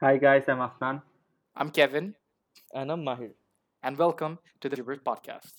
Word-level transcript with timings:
Hi 0.00 0.16
guys, 0.18 0.48
I'm 0.48 0.58
Afnan. 0.58 1.02
I'm 1.56 1.70
Kevin, 1.70 2.14
And 2.72 2.90
I'm 2.90 3.04
Mahir. 3.04 3.32
and 3.82 3.98
welcome 3.98 4.38
to 4.60 4.68
the 4.68 4.76
Gibberish 4.76 5.00
Podcast. 5.00 5.52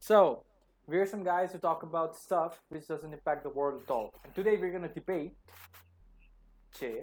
So, 0.00 0.44
we're 0.86 1.06
some 1.06 1.22
guys 1.22 1.52
who 1.52 1.58
talk 1.58 1.82
about 1.82 2.16
stuff 2.16 2.60
which 2.70 2.86
doesn't 2.88 3.12
impact 3.12 3.42
the 3.42 3.50
world 3.50 3.82
at 3.84 3.90
all. 3.90 4.14
And 4.24 4.34
today 4.34 4.56
we're 4.56 4.70
going 4.70 4.82
to 4.82 4.88
debate. 4.88 5.32
Che, 6.78 7.02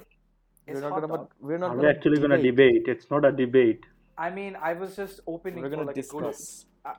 We're 0.67 0.81
not 0.81 0.91
hot 0.91 1.01
gonna. 1.01 1.17
dog- 1.17 1.33
We're 1.39 1.57
not 1.57 1.71
Are 1.71 1.75
gonna 1.75 1.89
actually 1.89 2.19
gonna 2.21 2.41
debate? 2.41 2.83
It's 2.87 3.09
not 3.11 3.25
a 3.25 3.31
debate. 3.31 3.85
I 4.17 4.29
mean, 4.29 4.55
I 4.55 4.73
was 4.73 4.95
just 4.95 5.19
opening 5.27 5.61
We're 5.61 5.69
gonna 5.69 5.83
like 5.83 5.97
a 5.97 6.01
good. 6.01 6.23
discuss. 6.23 6.65
Uh, 6.85 6.93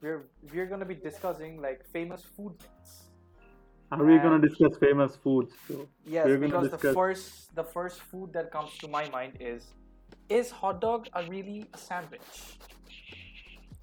we're 0.00 0.24
we're 0.52 0.66
gonna 0.66 0.84
be 0.84 0.94
discussing 0.96 1.60
like 1.62 1.84
famous 1.92 2.22
food 2.24 2.54
myths. 2.60 3.08
Are 3.91 4.03
we 4.03 4.15
gonna 4.17 4.35
And- 4.35 4.45
discuss 4.47 4.73
famous 4.77 5.11
foods? 5.23 5.51
So, 5.67 5.75
Yes, 6.15 6.25
We're 6.27 6.37
gonna 6.37 6.47
because 6.47 6.69
the 6.71 6.77
discuss- 6.77 6.95
first 7.01 7.25
the 7.59 7.67
first 7.75 7.97
food 8.09 8.27
that 8.37 8.47
comes 8.55 8.71
to 8.81 8.87
my 8.97 9.05
mind 9.17 9.33
is 9.53 9.61
is 10.37 10.45
hot 10.61 10.77
dog 10.81 11.01
a 11.19 11.21
really 11.33 11.59
a 11.77 11.79
sandwich? 11.89 12.29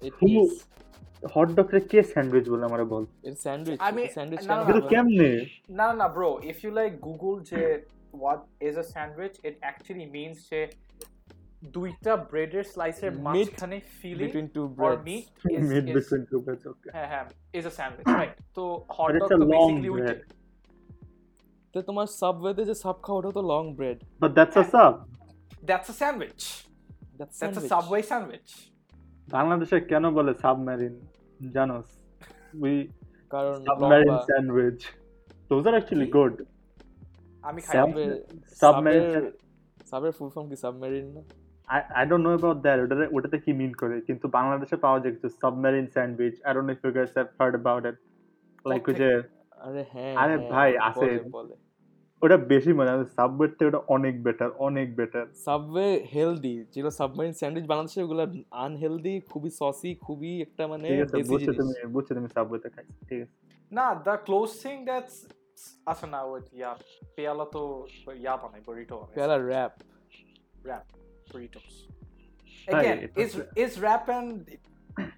It 0.07 0.13
Who- 0.21 0.45
is. 0.45 0.53
Hot 1.35 1.47
dog 1.57 1.67
রে 1.75 1.79
কে 1.91 1.99
sandwich 2.13 2.45
বলে 2.53 2.63
আমারে 2.69 2.85
বল 2.93 3.03
It's 3.27 3.41
sandwich. 3.47 3.79
I 3.87 3.91
mean, 3.97 4.09
sandwich 4.17 4.43
no, 4.49 4.53
no, 4.53 4.55
কেন 4.57 4.65
কিন্তু 4.67 4.81
no. 4.81 4.85
হবে? 4.85 4.91
কেমনে 4.93 5.29
No, 5.79 5.85
no, 5.89 5.95
no, 6.01 6.07
bro. 6.15 6.29
If 6.51 6.57
you 6.63 6.71
like 6.81 6.93
Google 7.07 7.37
যে 7.51 7.61
what 8.23 8.39
is 8.67 8.73
a 8.83 8.85
sandwich, 8.95 9.35
it 9.49 9.55
actually 9.71 10.07
means 10.17 10.37
যে 10.49 10.59
দুইটা 11.62 12.12
ব্রেডের 12.30 12.64
স্লাইসের 12.72 13.12
Meat 13.14 13.24
মাঝখানে 13.26 13.76
filling 13.98 14.28
between 14.28 14.48
two 14.56 14.64
or 14.66 14.72
breads. 14.78 15.04
meat 15.08 15.26
is, 15.54 15.62
meat 15.70 15.84
is 15.84 15.94
between 15.96 16.22
two 16.30 16.36
breads 16.44 16.64
okay 16.72 16.88
হ্যাঁ 16.96 17.08
হ্যাঁ 17.12 17.24
is 17.58 17.64
a 17.70 17.72
sandwich, 17.78 18.06
right? 18.20 18.34
তো 18.56 18.64
hot 18.96 19.08
But 19.08 19.14
dog 19.14 19.22
it's 19.22 19.34
a 19.36 19.38
তো 19.42 19.46
long 19.46 19.70
basically 19.70 19.90
ওইটাই। 19.94 20.06
bread. 20.08 20.20
তো 21.74 21.78
তোমার 21.88 22.06
সাবওয়েতে 22.20 22.62
যে 22.70 22.74
সাব 22.84 22.96
খাও 23.04 23.16
ওটা 23.18 23.30
তো 23.38 23.42
long 23.52 23.62
bread 23.78 23.98
but 24.20 24.30
that's 24.36 24.56
a 24.62 24.64
sub 24.74 24.94
That's 25.68 25.88
a 25.94 25.96
sandwich. 26.02 26.42
That's 27.18 27.36
That's 27.40 27.58
a 27.62 27.64
Subway 27.72 28.02
sandwich. 28.12 28.50
বাংলাদেশে 29.28 29.76
কেন 29.90 30.04
বলে 30.18 30.32
সাবমেরিন 30.42 30.94
জানোস 31.54 31.88
উই 32.62 32.74
কারণ 33.32 33.56
সাবমেরিন 33.68 34.08
লম্বা 34.10 34.26
স্যান্ডউইচ 34.28 34.80
দোজ 35.50 35.64
আর 35.68 35.74
অ্যাকচুয়ালি 35.76 36.06
কি? 36.08 36.12
গুড 36.16 36.34
আমি 37.44 37.60
খাই 37.66 37.74
Sub- 37.76 37.94
নাই। 37.96 38.06
সাবের 38.06 38.12
সাবমেরিন 38.62 39.04
সাবের 39.04 39.24
সাবের 39.90 40.12
ফুল 40.16 40.28
ফর্ম 40.34 40.46
কি 40.50 40.56
সাবমেরিন 40.64 41.06
না 41.16 41.22
I, 41.70 41.80
I 42.00 42.04
don't 42.04 42.22
know 42.26 42.34
about 42.40 42.58
that. 42.64 42.78
ওটাতে 42.84 43.04
ওটাতে 43.16 43.36
কি 43.44 43.50
মিন 43.60 43.72
করে? 43.82 43.96
কিন্তু 44.08 44.26
বাংলাদেশে 44.38 44.76
পাওয়া 44.84 44.98
যায় 45.02 45.12
কিছু 45.16 45.28
submarine 45.42 45.86
sandwich 45.94 46.34
I 46.40 46.50
don't 46.54 46.66
know 46.66 46.76
if 46.76 46.82
you 46.86 46.92
guys 46.98 47.12
have 47.18 47.30
heard 47.38 47.54
about 47.62 47.82
it. 47.90 47.96
Like 48.64 48.86
ওই 48.88 48.94
যে 49.00 49.10
আরে 49.66 49.82
হ্যাঁ 49.92 50.12
আরে 50.22 50.34
হ্যাঁ, 50.34 50.50
ভাই, 50.52 50.70
আছে। 50.88 51.08
ওটা 52.22 52.36
বেশি 52.52 52.70
মজা 52.78 52.94
সাবওয়ের 53.18 53.50
থেকে 53.56 53.68
ওটা 53.70 53.80
অনেক 53.96 54.14
বেটার 54.26 54.50
অনেক 54.68 54.88
বেটার 54.98 55.26
সাবওয়ে 55.46 55.88
হেলদি 56.14 56.54
যেগুলো 56.72 56.92
সাবমেরিন 57.00 57.34
স্যান্ডউইচ 57.40 57.66
বাংলাদেশে 57.72 58.00
ওগুলো 58.06 58.22
আনহেলদি 58.64 59.14
খুবই 59.30 59.50
সসি 59.60 59.90
খুবই 60.06 60.32
একটা 60.46 60.62
মানে 60.72 60.86
বুঝছ 61.30 61.46
তুমি 61.58 61.74
বুঝছ 61.94 62.08
তুমি 62.16 62.28
সাবওয়েতে 62.36 62.68
খাই 62.74 62.84
ঠিক 63.08 63.18
আছে। 63.24 63.34
না 63.72 63.86
the 64.06 64.14
close 64.26 64.52
thing 64.62 64.78
that's 64.90 65.16
আচ্ছা 65.90 66.06
না 66.14 66.20
ওই 66.30 66.40
ইয়া 66.58 66.70
পেয়ালা 67.16 67.46
তো 67.54 67.62
ইয়া 68.22 68.34
বানাই 68.42 68.60
burrito 68.66 68.94
বানায়। 69.00 69.14
পেয়ালা 69.16 69.36
wrap 69.50 69.74
wrap 70.66 70.86
burritos 71.29 71.73
Hi, 72.67 72.73
again 72.73 72.97
it 73.05 73.11
is 73.23 73.31
was- 73.37 73.49
is 73.63 73.71
wrap 73.83 74.05
and 74.09 74.29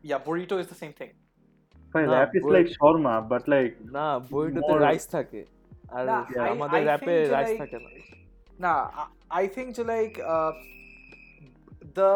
yeah 0.10 0.20
burrito 0.28 0.56
is 0.64 0.68
the 0.74 0.80
same 0.84 0.96
thing 1.00 1.14
ভাই 1.94 2.04
না, 2.06 2.12
র্যাপ 2.14 2.32
ইজ 2.38 2.44
বই- 2.46 2.54
লাইক 2.56 2.68
শর্মা 2.80 3.14
বাট 3.32 3.44
লাইক 3.54 3.72
না 3.98 4.06
বইটাতে 4.34 4.72
More- 4.72 4.84
রাইস 4.88 5.06
থাকে 5.16 5.42
আর 5.98 6.04
না, 6.10 6.18
I- 6.46 6.50
আমাদের 6.56 6.82
I 6.82 6.88
র্যাপে 6.90 7.14
think 7.16 7.28
যে 7.28 7.34
রাইস 7.38 7.50
like- 7.52 7.62
থাকে 7.64 7.78
না 7.84 7.90
nah 8.66 8.82
I, 9.02 9.06
I 9.42 9.44
think 9.56 9.68
to 9.78 9.84
like 9.96 10.16
uh, 10.36 10.52
the 12.00 12.12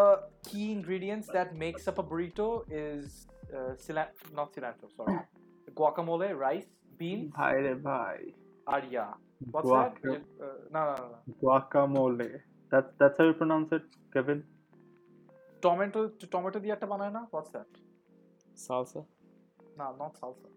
key 0.47 0.67
ingredients 0.71 1.27
that 1.37 1.49
makes 1.63 1.83
up 1.89 1.97
a 2.03 2.05
burrito 2.11 2.47
is 2.85 3.03
uh, 3.57 3.71
cilantro 3.83 4.25
not 4.39 4.47
cilantro 4.55 4.87
sorry 4.97 5.17
guacamole 5.79 6.27
rice 6.45 6.69
beans 6.99 7.25
ভাই 7.39 7.55
রে 7.65 7.73
ভাই 7.89 8.17
আর 8.73 8.81
yeah 8.95 9.11
what's 9.53 9.67
Guac- 9.69 9.99
that 10.03 10.23
uh, 10.45 10.57
no 10.73 10.79
no 10.87 10.93
no, 11.01 11.05
no. 11.13 11.17
guacamole 11.43 12.29
that's 12.71 12.91
that's 12.99 13.17
how 13.19 13.25
you 13.29 13.35
pronounce 13.41 13.69
it 13.77 13.85
Kevin 14.13 14.39
tomato 15.63 15.99
tomato 16.33 16.57
দিয়ে 16.63 16.73
একটা 16.77 16.87
বানায় 16.93 17.13
না 17.17 17.21
what's 17.33 17.51
that 17.55 17.71
salsa 18.65 19.01
no 19.79 19.87
not 20.01 20.13
salsa 20.21 20.47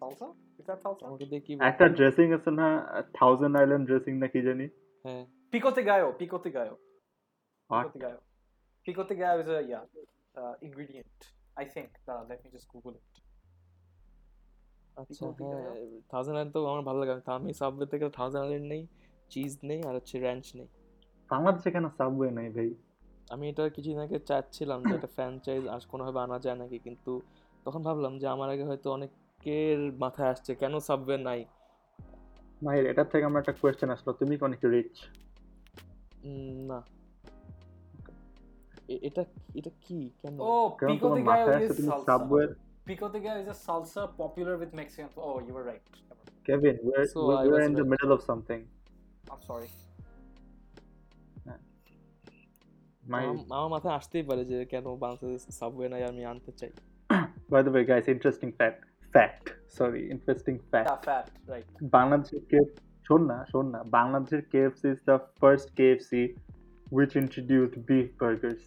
salsa 0.00 0.26
is 0.60 0.64
that 0.68 0.78
salsa 0.84 1.02
আমাকে 1.08 1.24
দিয়ে 1.30 1.42
কি 1.46 1.52
একটা 1.70 1.86
ড্রেসিং 1.98 2.26
আছে 2.38 2.50
না 2.60 2.66
থাউজেন্ড 3.18 3.54
আইল্যান্ড 3.60 3.84
ড্রেসিং 3.88 4.12
না 4.22 4.26
কি 4.32 4.40
জানি 4.48 4.66
হ্যাঁ 5.04 5.24
pico 5.52 5.70
de 5.76 5.82
gallo 5.88 6.08
pico 6.20 6.38
de 6.46 6.50
gallo 6.58 6.76
What? 7.70 7.84
Pico 7.84 7.92
de 7.96 8.00
gallo. 8.04 8.20
Pico 8.86 9.02
de 9.04 9.14
gallo 9.14 9.40
is 9.42 9.48
a 9.48 9.60
yeah 9.62 9.84
uh, 10.34 10.54
ingredient. 10.60 11.18
I 11.56 11.64
think. 11.64 11.90
Uh, 12.06 12.22
let 12.30 12.38
me 12.44 12.48
just 12.50 12.66
Google 12.72 12.94
it. 13.00 13.12
আচ্ছা 14.96 15.24
Pico 15.28 15.32
de 15.38 15.44
হ্যাঁ 15.44 15.64
gallo? 15.66 16.00
Thousand 16.12 16.36
island 16.36 16.52
তো 16.56 16.60
আমার 16.70 16.84
ভালো 16.88 16.98
লাগে 17.02 17.14
তা 17.28 17.32
আমি 17.38 17.50
subway 17.60 17.86
থেকে 17.92 18.04
thousand 18.18 18.42
island 18.44 18.66
নেই 18.72 18.82
চিজ 19.32 19.52
নেই 19.70 19.80
আর 19.88 19.94
হচ্ছে 19.98 20.16
র্যাঞ্চ 20.26 20.46
নেই 20.58 20.68
বাংলাদেশে 21.29 21.69
কেন 21.75 21.85
সাবওয়ে 21.97 22.31
নাই 22.37 22.49
ভাই 22.55 22.69
আমি 23.33 23.45
এটা 23.51 23.63
কিছুদিন 23.75 23.99
আগে 24.05 24.17
চাচ্ছিলাম 24.29 24.79
যে 24.83 24.93
একটা 24.95 25.09
ফ্র্যাঞ্চাইজ 25.15 25.63
আজ 25.75 25.83
কোনোভাবে 25.85 26.19
আনা 26.25 26.37
যায় 26.45 26.57
নাকি 26.61 26.77
কিন্তু 26.79 27.11
তখন 27.65 27.81
ভাবলাম 27.87 28.13
যে 28.21 28.27
আমার 28.35 28.49
আগে 28.53 28.65
হয়তো 28.69 28.87
অনেকের 28.97 29.79
মাথায় 30.03 30.29
আসছে 30.33 30.51
কেন 30.61 30.73
সাবওয়ে 30.79 31.17
নাই 31.27 31.41
মাহির 32.61 32.83
এটার 32.91 33.07
থেকে 33.11 33.23
আমার 33.25 33.39
একটা 33.41 33.55
কোয়েশ্চেন 33.61 33.89
আসলো 33.95 34.11
তুমি 34.19 34.33
কি 34.37 34.43
অনেক 34.49 34.61
রিচ 34.73 34.95
না 36.69 36.79
এটা 39.07 39.23
এটা 39.59 39.71
কি 39.85 39.99
কেন 40.21 40.35
Oh, 40.49 40.65
মাথায় 41.31 41.57
is 41.57 41.61
আসছে 41.61 41.73
তুমি 41.79 41.91
salsa. 41.91 42.05
Subway 42.09 42.45
gallo 43.23 43.39
is 43.43 43.49
a 43.55 43.57
salsa 43.65 44.01
popular 44.21 44.53
with 44.61 44.71
Mexican. 44.79 45.09
Oh, 45.17 45.37
you 45.45 45.53
were 45.57 45.65
right. 45.71 45.85
Kevin 46.45 46.75
we're 46.87 47.05
So 47.07 47.19
we're, 47.27 47.37
I 47.41 47.45
we're 47.45 47.55
was 47.55 47.67
in 47.69 47.73
the 47.73 47.83
right. 47.83 47.91
middle 47.93 48.11
of 48.11 48.21
something 48.21 48.61
I'm 49.31 49.43
sorry. 49.43 49.69
আমার 53.55 53.69
মাথায় 53.75 53.95
আসতেই 53.99 54.25
পারে 54.29 54.43
যে 54.51 54.57
কেন 54.73 54.85
বাংলাদেশে 55.03 55.51
সাবওয়ে 55.59 55.87
নাই 55.93 56.03
আমি 56.11 56.21
আনতে 56.31 56.51
চাই 56.59 56.71
by 57.53 57.61
the 57.65 57.71
way 57.75 57.83
guys 57.91 58.05
interesting 58.15 58.51
fact 58.59 58.79
fact 59.13 59.45
sorry 59.77 60.01
interesting 60.15 60.57
fact. 60.71 60.87
Yeah, 60.89 60.99
fat. 61.07 61.25
Right. 61.53 61.67
বাংলাদেশের 61.97 62.43
কে 62.51 62.59
শোন 63.05 63.21
না 63.31 63.37
শোন 63.51 63.65
না 63.73 63.79
বাংলাদেশের 63.97 64.43
KFC 64.53 64.87
is 64.93 64.99
the 65.09 65.17
first 65.39 65.67
KFC 65.79 66.23
which 66.87 67.13
introduced 67.23 67.75
beef 67.87 68.07
burgers. 68.21 68.63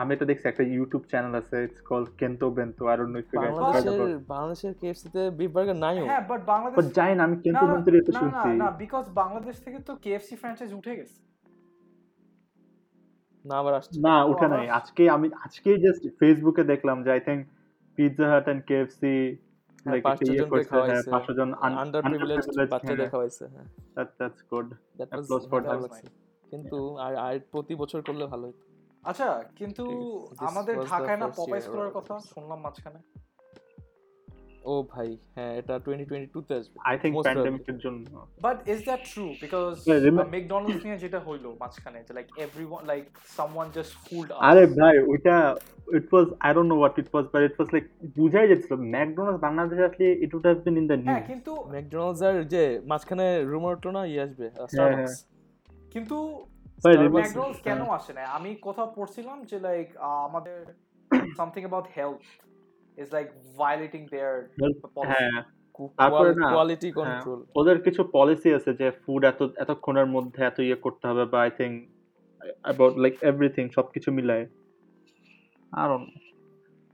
আমি 0.00 0.10
এটা 0.14 0.26
দেখছি 0.30 0.46
একটা 0.48 0.64
ইউটিউব 0.74 1.02
চ্যানেল 1.12 1.32
আছে 1.40 1.56
it's 1.66 1.80
called 1.90 2.08
Kento 2.20 2.46
Bento 2.56 2.82
I 2.90 2.94
don't 2.98 3.12
know 3.14 3.18
if 3.22 3.28
you 3.32 3.38
guys 3.42 3.54
heard 3.56 3.64
বাংলাদেশের 3.66 4.18
বাংলাদেশের 4.34 4.74
কেএফসিতে 4.80 5.20
বিফ 5.38 5.50
বার্গার 5.56 5.78
নাইও 5.84 6.04
হ্যাঁ 6.10 6.22
বাট 6.30 6.40
বাংলাদেশ 6.52 6.76
বাট 6.78 6.88
জানি 6.98 7.12
না 7.18 7.22
আমি 7.28 7.36
না 7.36 7.42
কেন্তো 7.44 7.64
না 7.66 7.74
বেন্তো 7.74 7.90
এটা 8.00 8.12
না, 8.12 8.20
শুনছি। 8.22 8.48
না 8.62 8.68
বিকজ 8.82 9.04
বাংলাদেশ 9.22 9.56
থেকে 9.64 9.78
তো 9.88 9.92
কেএফসি 10.04 10.34
ফ্র্যাঞ্চাইজ 10.40 10.70
উঠে 10.80 10.92
গেছে। 10.98 11.18
না 13.46 13.54
আবার 13.60 13.74
আসছে। 13.74 13.96
না 14.00 14.14
ও, 14.20 14.28
উঠে 14.32 14.46
নাই। 14.54 14.64
আজকে 14.78 15.02
আমি 15.16 15.26
আজকে 15.44 15.70
জাস্ট 15.84 16.02
ফেসবুকে 16.20 16.62
দেখলাম 16.72 16.96
যে 17.04 17.10
I 17.10 17.20
think 17.20 17.40
Pizza 17.98 18.26
Hut 18.32 18.46
and 18.48 18.62
KFC 18.68 19.14
like 19.86 20.02
পাঁচশো 21.12 21.32
জন 21.38 21.48
আন্ডার 21.78 22.00
প্রিভিলেজ 22.04 22.44
বাচ্চাদের 22.72 23.06
খাওয়াইছে 23.12 23.44
হ্যাঁ। 23.54 23.66
দ্যাট 23.94 24.08
দ্যাটস 24.18 24.40
গুড 24.50 24.66
কিন্তু 26.44 26.78
আর 26.96 27.12
আর 27.16 27.34
প্রতি 27.52 27.74
বছর 27.74 28.00
করলে 28.02 28.24
ভালো 28.26 28.44
হতো 28.48 28.64
আচ্ছা 29.04 29.28
কিন্তু 29.56 29.84
আমাদের 30.48 30.74
was 30.76 30.86
ঢাকায় 30.90 31.18
না 31.22 31.26
পপাইস 31.38 31.64
খোলার 31.68 31.90
কথা? 31.90 32.14
শুনলাম 32.32 32.58
মাঝখানে। 32.60 33.00
ও 34.66 34.74
ভাই 34.92 35.08
হ্যাঁ 35.36 35.52
এটা 35.60 35.74
টোয়েন্টি 35.84 36.06
টোয়েন্টি 36.10 36.28
টুতে 36.34 36.52
আসবে। 36.60 36.76
I 36.88 36.94
think. 37.02 37.12
প্যান্ডেমিকের 37.26 37.78
জন্য। 37.84 38.04
But 38.46 38.56
is 38.72 38.80
that 38.88 39.00
true 39.12 39.24
because 39.44 39.72
McDonald's 40.34 40.78
নিয়ে 40.86 40.98
যেটা 41.04 41.18
হইল 41.26 41.44
মাঝখানে 41.62 41.98
যে 42.06 42.12
like 42.18 42.26
everyone 42.44 42.80
like 42.90 43.04
someone 43.36 43.66
just 43.76 43.92
fooled 44.04 44.28
আরে 44.48 44.64
ভাই 44.78 44.94
ওইটা 45.12 45.34
it 45.98 46.06
was 46.12 46.26
I 46.44 46.50
don't 46.56 46.68
know 46.72 46.76
what 46.80 46.94
it 47.02 47.08
was 47.12 47.24
but 47.32 47.42
it 47.48 47.54
was 47.58 47.68
like 47.74 47.84
বুঝাই 48.18 48.46
যাচ্ছিল 48.50 48.72
ম্যাকডোনাল্ডস 48.96 49.40
বাংলাদেশে 49.46 49.84
আসলে 49.90 50.06
it 50.24 50.30
would 50.36 50.44
have 50.48 50.58
been 50.66 50.76
in 50.80 50.86
the 50.90 50.96
হ্যাঁ 51.08 51.22
কিন্তু 51.30 51.52
ম্যাকডোনাল্ডস 51.74 52.20
আর 52.28 52.36
যে 52.54 52.62
মাঝখানে 52.90 53.26
রুমার 53.50 53.74
উঠল 53.76 53.88
না 53.96 54.02
ইয়ে 54.10 54.22
আসবে 54.26 54.46
স্টারবাকস 54.70 55.14
কিন্তু 55.94 56.16
ম্যাকডোনাল্ডস 56.84 57.58
কেন 57.66 57.80
আসে 57.98 58.12
না 58.16 58.22
আমি 58.38 58.50
কোথাও 58.66 58.88
পড়ছিলাম 58.96 59.38
যে 59.50 59.56
লাইক 59.66 59.88
আমাদের 60.28 60.58
something 61.38 61.62
about 61.64 61.88
health 61.96 62.24
is 62.98 63.08
like 63.16 63.26
violating 63.60 64.02
their 64.12 64.34
হ্যাঁ 65.10 65.38
তারপরে 65.98 66.30
না, 66.34 66.48
কোয়ালিটি 66.52 66.88
হ্যাঁ, 66.88 66.98
কন্ট্রোল 67.00 67.40
ওদের 67.60 67.78
কিছু 67.86 68.02
পলিসি 68.16 68.48
আছে 68.58 68.70
যে 68.80 68.86
ফুড 69.02 69.22
এত 69.24 69.40
এতক্ষণের 69.56 70.08
মধ্যে 70.14 70.40
এত 70.44 70.58
ইয়ে 70.58 70.78
করতে 70.84 71.04
হবে 71.10 71.24
বা 71.32 71.38
I 71.46 71.50
think 71.58 71.74
about 72.64 72.94
like 73.02 73.14
everything 73.22 73.64
সবকিছু 73.76 74.08
মিলায়। 74.18 74.44
আর 75.72 75.88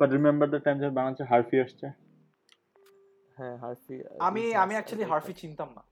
বাট 0.01 0.09
রিমেম্বার 0.17 0.47
দ্য 0.53 0.61
টাইম 0.65 0.77
যখন 0.81 0.95
বাংলাদেশে 0.99 1.25
হারফি 1.31 1.57
আসছে? 1.65 1.87
হ্যাঁ 3.37 3.55
হারফি 3.63 3.95
আমি 4.29 4.43
আমি 4.55 4.73
অ্যাকচুয়ালি 4.77 5.05
হারফি 5.11 5.33
চিনতাম 5.43 5.69
না। 5.77 5.83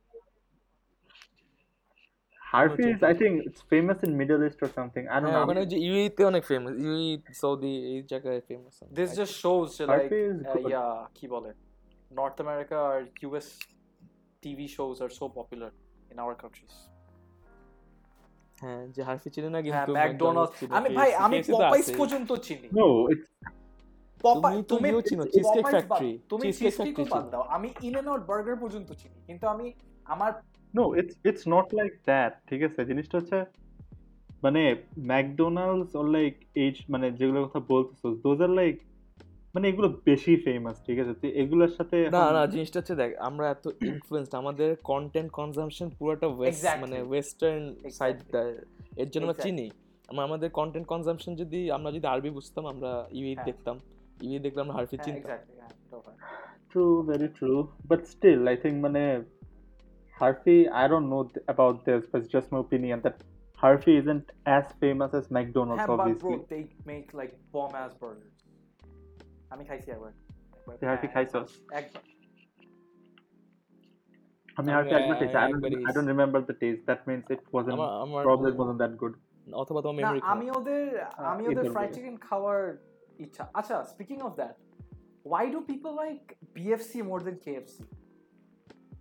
চিন্তা- 2.83 3.19
think, 3.21 3.35
it's 3.47 3.63
famous 3.73 3.99
in 4.03 4.13
Middle 4.21 4.43
East 4.47 4.61
or 4.61 4.71
something. 4.79 5.05
I 5.07 5.17
don't 5.17 5.25
হ্যাঁ 5.25 5.35
know. 5.35 5.45
ওখানে 5.45 5.63
যে 5.67 5.77
ইউইতে 5.79 6.23
অনেক 6.25 6.43
ফেমাস 6.45 6.73
ইউই 6.79 7.07
সৌদি 7.33 7.73
এই 7.87 8.03
জায়গায় 8.03 8.41
ফেমাস 8.49 8.77
দিস 8.93 9.11
জাস্ট 9.15 9.35
শোজ 9.35 9.67
যে 9.79 9.85
লাইক. 9.87 10.09
ইয়া 10.69 10.85
কি 11.15 11.27
বলে 11.29 11.51
নর্থ 12.11 12.37
আমেরিকা 12.41 12.79
আর 12.89 13.01
US 13.23 13.49
TV 14.43 14.67
shows 14.69 14.97
R 15.03 15.09
so 15.09 15.25
popular 15.29 15.73
in 16.11 16.19
our 16.19 16.37
countries 16.37 16.75
হ্যাঁ 18.59 18.83
যে 18.89 19.03
হারফি 19.03 19.29
চিনি 19.31 19.49
না 19.49 19.61
কিন্তু 19.63 19.93
ম্যাকডোনাল্ডস 19.93 20.53
আমি 20.71 20.89
ভাই 20.95 21.11
আমি 21.17 21.37
পপাইস 21.53 21.87
পর্যন্ত 21.97 22.31
চিনি। 22.39 22.67
No, 22.73 22.87
it's 23.13 23.29
পপাই 24.25 24.55
তুমি 24.63 24.89
চিনো, 25.03 25.25
বাদ- 25.25 25.75
Factory, 25.75 26.13
তুমি 26.29 26.47
Factory 26.53 27.09
বাদ 27.11 27.25
দাও। 27.31 27.43
আমি 27.49 27.69
ইন 27.83 27.95
এন্ড 27.97 28.09
আউট 28.09 28.23
বার্গার 28.27 28.57
পর্যন্ত 28.57 28.89
চিনি 28.93 29.19
কিন্তু 29.27 29.45
আমি 29.47 29.67
আমার 30.05 30.33
no, 30.75 30.93
it's 30.93 31.15
it's 31.25 31.45
not 31.47 31.67
like 31.73 31.97
that. 32.05 32.33
ঠিক 32.49 32.61
আছে 32.67 32.81
জিনিসটা 32.91 33.15
হচ্ছে 33.19 33.39
মানে 34.45 34.63
ম্যাকডোনাল্ডস 35.13 35.91
অর 36.01 36.07
লাইক 36.17 36.35
এইচ 36.63 36.77
মানে 36.93 37.07
যেগুলোর 37.19 37.45
কথা 37.47 37.61
বলতেছো 37.73 38.07
দোজ 38.25 38.39
আর 38.47 38.53
লাইক 38.61 38.77
মানে 39.55 39.65
এগুলো 39.71 39.89
বেশি 40.09 40.33
ফেমাস 40.45 40.77
ঠিক 40.87 40.99
আছে 41.03 41.15
তো 41.21 41.27
এগুলোর 41.43 41.73
সাথে 41.79 41.97
না 42.17 42.25
না 42.37 42.43
জিনিসটা 42.55 42.79
হচ্ছে 42.81 42.95
দেখ 43.03 43.11
আমরা 43.29 43.45
এত 43.55 43.65
ইনফ্লুয়েন্সড 43.93 44.35
আমাদের 44.43 44.69
কন্টেন্ট 44.93 45.31
কনজাম্পশন 45.41 45.89
পুরোটা 45.99 46.27
ওয়েস্ট 46.31 46.63
মানে 46.83 46.99
ওয়েস্টার্ন 47.11 47.63
সাইড 47.99 48.17
এর 49.03 49.09
জন্য 49.15 49.29
আমরা 49.29 49.43
চিনি 49.45 49.67
আমরা 50.09 50.23
আমাদের 50.29 50.49
কন্টেন্ট 50.61 50.87
কনজাম্পশন 50.93 51.33
যদি 51.43 51.61
আমরা 51.77 51.91
যদি 51.97 52.07
আরবি 52.15 52.31
বুঝতাম 52.39 52.65
আমরা 52.73 52.91
ইউই 53.19 53.35
হ্যাঁ। 53.35 53.47
দেখতাম 53.49 53.77
ইউই 54.27 54.41
দেখলে 54.47 54.61
আমরা 54.65 54.75
হারফি 54.79 54.97
চিনতাম 55.07 55.31
হ্যাঁ 55.31 55.43
হয়। 56.07 56.19
True, 56.71 56.97
very 57.05 57.29
true. 57.29 57.61
But 57.85 58.01
still, 58.07 58.43
I 58.49 58.57
think 58.63 58.77
মানে 58.87 59.03
Harfi, 60.20 60.58
I 60.74 60.86
don't 60.88 61.08
know 61.10 61.24
th- 61.26 61.46
about 61.48 61.76
this, 61.86 62.02
but 62.12 62.18
it's 62.22 62.32
just 62.38 62.48
my 62.52 62.60
opinion 62.60 62.98
that 63.02 63.18
Harfi 63.58 63.94
isn't 64.02 64.28
as 64.58 64.66
famous 64.84 65.12
as 65.20 65.26
McDonald's, 65.38 65.80
হ্যাঁ 65.80 65.90
but 65.92 65.98
bro 65.98 66.08
obviously. 66.08 66.38
They 66.52 66.60
make 66.92 67.06
like 67.16 67.32
bomb 67.52 67.72
ass 67.80 67.92
burgers 68.02 68.36
আমি 69.54 69.64
খাইছি 69.70 69.90
একবার 69.92 70.12
একবার। 70.58 70.76
তুই 70.80 70.88
Harfi 70.92 71.08
হ্যাঁ, 71.08 71.14
খাইছস? 71.16 71.50
একবার 71.80 72.04
I 74.58 74.58
mean, 74.58 74.70
আমি- 74.70 74.74
Harfi 74.76 74.94
admit 75.00 75.20
it. 75.26 75.32
আমি 75.36 75.36
I 75.36 75.46
don't, 75.46 75.56
একবারই 75.56 75.78
I 75.90 75.92
don't 75.96 76.10
remember 76.14 76.40
the 76.50 76.56
taste. 76.64 76.84
That 76.92 77.02
means 77.10 77.24
it 77.36 77.44
wasn't, 77.56 77.76
আমার 77.78 77.90
আমার 78.06 78.22
probably 78.28 78.50
it 78.54 78.58
wasn't 78.62 78.80
that 78.84 78.94
good. 79.02 79.14
অথবা 79.64 79.80
তোমার 79.82 79.96
না 79.96 80.02
মেমরি 80.02 80.20
আমি 80.34 80.46
ওদের 80.58 80.84
আমি 81.32 81.44
ওদের 81.44 81.56
either 81.56 81.74
ফ্রাইড 81.76 81.90
way. 81.90 81.96
চিকেন 81.98 82.16
খাওয়ার 82.28 82.60
ইচ্ছা 83.20 83.44
আচ্ছা 83.60 83.76
speaking 83.92 84.18
of 84.28 84.34
that 84.42 84.56
why 85.26 85.44
do 85.54 85.60
people 85.72 85.94
like 86.04 86.26
BFC 86.56 86.92
more 87.10 87.22
than 87.28 87.36
KFC 87.46 87.76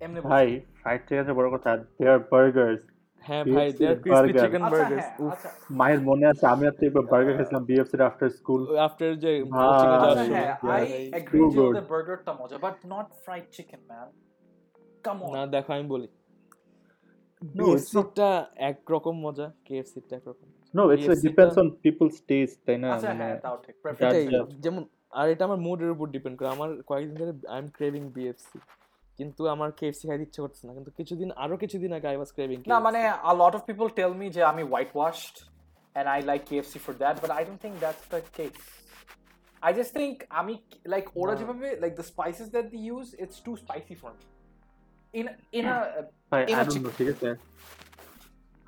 এমনি 0.00 0.20
ভাই 0.28 0.46
ফ্রাইড 0.80 1.00
চিকেনের 1.02 1.34
বড় 1.38 1.48
কথা 1.54 1.70
দেয়ার 1.96 2.20
বার্গার্স 2.32 2.82
হ্যাঁ 3.24 3.42
ভাই 3.54 3.68
দেয়ার 3.78 3.96
ক্রিসপি 4.02 4.32
চিকেন 4.42 4.62
বার্গার 4.64 4.98
আচ্ছা। 5.26 5.48
মায়ের 5.78 6.00
মনে 6.08 6.24
আছে 6.32 6.44
আমি 6.46 6.64
আর 6.66 6.74
তুই 6.78 6.86
একবার 6.88 7.04
বার্গার 7.12 7.34
খেয়েছিলাম 7.36 7.62
বিএফসির 7.68 8.02
আফটার 8.08 8.30
স্কুল 8.38 8.60
আফটার 8.86 9.10
যে 9.24 9.30
ভাই। 9.52 9.68
কোচিং 9.68 9.88
এ 9.88 9.94
যাওয়ার 9.94 10.10
আচ্ছা, 10.12 10.24
হ্যাঁ, 10.32 10.82
যে 11.46 11.56
good. 11.56 11.74
বার্গারটা 11.92 12.32
মজা 12.40 12.56
but 12.58 12.76
not 12.92 13.08
fried 13.22 13.46
chicken 13.54 13.80
man 13.88 14.08
come 15.04 15.16
on 15.24 15.30
না 15.34 15.42
দেখো 15.54 15.70
আমি 15.76 15.86
বলি। 15.94 16.08
No, 17.42 17.64
it's 17.66 17.90
not- 17.90 18.10
বিএফসিটা 18.10 18.28
একরকম 18.70 19.14
মজা 19.26 19.46
কেএফসিটা 19.66 20.14
একরকম 20.16 20.46
নো 20.74 20.82
ইটস 20.94 21.18
ডিপেন্ডস 21.26 21.54
টা- 21.54 21.60
অন 21.62 21.68
পিপলস 21.82 22.16
টেস্ট 22.28 22.56
তাই 22.66 22.76
না? 22.82 22.88
আচ্ছা 22.94 23.08
মানে 23.10 23.18
হ্যাঁ 23.20 23.36
তাও 23.44 23.56
ঠিক 23.64 23.74
যেমন 24.64 24.82
আর 25.12 25.26
এটা 25.32 25.42
আমার 25.44 25.60
মুডের 25.66 25.90
উপর 25.90 26.06
ডিপেন্ড 26.08 26.34
করে। 26.38 26.48
আমার 26.56 26.70
কয়েকদিন 26.86 27.16
ধরে 27.20 27.32
আই 27.48 27.58
এম 27.62 27.68
ক্রেভিং 27.76 28.02
বিএফসি 28.16 28.58
কিন্তু 29.18 29.42
আমার 29.54 29.70
কেএফসি 29.78 30.04
খাইতে 30.08 30.24
ইচ্ছে 30.28 30.40
করতেছে 30.44 30.64
না 30.68 30.72
কিন্তু 30.78 30.90
কিছুদিন 30.98 31.28
আরও 31.44 31.56
কিছুদিন 31.62 31.90
আগে 31.96 32.06
আই 32.12 32.16
ওয়াজ 32.20 32.30
ক্রেভিং 32.36 32.58
না 32.72 32.78
মানে 32.86 33.00
a 33.32 33.34
lot 33.42 33.52
of 33.58 33.62
people 33.68 33.88
tell 34.00 34.12
me 34.20 34.26
যে 34.36 34.42
আমি 34.52 34.62
white 34.72 34.92
washed 35.00 35.36
and 35.96 36.06
I 36.16 36.18
like 36.30 36.42
KFC 36.48 36.74
for 36.86 36.94
that 37.02 37.14
but 37.22 37.30
I 37.38 37.42
don't 37.46 37.60
think 37.64 37.74
that's 37.84 38.04
the 38.14 38.20
case 38.38 38.62
I 39.62 39.70
just 39.78 39.90
think 39.98 40.14
আমি 40.40 40.54
like 40.94 41.08
ওরা 41.20 41.34
যেভাবে 41.40 41.68
like 41.84 41.94
the 42.00 42.06
spices 42.12 42.48
that 42.54 42.66
they 42.72 42.82
use 42.96 43.08
it's 43.22 43.38
too 43.46 43.56
spicy 43.64 43.94
for 44.02 44.10
me 44.16 44.24
in 45.14 45.26
in 45.58 45.64
a 45.74 45.76
ভাই 46.32 46.40
in 46.50 46.56
I 46.58 46.64
a 46.64 46.66
don't 46.68 46.94
ঠিক 46.98 47.08
আছে 47.14 47.28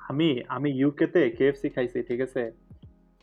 আমি 0.01 0.29
আমি 0.55 0.69
UK 0.81 1.05
তে 1.13 1.21
KFC 1.37 1.67
খাইছি 1.75 1.99
ঠিক 2.09 2.19
আছে 2.27 2.41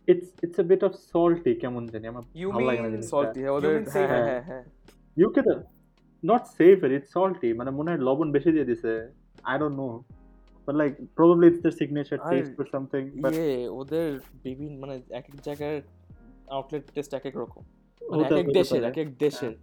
it's 0.08 0.28
it's 0.44 0.58
a 0.62 0.64
bit 0.70 0.82
of 0.88 0.92
salty 1.12 1.52
কেমন 1.62 1.82
জানি 1.92 2.06
আমার 2.12 2.24
You 2.42 2.48
ভালো 2.54 2.66
লাগে 2.70 2.80
না 2.82 2.88
সল্টি 3.14 3.40
হ্যাঁ 3.94 4.08
হ্যাঁ 4.12 4.24
হ্যাঁ 4.28 4.42
হ্যাঁ 4.48 4.64
ইউকে 5.16 5.40
তে 5.46 5.52
নট 6.22 6.42
সেভার 6.58 6.90
ইটস 6.96 7.10
সল্টি 7.16 7.48
মানে 7.58 7.70
মনে 7.78 7.88
হয় 7.90 8.00
লবণ 8.08 8.28
বেশি 8.36 8.50
দিয়ে 8.54 8.68
দিছে। 8.70 8.92
I 9.50 9.56
don't 9.60 9.76
know 9.80 9.88
but 10.64 10.74
like 10.80 10.92
probably 11.16 11.46
it's 11.50 11.60
the 11.66 11.72
signature 11.80 12.18
taste 12.30 12.52
or 12.60 12.66
something 12.74 13.02
but 13.24 13.32
ইয়ে 13.38 13.56
ওদের 13.80 14.06
বিভিন্ন 14.44 14.74
মানে 14.82 14.94
এক 15.18 15.26
এক 15.30 15.36
জায়গার 15.46 15.74
আউটলেট 16.56 16.84
টেস্ট 16.94 17.10
এক 17.18 17.24
এক 17.30 17.36
রকম। 17.42 17.62
মানে 18.02 18.24
এক 18.28 18.38
এক 18.42 18.48
দেশের 18.58 18.82
এক 18.90 18.98
এক 19.04 19.10
দেশের। 19.24 19.54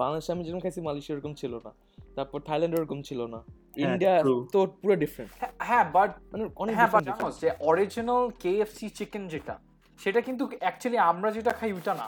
বাংলাদেশে 0.00 0.30
আমি 0.34 0.42
যেরকম 0.44 0.62
খাইছি 0.64 0.80
মালয়েশিয়া 0.86 1.14
এরকম 1.16 1.32
ছিল 1.40 1.52
না। 1.66 1.70
তারপর 2.16 2.38
থাইল্যান্ড 2.48 2.74
ওরকম 2.78 2.98
ছিল 3.08 3.20
না। 3.34 3.40
ইন্ডিয়া 3.84 4.14
তো 4.54 4.60
পুরো 4.80 4.94
ডিফারেন্ট 5.02 5.30
হ্যাঁ 5.68 5.84
বাট 5.96 6.10
মানে 6.32 6.44
অনেক 6.62 6.74
হ্যাঁ 6.78 6.90
বাট 6.94 7.02
জানো 7.08 7.28
যে 7.42 7.48
অরিজিনাল 7.70 8.22
কেএফসি 8.42 8.86
চিকেন 8.98 9.22
যেটা 9.32 9.54
সেটা 10.02 10.20
কিন্তু 10.26 10.44
অ্যাকচুয়ালি 10.64 10.98
আমরা 11.10 11.28
যেটা 11.36 11.52
খাই 11.58 11.70
ওটা 11.78 11.92
না। 12.00 12.06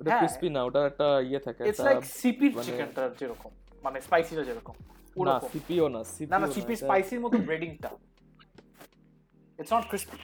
ওটা 0.00 0.10
হ্যাঁ। 0.10 0.20
ক্রিসপি 0.20 0.48
না 0.54 0.60
ওটা 0.68 0.80
একটা 0.90 1.06
ইয়ে 1.28 1.40
থাকে 1.46 1.60
ইটস 1.68 1.80
লাইক 1.88 1.98
সিপির 2.20 2.52
মানে- 2.52 2.66
চিকেনটা 2.66 3.02
যেরকম 3.20 3.50
মানে 3.84 3.98
স্পাইসিটা 4.06 4.42
যেরকম 4.48 4.74
না 5.26 5.34
সিপিও 5.50 5.86
না 5.88 6.00
না 6.32 6.46
সিপিও 6.54 6.74
না 6.74 6.80
স্পাইসির 6.82 7.20
মতো 7.24 7.36
ব্রেডিংটা 7.48 7.90
it's 9.58 9.72
not 9.74 9.84
crispy 9.90 10.18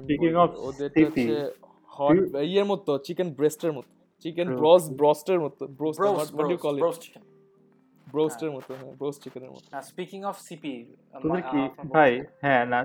Speaking 0.00 0.36
of 0.42 0.50
ওদেরটা 0.66 1.00
হচ্ছে 1.02 1.36
হট 1.92 2.16
ইয়ের 2.46 2.66
মতো 2.72 2.92
চিকেন 3.06 3.28
ব্রেস্টের 3.38 3.72
মতো 3.78 3.90
চিকেন 4.24 4.48
ব্রস 4.60 4.82
ব্রস্টের 5.00 5.38
মতো 5.44 5.62
broast 5.78 5.98
bros 6.00 6.16
what 6.16 6.48
do 6.52 6.56
call 6.64 6.74
it 6.80 6.84
chicken 7.04 7.22
ব্রোস্টের 8.06 8.50
মতো 8.56 8.70
হ্যাঁ 8.74 8.92
ব্রোস্ট 9.00 9.18
চিকেনের 9.24 9.50
মতো। 9.54 9.66
না 9.74 9.80
স্পিকিং 9.90 10.20
অফ 10.30 10.36
সিপি 10.46 10.72
তোদের 11.14 11.42
কি 11.50 11.60
ভাই 11.94 12.12
হ্যাঁ 12.44 12.62
না 12.72 12.80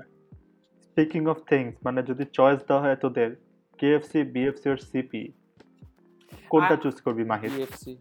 স্পিকিং 0.86 1.22
অফ 1.32 1.38
থিংস 1.50 1.72
মানে 1.86 2.00
যদি 2.02 2.24
চয়েস 2.38 2.60
দেওয়া 2.68 2.82
হয় 2.84 2.96
তোদের 3.04 3.30
কেএফসি 3.78 4.20
বিএফসি 4.34 4.66
আর 4.72 4.80
সিপি 4.90 5.22
কোনটা 6.52 6.76
চুজ 6.82 6.96
করবি 7.04 7.24
মাহির? 7.32 7.50
বিএফসি 7.56 7.92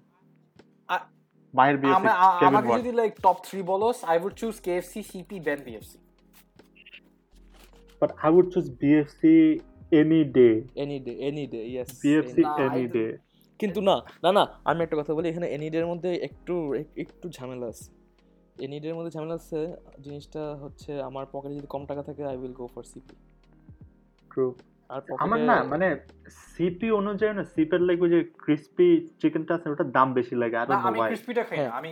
মাহির 1.53 1.77
বিএফসি 1.81 2.07
আমাকে 2.49 2.69
যদি 2.79 2.91
like 2.99 3.13
top 3.25 3.37
3 3.47 3.63
বলোস 3.71 3.97
I 4.11 4.15
would 4.25 4.33
choose 4.41 4.55
KFC 4.65 5.01
CP 5.11 5.37
then 5.47 5.59
BFC 5.67 5.97
but 8.01 8.11
I 8.23 8.29
would 8.37 8.47
choose 8.53 8.67
BFC 8.81 9.35
any 9.99 10.21
day 10.35 10.49
any 10.83 10.97
day 11.05 11.13
any 11.27 11.43
day 11.53 11.59
yes 11.71 11.89
BFC 12.03 12.41
any 12.65 12.85
day 12.95 13.05
কিন্তু 13.59 13.79
না 13.89 13.95
না 14.23 14.29
না 14.37 14.43
আমি 14.69 14.79
একটা 14.83 14.95
কথা 14.99 15.11
বলি 15.13 15.27
এখানে 15.29 15.47
এনিডের 15.55 15.85
মধ্যে 15.85 16.09
একটু 16.27 16.55
একটু 17.03 17.25
ঝামেলা 17.29 17.67
আছে। 17.73 17.87
এনিডের 18.65 18.93
মধ্যে 18.97 19.11
ঝামেলা 19.11 19.35
আছে 19.35 19.59
জিনিসটা 20.01 20.43
হচ্ছে 20.63 20.91
আমার 21.01 21.25
পকেটে 21.33 21.55
যদি 21.55 21.67
কম 21.67 21.83
টাকা 21.85 22.01
থাকে 22.03 22.21
I 22.25 22.35
will 22.41 22.53
go 22.53 22.65
for 22.75 22.83
CP 22.83 23.15
true 24.31 24.45
আমার 25.23 25.39
না 25.49 25.57
মানে 25.73 25.87
সিপি 26.53 26.87
অনুযায়ী 26.99 27.33
না 27.37 27.43
সিপের 27.53 27.81
লাইক 27.87 27.99
ওই 28.05 28.11
যে 28.15 28.19
ক্রিস্পি 28.43 28.87
চিকেনটা 29.21 29.53
আছে 29.55 29.67
ওটার 29.69 29.89
দাম 29.97 30.07
বেশি 30.19 30.35
লাগে 30.41 30.57
নো 30.61 30.75
আমি 30.87 30.99
ক্রিসপিটা 31.11 31.43
খাই 31.49 31.57
আমি 31.79 31.91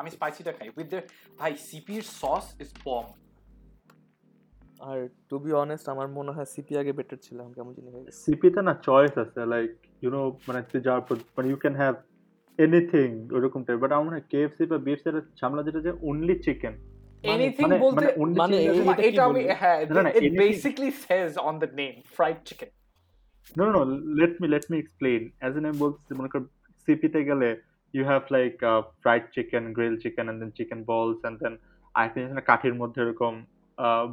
আমি 0.00 0.10
স্পাইসিটা 0.16 0.52
খাই 0.56 0.68
উইথ 0.76 0.86
দ্য 0.92 1.00
ভাই 1.40 1.52
সিপির 1.68 2.04
সস 2.20 2.44
ইজ 2.62 2.70
বম 2.84 3.06
আর 4.88 4.98
টু 5.30 5.36
বি 5.44 5.50
অনেস্ট 5.64 5.86
আমার 5.94 6.08
মনে 6.18 6.30
হয় 6.36 6.48
সিপি 6.54 6.74
আগে 6.80 6.92
বেটার 6.98 7.18
ছিল 7.26 7.36
আমি 7.44 7.52
কেমন 7.56 7.72
জানি 7.76 7.88
সিপিতে 8.22 8.60
না 8.68 8.72
চয়েস 8.86 9.14
আছে 9.24 9.40
লাইক 9.52 9.72
ইউ 10.02 10.10
নো 10.16 10.22
মানে 10.48 10.60
তুই 10.70 10.80
যাওয়ার 10.86 11.02
পর 11.06 11.16
মানে 11.36 11.46
ইউ 11.50 11.58
ক্যান 11.62 11.74
হ্যাভ 11.82 11.94
এনিথিং 12.58 13.08
ওরকম 13.36 13.60
টাইপ 13.66 13.78
বাট 13.82 13.90
আমার 13.94 14.04
মনে 14.06 14.16
হয় 14.16 14.26
কেএফসি 14.32 14.64
বা 14.72 14.78
বিএফসি 14.86 15.06
এর 15.10 15.16
ঝামেলা 15.40 15.62
যেটা 15.66 15.80
যে 15.86 15.92
অনলি 16.10 16.34
চিকেন 16.46 16.74
anything 17.24 17.72
মানে 18.36 18.56
এটা 18.98 19.24
আমি 19.24 19.44
হ্যাঁ 19.44 19.86
গেলে 27.24 27.60
you 27.94 28.04
have 28.04 28.22
like 28.30 28.58
fried 29.02 29.22
chicken 29.34 29.72
grill 29.72 29.96
chicken 29.96 30.28
and 30.28 30.54
chicken 30.54 30.84
balls 30.84 31.24
and 31.24 32.40
কাঠির 32.40 32.74
মধ্যে 32.74 33.02
এরকম 33.02 33.46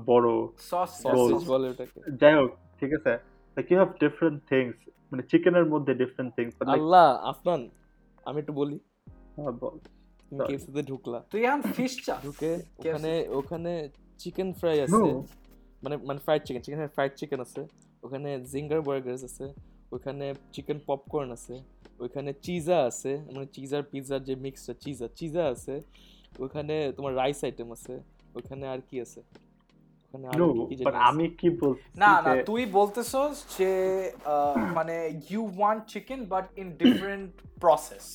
বড় 0.06 0.48
সস 0.58 1.06
বলে 1.48 1.70
এটাকে 1.70 2.00
ঠিক 2.80 2.94
আছে। 2.94 3.18
লাইক 3.58 3.72
ইউ 3.72 3.86
ডিফারেন্ট 3.86 4.44
থিংস 4.50 4.90
মানে 5.12 5.24
চিকেনের 5.24 5.66
মধ্যে 5.66 5.94
ডিফারেন্ট 5.94 6.36
থিংস 6.36 6.54
আল্লাহ 6.68 7.16
আফনান 7.16 7.70
আমি 8.26 8.40
একটু 8.40 8.54
বলি। 8.54 8.80
হ্যাঁ 9.36 9.52
বল। 9.52 9.78
তুমি 10.38 10.48
কেএফসিতে 10.48 10.82
ঢুকলা। 10.82 11.20
তুই 11.32 11.42
এখন 11.46 11.62
ফিশ 11.76 11.94
চা 12.06 12.16
ঢুকে 12.24 12.52
ওখানে 12.80 13.12
ওখানে 13.30 13.72
চিকেন 14.20 14.50
ফ্রাই 14.54 14.78
আছে। 14.80 15.04
মানে 15.84 15.96
মানে 16.08 16.20
fried 16.20 16.42
chicken 16.46 16.62
chicken 16.62 16.80
fried 16.88 17.12
chicken 17.16 17.40
আছে। 17.42 17.62
ওখানে 18.04 18.30
জিঙ্গার 18.52 18.82
বার্গার্স 18.82 19.24
আছে। 19.24 19.46
ওখানে 19.92 20.26
চিকেন 20.54 20.78
পপকর্ন 20.88 21.32
আছে। 21.32 21.56
ওখানে 22.00 22.32
চিজা 22.34 22.78
আছে। 22.84 23.12
মানে 23.34 23.46
চিজার 23.46 23.84
পিৎজার 23.84 24.22
যে 24.24 24.36
মিক্সটা 24.36 24.74
চিজা 24.74 25.08
চিজা 25.16 25.44
আছে। 25.48 25.74
ওখানে 26.40 26.76
তোমার 26.92 27.16
রাইস 27.16 27.40
আইটেম 27.44 27.72
আছে। 27.72 27.94
ওখানে 28.36 28.68
আর 28.68 28.82
কি 28.90 28.98
আছে। 29.02 29.22
আমি 31.10 31.26
কি 31.30 31.50
বলছি 31.50 31.86
না 31.98 32.12
না 32.22 32.32
তুই 32.44 32.66
বলতেছস 32.66 33.36
যে 33.58 33.72
আহ, 34.26 34.56
মানে 34.74 34.96
you 35.30 35.42
want 35.58 35.82
chicken 35.88 36.20
but 36.26 36.46
in 36.58 36.68
different 36.78 37.32
process 37.60 38.06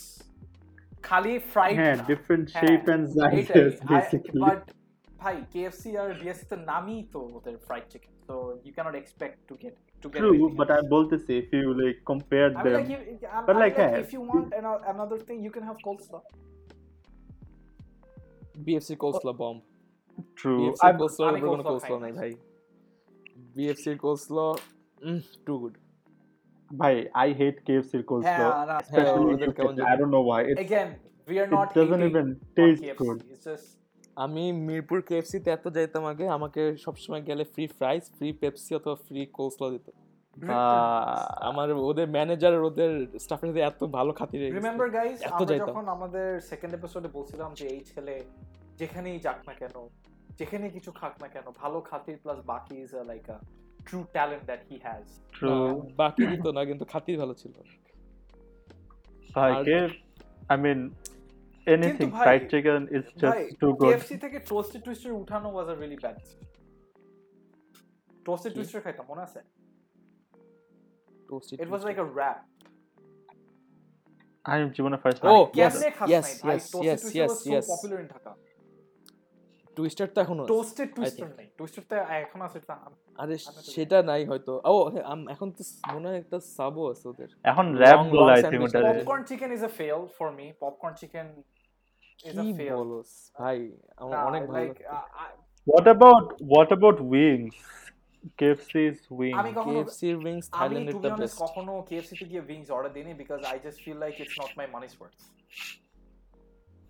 খালি 1.10 1.34
ফ্রাইড 1.52 1.76
হ্যাঁ 1.80 1.96
different 2.12 2.46
হ্যাঁ, 2.48 2.62
shape 2.62 2.86
and 2.94 3.04
sizes 3.16 3.74
basically 3.92 4.40
বাট 4.46 4.62
ভাই 5.22 5.36
কেএফসি 5.52 5.90
আর 6.02 6.08
বিএসসি 6.20 6.46
তো 6.52 6.56
নামই 6.70 6.98
তো 7.14 7.20
ওদের 7.36 7.54
fried 7.66 7.84
chicken 7.92 8.12
so 8.28 8.34
you 8.64 8.72
can't 8.76 8.94
expect 9.02 9.38
to 9.48 9.54
get 9.62 9.74
to 10.02 10.06
get 10.12 10.20
true 10.22 10.48
but 10.60 10.68
I'm 10.76 10.86
বলতেছি 10.96 11.32
if 11.42 11.48
you 11.56 11.68
like 11.82 11.98
compared 12.12 12.52
I 12.52 12.56
mean, 12.56 12.64
them 12.66 12.76
like, 12.78 12.90
if, 12.94 13.00
I'm, 13.36 13.42
But 13.48 13.54
I'm 13.54 13.62
like, 13.64 13.76
like, 13.78 13.94
uh, 13.94 14.02
if 14.04 14.10
you 14.16 14.22
want 14.30 14.48
ano- 14.60 14.82
another 14.94 15.18
thing, 15.26 15.38
you 15.46 15.52
can 15.56 15.64
have 15.68 15.78
coleslaw. 15.86 16.22
BFC 18.66 18.94
coleslaw 19.02 19.32
bomb 19.40 19.60
true 20.38 20.58
BFC 20.60 20.86
I'm- 20.86 20.98
coleslaw 21.00 21.24
আমি 21.30 21.40
কোনো 21.42 21.62
coleslaw 21.62 21.70
কোলসলা 21.70 21.96
খাই 21.96 22.02
নাই 22.04 22.12
না। 22.12 22.18
ভাই 22.18 22.32
BFC 23.56 23.90
coleslaw 24.04 24.46
two 25.46 25.52
good 25.60 25.74
ভাই 26.70 26.94
হ্যাঁ, 28.24 28.44
জানি। 29.68 29.80
I 29.82 29.94
don't 29.96 30.12
know 30.14 30.24
why 30.30 30.40
it's, 30.42 30.60
Again, 30.60 30.88
we 31.28 31.36
are 31.38 31.48
it 31.48 31.56
not 31.56 31.68
doesn't 31.74 32.02
hating 32.02 32.10
even 32.10 32.26
on 32.26 32.56
taste 32.56 32.82
KFC. 32.82 32.98
good 32.98 33.18
It's 33.34 33.44
just 33.44 33.68
আমি 34.16 34.44
মিরপুর 34.68 34.98
কেএফসিতে 35.02 35.48
এত 35.50 35.66
যাইতাম 35.68 36.04
আগে 36.04 36.26
আমাকে 36.28 36.60
সবসময় 36.76 37.22
গেলে 37.28 37.44
ফ্রি 37.54 37.64
ফ্রাইস 37.78 38.04
ফ্রি 38.16 38.28
পেপসি 38.32 38.72
অথবা 38.74 38.96
ফ্রি 39.06 39.20
কোলসলা 39.36 39.68
দিত 39.74 39.86
আমার 41.50 41.68
ওদের 41.88 42.06
ম্যানেজার 42.16 42.54
ওদের 42.68 42.90
স্টাফের 43.24 43.48
সাথে 43.50 43.62
এত 43.62 43.80
ভালো 43.96 44.10
খাতির 44.12 44.40
রিমেম্বার 44.58 44.88
গাইস 44.90 45.18
এত 45.22 45.32
আমরা 45.32 45.58
যখন 45.64 45.84
আমাদের 45.96 46.26
সেকেন্ড 46.50 46.72
এপিসোডে 46.74 47.08
বলছিলাম 47.16 47.50
যে 47.58 47.64
এই 47.74 47.82
ছেলে 47.90 48.14
যেখানেই 48.78 49.18
যাক 49.26 49.38
না 49.48 49.54
কেন 49.60 49.76
যেখানে 50.38 50.66
কিছু 50.76 50.90
খাক 51.00 51.14
না 51.22 51.28
কেন 51.34 51.46
ভালো 51.62 51.78
খাতির 51.88 52.18
প্লাস 52.22 52.38
বাকি 52.52 52.74
is 52.84 52.92
like 53.10 53.26
a 53.34 53.36
true 53.86 53.98
talent 54.12 54.44
that 54.44 54.60
he 54.68 54.76
has 54.86 55.04
true. 55.36 55.70
বাকি 55.96 56.22
দিত 56.26 56.46
না 56.56 56.62
কিন্তু 56.64 56.84
খাতির 56.84 57.16
ভালো 57.18 57.34
ছিল। 57.34 57.54
ভাই 59.30 59.52
আর- 59.52 59.64
KFC 59.66 59.94
I 60.54 60.56
mean 60.64 60.80
anything 61.66 62.10
ভাই- 62.10 62.26
fried 62.26 62.44
chicken 62.52 62.80
is 62.96 63.04
just 63.12 63.32
ভাই 63.32 63.42
too 63.60 63.72
good. 63.78 63.84
কেএফসি 63.84 64.16
থেকে 64.18 64.38
টোস্টেড 64.50 64.80
টুইস্টার 64.84 65.12
উঠানো 65.22 65.48
was 65.54 65.66
a 65.68 65.74
really 65.74 65.98
bad 66.04 66.16
Toasted 68.26 68.50
কি? 68.52 68.56
টুইস্টার 68.56 68.80
খাইতাম 68.84 69.06
মনে 69.08 69.22
আছে? 69.28 69.40
Toasted 71.28 71.56
it 71.62 71.68
was 71.72 71.82
like 71.84 71.96
Twister. 71.96 72.12
A 72.12 72.18
wrap 72.18 72.38
আমি 74.44 74.62
জীবনে 74.76 74.96
ফার্স্ট 75.02 75.20
Oh, 75.26 75.42
yes, 75.42 75.54
কেমনে 75.56 75.88
খাস 75.98 76.08
yes, 76.14 76.24
নাই 76.26 76.34
ভাই 76.44 76.56
yes, 76.56 76.64
toasted 76.72 76.88
yes, 76.88 77.00
twister 77.02 77.20
yes, 77.20 77.30
was 77.30 77.40
so 77.42 77.50
yes. 77.54 77.66
Popular 77.72 77.98
in 78.02 78.08
Dhaka 78.14 78.30
twister 79.76 80.06
তো 80.14 80.18
এখনও 80.24 80.44
টোস্টেড 80.54 80.88
টুইস্টার. 80.96 81.28
নেই 81.38 81.48
টুইস্টার 81.58 81.82
তো 81.90 81.94
এখন 82.22 82.40
আছে 82.46 82.60
তা 82.68 82.74
আরে 83.18 83.34
সেটা 83.74 83.98
নাই 84.10 84.22
হয়তো 84.30 84.52
ও 84.66 84.76
হ্যাঁ, 84.92 85.04
এখন 85.34 85.48
তো 85.56 85.62
মনে 85.94 86.06
হয় 86.08 86.18
একটা 86.22 86.38
সাবও 86.56 86.84
আছে 86.92 87.04
ওদের 87.12 87.28
এখন 87.44 87.66
র্যাপ 87.82 88.00
বলে 88.12 88.30
আই 88.34 88.42
sandwich 88.44 88.64
ওটা 88.66 88.80
করে। 88.80 88.98
Popcorn 88.98 89.22
chicken 89.30 89.50
is 89.56 89.62
a 89.70 89.72
fail 89.80 90.00
for 90.16 90.28
me 90.38 90.46
popcorn 90.62 90.92
chicken 91.02 91.26
is 92.28 92.34
a 92.34 92.42
কি 92.44 92.48
ফেল 92.60 92.74
বলস 92.80 93.10
ভাই 93.40 93.58
আমার 94.02 94.18
অনেক 94.28 94.42
ভালো। 94.50 94.72
What 95.66 95.86
about 95.94 96.26
what 96.52 96.68
about 96.76 96.98
wings? 97.14 97.56
KFC's 98.40 99.00
wings. 99.18 99.38
আমি 99.40 99.50
কখনো 99.58 99.72
কেএফসির 99.74 100.16
উইংস 100.24 100.46
আমি 100.46 100.56
থাইল্যান্ডের 100.58 100.94
টু 100.94 101.00
বি 101.04 101.10
দ্য 101.20 101.28
কখনো 101.44 101.72
কেএফসি 101.90 102.14
তে 102.20 102.24
গিয়ে 102.30 102.42
উইংস 102.48 102.68
অর্ডার 102.76 102.92
দিইনি 102.96 103.12
because 103.22 103.40
I 103.52 103.56
just 103.64 103.78
feel 103.84 103.98
like 104.04 104.14
it's 104.22 104.36
not 104.42 104.52
my 104.58 104.66
money's 104.76 104.92
worth 104.98 105.18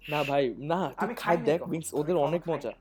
না 0.03 0.21
ভাই 0.25 0.45
না 0.71 0.79
তুই 0.89 1.03
আমি 1.03 1.15
খাই 1.15 1.37
দেখ 1.49 1.61
উইংস 1.69 1.89
ওদের 1.95 2.17
অনেক 2.27 2.43
মজা 2.49 2.73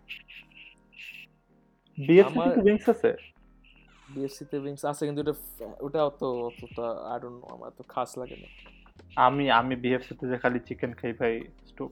BFC 1.98 2.30
আমার- 2.32 2.56
থেকে 2.58 2.72
আছে? 2.92 3.12
বিএফসি 4.10 4.44
তে 4.46 4.56
উইংস 4.60 4.82
আছে 4.86 5.04
কিন্তু 5.06 5.22
ওটা 5.22 5.34
ওটা 5.80 6.00
অত 6.06 6.22
অতটা 6.50 6.86
আই 7.12 7.18
ডোন্ট 7.22 7.38
নো 7.42 7.46
আমার 7.56 7.70
তো 7.78 7.84
খাস 7.94 8.10
লাগে 8.18 8.38
না 8.44 8.48
আমি 9.18 9.44
আমি 9.52 9.76
BFC 9.84 10.10
তে 10.20 10.26
যে 10.32 10.38
খালি 10.44 10.60
চিকেন 10.68 10.92
খাই 10.94 11.12
ভাই. 11.14 11.34
তুই 11.78 11.88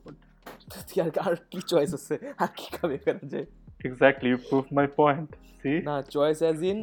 আর 1.02 1.10
আর 1.26 1.34
কি 1.50 1.60
চয়েস 1.70 1.90
আছে 1.94 2.14
আর 2.38 2.50
কি 2.56 2.66
খাবে 2.76 2.94
এখানে 2.94 3.22
যে 3.34 3.40
Exactly, 3.84 4.28
you 4.28 4.38
proved 4.48 4.70
my 4.72 4.86
point. 4.98 5.28
See? 5.60 5.78
না 5.88 5.96
choice 6.14 6.38
as 6.42 6.58
in 6.70 6.78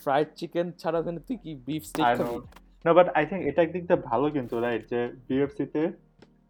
fried 0.00 0.28
chicken 0.38 0.66
ছাড়া 0.80 0.98
ওখানে 0.98 1.20
তুই 1.28 1.36
কি 1.44 1.50
বিফ 1.66 1.82
স্টেক 1.84 2.04
খাবি. 2.18 2.36
No, 2.84 2.90
but 2.98 3.06
I 3.20 3.24
think 3.30 3.40
এটা 3.50 3.60
একদিক 3.62 3.82
দিয়ে 3.88 4.00
ভালো 4.10 4.26
কিন্তু 4.36 4.54
রাইট 4.60 4.82
যে 4.92 5.00
BFC 5.26 5.58
তে 5.74 5.82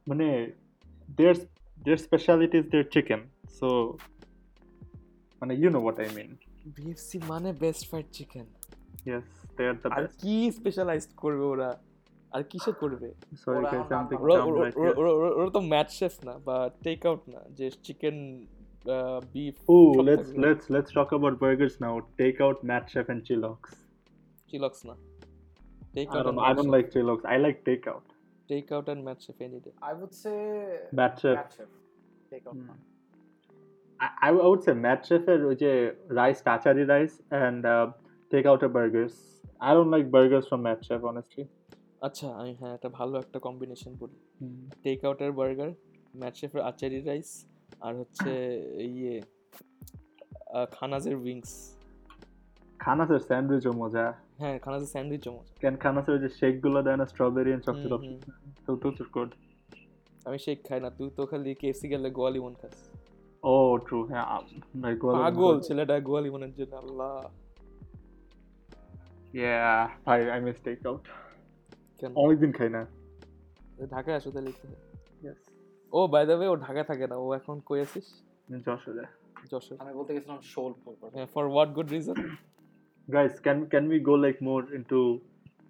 মানে 0.06 0.26
their 1.17 1.33
their 1.85 1.99
speciality 2.07 2.57
is 2.61 2.67
their 2.73 2.87
chicken. 2.95 3.19
So 3.59 3.67
মানে 5.41 5.53
you 5.61 5.69
know 5.73 5.83
what 5.87 5.97
I 6.05 6.09
mean. 6.17 6.31
BFC 6.77 7.17
মানে 7.31 7.49
best 7.63 7.83
fried 7.89 8.07
chicken 8.17 8.47
Yes, 9.11 9.25
they 9.57 9.65
are 9.69 9.77
the 9.83 9.89
R 9.95 10.03
best. 10.03 10.15
কি 10.21 10.35
স্পেশালাইজড 10.59 11.11
করবে 11.23 11.45
ওরা 11.53 11.69
আর 12.35 12.41
কিসে 12.51 12.71
করবে 12.81 13.09
Sorry 13.43 13.57
ওরা 13.59 13.69
guys, 13.73 13.81
এখন 13.83 13.95
I'm 13.97 14.05
thinking 14.09 14.25
ওরা 14.25 14.35
dumb 14.39 14.49
ওরা- 14.51 14.63
right 14.65 14.75
ওরা- 14.81 14.95
here. 14.95 14.99
ওরা- 15.01 15.15
ওরা- 15.19 15.35
ওরা 15.39 15.49
তো 15.57 15.61
ম্যাচ 15.73 15.89
শেফ 15.99 16.13
না 16.27 16.33
বা 16.47 16.57
টেক 16.85 16.99
আউট 17.09 17.21
না 17.33 17.41
যে 17.57 17.65
chicken 17.85 18.17
beef 19.35 19.55
Ooh, 19.73 19.91
let's 20.09 20.29
let's 20.45 20.65
let's 20.75 20.91
talk 20.97 21.09
about 21.17 21.33
burgers 21.43 21.75
now. 21.85 21.93
Take 22.21 22.37
out 22.45 22.57
Matt 22.69 22.83
Chef 22.91 23.07
and 23.13 23.21
Chilox. 23.27 23.59
Chillox 24.51 24.79
না 24.89 24.95
take 25.95 26.07
I 26.07 26.11
out 26.11 26.23
don't 26.25 26.35
know. 26.37 26.49
I 26.49 26.51
don't 26.57 26.71
like 26.77 26.87
Chilox. 26.93 27.19
I 27.35 27.37
like 27.45 27.57
takeout. 27.69 28.05
take 28.52 28.66
out 28.76 28.86
and 28.92 29.02
Madchef 29.26 29.38
any 29.46 29.58
day 29.64 29.70
I 29.90 29.92
would 29.98 30.14
say 30.22 30.38
Matt 30.98 31.12
Chef. 31.20 31.36
Matt 31.38 31.50
Chef. 31.56 31.70
Take 32.30 32.44
out. 32.48 32.54
Hmm. 32.56 32.78
I, 34.00 34.28
I 34.28 34.48
would 34.50 34.62
say 34.66 34.74
Matt 34.86 35.00
Chef 35.08 35.24
এর 35.34 35.40
ওই 35.50 35.56
যে 35.62 35.70
rice 36.18 36.40
tachari 36.48 36.84
rice 36.94 37.16
and 37.42 37.62
uh, 37.74 37.86
take 38.30 38.46
out 38.50 38.60
a 38.68 38.70
burgers. 38.76 39.14
I 39.68 39.70
don't 39.76 39.92
like 39.94 40.06
burgers 40.16 40.44
from 40.50 40.60
Matt 40.66 40.80
Chef 40.88 41.02
honestly. 41.10 41.44
আচ্ছা 42.06 42.26
আমি 42.40 42.52
হ্যাঁ 42.60 42.72
একটা 42.76 42.90
ভালো 42.98 43.14
একটা 43.24 43.38
combination 43.46 43.92
বলি 44.00 44.18
টেক 44.84 44.98
আউটের 45.08 45.32
বার্গার 45.38 45.70
ম্যাচ 46.20 46.34
শেফের 46.40 46.62
আচারি 46.70 46.98
রাইস 47.08 47.30
আর 47.86 47.92
হচ্ছে 48.00 48.30
ইয়ে 48.90 49.14
খানাজের 50.76 51.16
উইংস 51.22 51.50
খানাসের 52.80 53.20
স্যান্ডউইচও 53.28 53.72
মজা 53.82 54.04
হ্যাঁ 54.40 54.56
খানাজের 54.64 54.90
স্যান্ডউইচ 54.94 55.24
মজা 55.36 55.52
কেন 55.62 55.74
খানাসের 55.84 56.16
যে 56.24 56.28
শেকগুলো 56.38 56.78
দেয় 56.86 56.98
না 57.00 57.06
স্ট্রবেরি 57.12 57.50
এন্ড 57.54 57.64
চকলেট 57.68 58.02
হুম। 58.64 58.76
তো 58.82 58.88
তো 58.90 59.04
গুড 59.14 59.30
আমি 60.26 60.38
শেক 60.44 60.58
খাই 60.68 60.78
না 60.84 60.88
তুই 60.98 61.08
তো 61.16 61.22
খালি 61.30 61.50
কেএফসি 61.60 61.86
গেলে 61.92 62.08
গোয়া 62.18 62.30
লিমন 62.34 62.54
খাস 62.60 62.76
ও 63.42 63.54
ট্রু 63.86 63.98
হ্যাঁ 64.10 64.26
লাইক 64.82 64.98
পাগল 65.16 65.56
ছেলেটা 65.66 65.94
গোয়া 66.08 66.20
লিমনের 66.24 66.52
জন্য 66.58 66.72
আল্লাহ 66.82 67.12
ইয়া 69.34 69.54
I 70.06 70.20
I 70.34 70.40
miss 70.46 70.58
take 70.66 70.78
out 70.88 71.04
কেন 72.00 72.10
অনেকদিন 72.22 72.50
খাই 72.58 72.68
না 72.76 72.82
ঢাকায় 73.92 74.16
আসো 74.18 74.28
তাহলে 74.34 74.50
একটু। 74.54 74.66
ইয়েস 75.22 75.40
ও 75.92 76.00
বাই 76.12 76.22
দ্য 76.28 76.34
ওয়ে 76.38 76.48
ও 76.52 76.54
ঢাকা 76.66 76.82
থাকে 76.90 77.04
না 77.10 77.16
ও 77.24 77.26
এখন 77.38 77.56
কই 77.68 77.78
আছিস? 77.84 78.06
যশোরে। 78.66 79.04
যশোর। 79.52 79.76
আমি 79.82 79.92
বলতে 79.98 80.10
গেছিলাম 80.14 80.40
সোলপুর 80.52 80.92
হ্যাঁ 81.14 81.28
for 81.34 81.44
what 81.52 81.70
good 81.76 81.88
reason 81.94 82.18
guys 83.08 83.34
can 83.46 83.58
can 83.72 83.84
we 83.92 83.98
go 84.00 84.14
like 84.16 84.38
more 84.42 84.64
into 84.78 84.98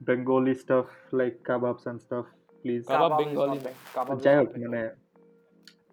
bengali 0.01 0.55
stuff 0.65 0.89
like 1.13 1.37
kebabs 1.49 1.85
and 1.91 1.99
stuff? 2.07 2.27
please 2.64 2.84
Kebab 2.90 3.12
is 3.12 3.18
Bengali 3.20 3.48
not 3.50 3.58
না। 3.58 3.64
bad. 3.68 3.78
Kebab 3.96 4.16
is 4.16 4.24
যাই 4.26 4.36
not 4.36 4.40
হোক 4.42 4.50
Bengali. 4.54 4.72
মানে 4.74 4.84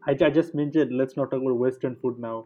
I, 0.03 0.12
I 0.29 0.31
just 0.38 0.50
mentioned 0.61 0.91
let's 1.00 1.14
not 1.19 1.26
talk 1.31 1.41
about 1.45 1.59
western 1.64 1.95
food 2.00 2.17
now 2.26 2.37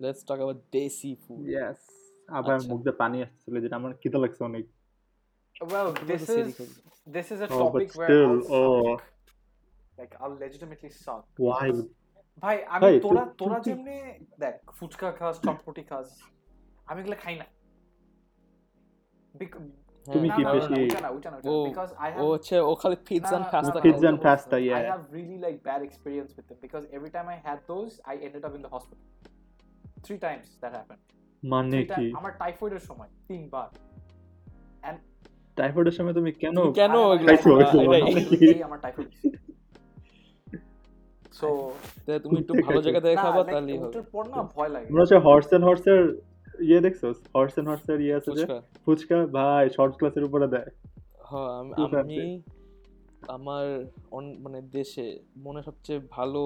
let's 0.00 0.22
talk 0.28 0.38
about 0.40 0.58
desi 0.78 1.10
food 1.22 1.40
yes 1.56 1.80
আবার 2.28 2.54
আচ্ছা। 2.56 2.68
মুখ 2.70 2.78
দিয়ে 2.84 2.96
পানি 3.02 3.16
আসছিল 3.26 3.54
যেটা 3.64 3.76
আমার 3.80 3.92
খিদে 4.02 4.18
লাগছে 4.24 4.42
অনেক 4.50 4.64
Well, 5.54 5.88
What 5.88 6.06
this 6.10 6.22
about 6.22 6.36
the 6.36 6.42
is 6.42 6.56
series? 6.56 6.58
this 7.16 7.26
is 7.34 7.38
a 7.40 7.46
Oh, 7.46 7.50
but 7.54 7.60
topic 7.62 7.88
where 7.98 8.08
still, 8.08 8.32
I'll 8.32 8.58
oh. 8.58 8.82
suck. 8.84 9.02
like 9.98 10.12
I'll 10.20 10.36
legitimately 10.44 10.90
suck. 11.04 11.24
why 11.46 11.66
ভাই 12.42 12.56
আমি 12.74 12.82
ভাই, 12.84 12.94
তোরা 13.06 13.22
তুই- 13.22 13.34
তোরা 13.40 13.56
তুই- 13.56 13.64
যেমনি 13.66 13.96
দেখ 14.44 14.54
ফুচকা 14.78 15.08
খাস 15.18 15.34
চটপটি 15.44 15.82
খাস 15.90 16.08
আমি 16.88 16.98
এগুলো 17.02 17.16
খাই 17.24 17.34
না 17.40 17.46
তুমি 20.13 20.27
কি 20.35 20.41
বেশি 20.55 20.81
ও 22.21 22.25
হচ্ছে 22.33 22.55
ও 22.69 22.71
খালি 22.81 22.97
পিৎজা 23.09 23.35
এন্ড 23.37 23.47
পাস্তা 23.53 23.77
না, 23.77 23.83
Pizza 23.85 24.03
না, 24.03 24.09
and 24.09 24.17
ওইটা 24.17 24.27
pasta, 24.27 24.55
বলছি 24.55 24.69
না। 24.69 24.77
I 24.77 24.81
yeah. 24.81 24.93
have 24.93 25.05
really 25.17 25.37
like 25.45 25.57
bad 25.69 25.81
experience 25.89 26.31
with 26.37 26.45
them 26.49 26.59
because 26.65 26.83
every 26.97 27.11
time 27.15 27.27
I 27.35 27.37
had 27.47 27.59
those, 27.71 27.93
I 28.11 28.15
ended 28.25 28.43
up 28.47 28.53
in 28.57 28.61
the 28.65 28.71
hospital. 28.75 29.03
Three 30.05 30.19
times 30.27 30.45
that 30.61 30.73
happened. 30.79 31.03
মানে 31.43 31.77
কি 31.95 32.03
আমার 32.19 32.31
টাইফয়েডের 32.41 32.83
সময় 32.89 33.09
তিনবার 33.29 33.67
এন্ড 34.83 34.99
টাইফয়েডের 35.57 35.95
সময় 35.97 36.13
তুমি 36.19 36.31
কেন 36.43 36.57
কেন 36.79 36.95
খাইছো? 37.25 37.49
মানে 37.81 37.97
আমার 38.69 38.79
টাইফয়েড 38.85 39.09
সো 41.39 41.47
তুমি 42.23 42.35
একটু 42.43 42.53
ভালো 42.65 42.79
জায়গা 42.85 42.99
দেখে 43.05 43.17
খাবা 43.25 43.41
তাহলেই 43.53 43.77
হবে 43.81 43.87
ওটার 43.89 44.05
পর 44.13 44.23
না 44.33 44.39
ভয় 44.55 44.69
লাগে 44.73 44.85
তোমরা 44.89 45.03
হচ্ছে 45.03 45.17
হর্স 45.25 45.47
এন্ড 45.55 45.63
হর্সের 45.67 46.01
ইয়ে 46.67 46.79
দেখছ? 46.85 47.01
হর্স 47.35 47.53
এন্ড 47.59 47.67
হর্সের 47.71 47.99
ইয়ে 48.05 48.15
আছে 48.19 48.29
যে 48.39 48.45
ফুচকা? 48.85 49.17
ভাই 49.37 49.63
শর্ট 49.75 49.93
ক্লাসের 49.99 50.23
উপরে 50.29 50.47
দেয়। 50.55 50.69
হ্যাঁ 51.29 51.49
আমি 52.03 52.19
আমার 53.35 53.65
মানে 54.45 54.59
দেশে 54.77 55.05
মনে 55.45 55.59
সবচেয়ে 55.67 55.99
ভালো 56.17 56.41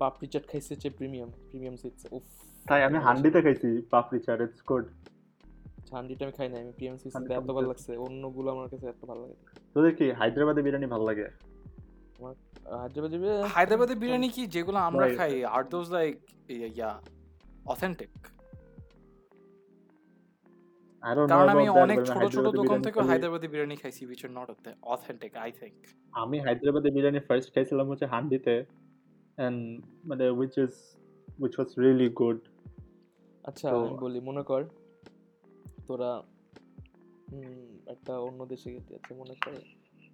পাপড়ি 0.00 0.26
চাট 0.32 0.44
খাইছে 0.50 0.70
হচ্ছে 0.74 0.88
প্রিমিয়াম 0.98 1.30
প্রিমিয়াম 1.50 1.76
সিটস 1.82 2.02
উফ 2.16 2.24
তাই 2.66 2.80
আমি 2.88 2.98
হান্ডিতে 3.06 3.40
খাইছি 3.46 3.68
পাপড়ি 3.92 4.18
চাট 4.26 4.38
ইটস 4.46 4.60
গুড 4.70 4.84
হান্ডিটা 5.94 6.22
আমি 6.26 6.34
খাই 6.38 6.48
না 6.52 6.56
আমি 6.62 6.72
প্রিমিয়াম 6.78 6.98
সিটস 7.02 7.16
এত 7.38 7.48
ভালো। 7.56 7.66
লাগছে 7.70 7.92
অন্যগুলো 8.06 8.48
আমার 8.54 8.66
কাছে 8.72 8.86
এত 8.92 9.02
ভালো 9.10 9.20
লাগে 9.24 9.36
তোদের 9.74 9.92
কি 9.98 10.06
হায়দ্রাবাদে 10.18 10.60
বিরিয়ানি 10.66 10.88
ভালো 10.94 11.04
লাগে? 11.10 11.26
হায়দ্রাবাদি 12.80 13.16
হায়দ্রাবাদি 13.54 13.94
বিরিয়ানি 14.02 14.28
কি 14.36 14.42
যেগুলো 14.54 14.78
আমরা 14.88 15.06
খাই 15.18 15.32
আর 15.54 15.62
দোজ 15.72 15.86
লাইক 15.96 16.14
ইয়া 16.76 16.90
অথেন্টিক 17.72 18.12
কারণ 21.06 21.26
আমি 21.46 21.64
অনেক 21.82 21.98
ছোট 22.08 22.22
ছোট 22.34 22.46
দোকান 22.60 22.78
থেকে 22.86 22.98
হায়দ্রাবাদি 23.08 23.46
বিরিয়ানি 23.48 23.76
খাইছি 23.82 24.02
which 24.10 24.22
are 24.24 24.34
not 24.38 24.48
authentic 24.84 25.32
I 25.40 25.50
think. 25.60 25.74
আমি 26.14 26.36
হায়দ্রাবাদে 26.44 26.88
বিরিয়ানি 26.90 27.20
ফার্স্ট 27.28 27.48
খাইছিলাম 27.54 27.86
হচ্ছে 27.90 28.06
হান্ডিতে 28.14 28.54
এন্ড 29.38 29.58
মানে 30.04 30.24
which 30.38 30.54
is 30.58 30.72
which 31.38 31.52
was 31.58 31.70
really 31.82 32.08
good 32.20 32.38
আচ্ছা 33.44 33.66
আমি 33.74 33.88
বলি 34.04 34.18
মনে 34.28 34.42
কর 34.42 34.62
তোরা 35.86 36.10
একটা 37.86 38.12
অন্য 38.26 38.40
দেশে 38.52 38.68
গেলি 38.74 38.90
আচ্ছা 38.94 39.12
মনে 39.14 39.34
কর 39.44 39.54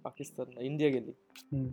পাকিস্তান 0.03 0.47
না 0.55 0.59
ইন্ডিয়া 0.69 0.89
গেলি। 0.89 1.13
হুম। 1.51 1.67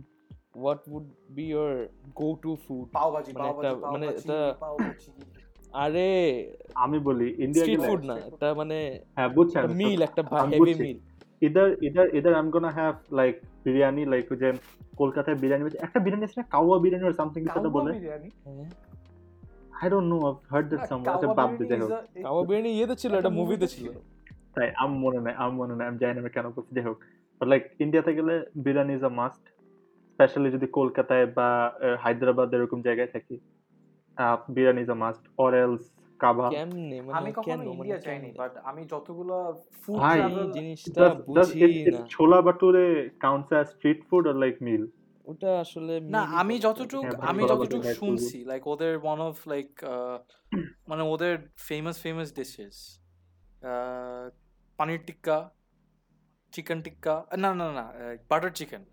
What 0.55 0.81
would 0.87 1.05
be 1.35 1.45
your 1.47 1.71
go 2.19 2.27
to 2.43 2.51
food 2.63 2.85
pav 2.97 3.09
bhaji 3.15 3.31
মানে 3.33 3.51
মানে 3.93 4.05
এটা- 4.11 4.55
পাও 4.63 4.75
ভাজি 4.79 5.09
আরে 5.83 6.07
আমি 6.83 6.97
বলি 7.07 7.27
ইন্ডিয়া 7.45 7.65
স্ট্রিট 7.65 7.81
ফুড 7.89 8.01
না 8.09 8.15
এটা 8.29 8.47
মানে 8.59 8.77
হ্যাঁ 9.15 9.29
বুঝছি 9.35 9.55
মিল 9.81 9.99
একটা 10.07 10.21
heavy. 10.51 10.73
Meal 10.83 10.99
either 11.45 11.67
either 11.87 12.05
either 12.17 12.33
I'm 12.39 12.49
gonna 12.55 12.73
have 12.79 12.97
like 13.19 13.37
biryani 13.65 14.03
like 14.13 14.29
যে 14.41 14.49
কলকাতায় 15.01 15.37
বিরিয়ানি 15.43 15.63
একটা 15.85 15.99
বিরিয়ানি 16.05 16.25
আছে 16.27 16.37
না? 16.39 16.45
কাওয়া 16.55 16.75
বিরিয়ানি 16.83 17.05
or 17.09 17.15
something 17.21 17.41
কিছু 17.45 17.57
একটা 17.59 17.71
বলে। 17.77 17.89
Biryani 17.97 18.29
I 19.83 19.85
don't 19.93 20.07
know 20.11 20.21
I've 20.29 20.43
heard 20.51 20.67
that 20.71 20.81
না, 20.81 20.87
somewhere 20.91 21.07
কাওয়া 21.07 21.23
আচ্ছা 21.23 21.37
বাদ 21.39 21.49
দে 21.59 21.63
যাই 21.71 21.79
হোক। 21.83 21.91
কাওয়া 22.25 22.41
বিরিয়ানি 22.47 22.71
ইয়েতে 22.77 22.95
ছিল 23.01 23.11
একটা 23.13 23.23
এটা 23.23 23.37
মুভিতে 23.39 23.67
ছিল। 23.73 23.87
তাই 24.55 24.67
আম 24.83 24.91
মনে 25.03 25.19
নাই 25.25 25.33
আম 25.43 25.51
মনে 25.59 25.73
নাই 25.77 25.85
আমি 25.89 25.97
জানি 26.03 26.19
না 26.25 26.29
কেন 26.35 26.45
করছি 26.55 26.71
যাই 26.77 26.85
হোক। 26.87 26.97
বাট 27.37 27.47
লাইক 27.51 27.63
ইন্ডিয়াতে 27.83 28.11
গেলে 28.19 28.35
biryani 28.65 28.93
is 28.99 29.03
a 29.09 29.13
must 29.19 29.43
specially 30.13 30.49
যদি 30.55 30.67
কলকাতায় 30.77 31.25
বা 31.37 31.47
হায়দ্রাবাদ 32.03 32.47
এরকম 32.55 32.79
জায়গায় 32.87 33.09
থাকি। 33.15 33.35
Biryani 34.55 34.81
is 34.85 34.89
a 34.89 34.97
must 35.03 35.23
or 35.43 35.51
else 35.63 35.83
kebab. 36.19 36.51
কেমনে? 36.55 36.97
মানে 37.05 37.17
আমি 37.19 37.31
কখনো 37.37 37.45
কেন? 37.47 37.59
মানে 37.59 37.71
ইন্ডিয়া 37.75 37.97
যাইনি 38.05 38.29
বাট 38.41 38.53
আমি 38.69 38.81
যতগুলো 38.93 39.35
ফুড 39.81 39.99
ট্রাভেল 39.99 40.45
জিনিসটা 40.57 41.03
বুঝি 41.27 41.61
না। 41.95 42.01
Chole 42.09 42.39
বাটুরে 42.41 42.85
counts 43.25 43.49
as 43.59 43.67
street 43.75 43.99
food 44.07 44.23
or 44.29 44.35
like 44.43 44.59
meal? 44.67 44.83
ওটা 45.25 45.49
আসলে 45.59 45.93
না 46.15 46.21
আমি। 46.41 46.55
যতটুক 46.59 47.03
হ্যাঁ, 47.05 47.17
আমি 47.29 47.41
যতটুক 47.51 47.83
শুনছি 47.99 48.37
লাইক 48.45 48.63
ওদের 48.67 48.93
ওয়ান 49.03 49.19
অফ 49.19 49.35
লাইক 49.47 49.69
মানে 50.87 51.03
ওদের 51.13 51.33
ফেমাস 51.67 51.97
ফেমাস 52.03 52.29
ডিশেস 52.33 52.75
পানির 54.79 55.01
টিক্কা 55.07 55.37
চিকেন 56.53 56.79
টিক্কা 56.81 57.15
না 57.37 57.49
না 57.53 57.67
না 57.79 57.85
বাটার 58.29 58.51
চিকেন 58.59 58.83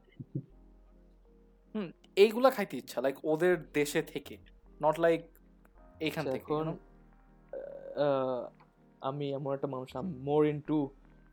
হুম 1.75 1.88
এইগুলা 2.16 2.49
খাইতে 2.51 2.75
ইচ্ছা 2.77 2.99
লাইক 3.01 3.16
ওদের 3.33 3.55
দেশে 3.73 4.03
থেকে। 4.03 4.37
নট 4.81 4.97
লাইক 5.05 5.21
এইখান 6.01 6.23
আচ্ছা, 6.23 6.33
থেকে 6.33 6.45
এখন 6.45 6.67
আমি 9.03 9.27
এমন 9.38 9.51
একটা 9.55 9.69
মানুষ 9.75 9.88
আম 9.97 10.07
more 10.29 10.41
into 10.47 10.79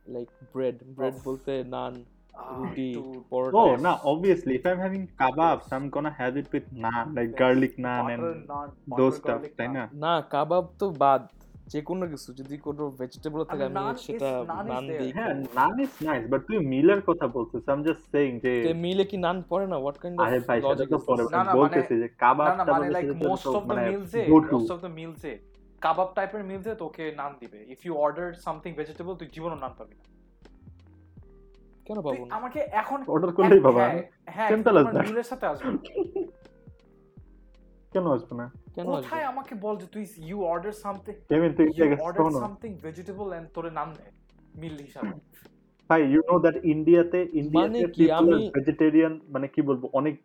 like 0.06 0.28
bread 0.54 0.76
bread 0.98 1.16
বলতে 1.28 1.54
নান 1.76 1.94
Ah, 2.38 2.56
রুটি 2.58 2.88
পরোটা 3.30 3.62
ও 3.62 3.68
না 3.86 3.92
obviously. 4.12 4.54
If 4.60 4.66
I'm 4.66 4.80
having 4.86 5.04
kebabs, 5.20 5.68
I'm 5.76 5.86
gonna 5.90 6.14
have 6.22 6.36
it 6.42 6.48
with 6.54 6.68
naan, 6.84 7.06
like 7.18 7.30
Yes. 7.30 7.40
garlic 7.42 7.74
naan 7.86 8.02
butter 8.02 8.32
and 8.32 8.50
naan, 8.50 8.68
those 9.00 9.14
stuff, 9.20 9.42
তাই 9.58 9.68
না? 9.76 9.84
না 10.04 10.14
কাবাব 10.34 10.66
তো 10.80 10.86
বাদ 11.04 11.22
যে 11.68 11.80
কোনো 11.90 12.06
কিছু 12.12 12.30
যদি 12.40 12.56
কোনো 12.68 12.84
ভেজিটেবল 13.00 13.42
থাকে 13.50 13.64
আমি 13.70 13.82
সেটা 14.06 14.30
নান 14.70 14.84
দিই 14.92 15.12
হ্যাঁ, 15.18 15.32
is 15.84 15.94
nice, 16.08 16.26
but 16.32 16.42
তুই 16.48 16.58
মিলের 16.74 17.02
কথা 17.10 17.26
বলছিস। 17.36 17.62
I'm 17.72 17.82
just 17.90 18.04
saying 18.14 18.36
যে 18.66 18.74
মিলে 18.86 19.04
কি 19.12 19.18
নান 19.26 19.38
পড়ে 19.52 19.66
না 19.72 19.78
হোয়াট 19.84 19.98
কাইন্ড 20.02 20.16
অফ 20.18 20.26
আরে 20.26 20.40
ভাই 20.50 20.60
সেটা 20.64 20.86
তো 20.94 20.98
পরে 21.10 21.24
না, 21.26 21.42
না, 21.42 21.54
বলতেছি 21.60 21.94
যে 22.02 22.08
কাবাব 22.24 22.50
না 22.60 22.64
মানে 22.74 22.88
লাইক 22.96 23.06
মোস্ট 23.26 23.46
অফ 23.50 23.62
দ্য 23.62 23.68
মানে 23.70 23.82
মিলসে 23.90 24.20
to। 24.24 24.32
মোস্ট 24.54 24.72
অফ 24.76 24.80
দ্য 24.86 24.92
মিলসে 25.00 25.32
কাবাব 25.82 26.10
টাইপের 26.18 26.44
মিলসে 26.52 26.72
তোকে 26.84 27.04
নান 27.20 27.32
দিবে 27.42 27.60
if 27.74 27.80
you 27.88 27.94
order 28.06 28.28
something 28.46 28.72
vegetable 28.80 29.14
তুই 29.20 29.28
জীবনও 29.36 29.58
নান 29.64 29.74
পাবি 29.80 29.96
না 30.00 30.06
কেন 31.88 31.98
পাবো 32.08 32.22
না 32.26 32.32
আমাকে 32.38 32.60
এখন 32.82 33.00
অর্ডার 33.14 33.32
করলেই 33.38 33.62
বাবা 33.68 33.84
হ্যাঁ, 33.84 34.04
হ্যাঁ. 34.36 34.50
মিলের 35.08 35.28
সাথে 35.32 35.46
আসবে 35.52 35.70
কেন 37.94 38.06
আসবে 38.16 38.34
না? 38.42 38.48
কেন 38.76 38.86
কোথায় 38.86 39.24
আমাকে 39.24 39.56
বল 39.56 39.76
যে 39.78 39.88
তুই 39.88 40.06
ইউ 40.18 40.44
অর্ডার 40.44 40.72
সামথিং 40.74 41.14
তুই 41.58 41.76
অর্ডার 42.02 42.32
সামথিং 42.40 42.72
ভেজিটেবল 42.84 43.34
এন্ড 43.34 43.48
তোরে 43.54 43.72
নাম 43.72 43.90
মিল 44.56 44.78
হিসাবে। 44.78 45.12
ভাই 45.90 46.02
ইউ 46.12 46.22
নো 46.32 46.40
দ্যাট 46.40 46.66
ইন্ডিয়াতে 46.66 47.20
ইন্ডিয়াতে 47.34 47.80
মানে 47.80 47.92
কি, 47.94 48.12
আমি- 48.12 48.52
ভেজিটেরিয়ান 48.54 49.20
মানে 49.30 49.48
কি 49.48 49.62
বলব 49.62 49.90
অনেক 49.94 50.16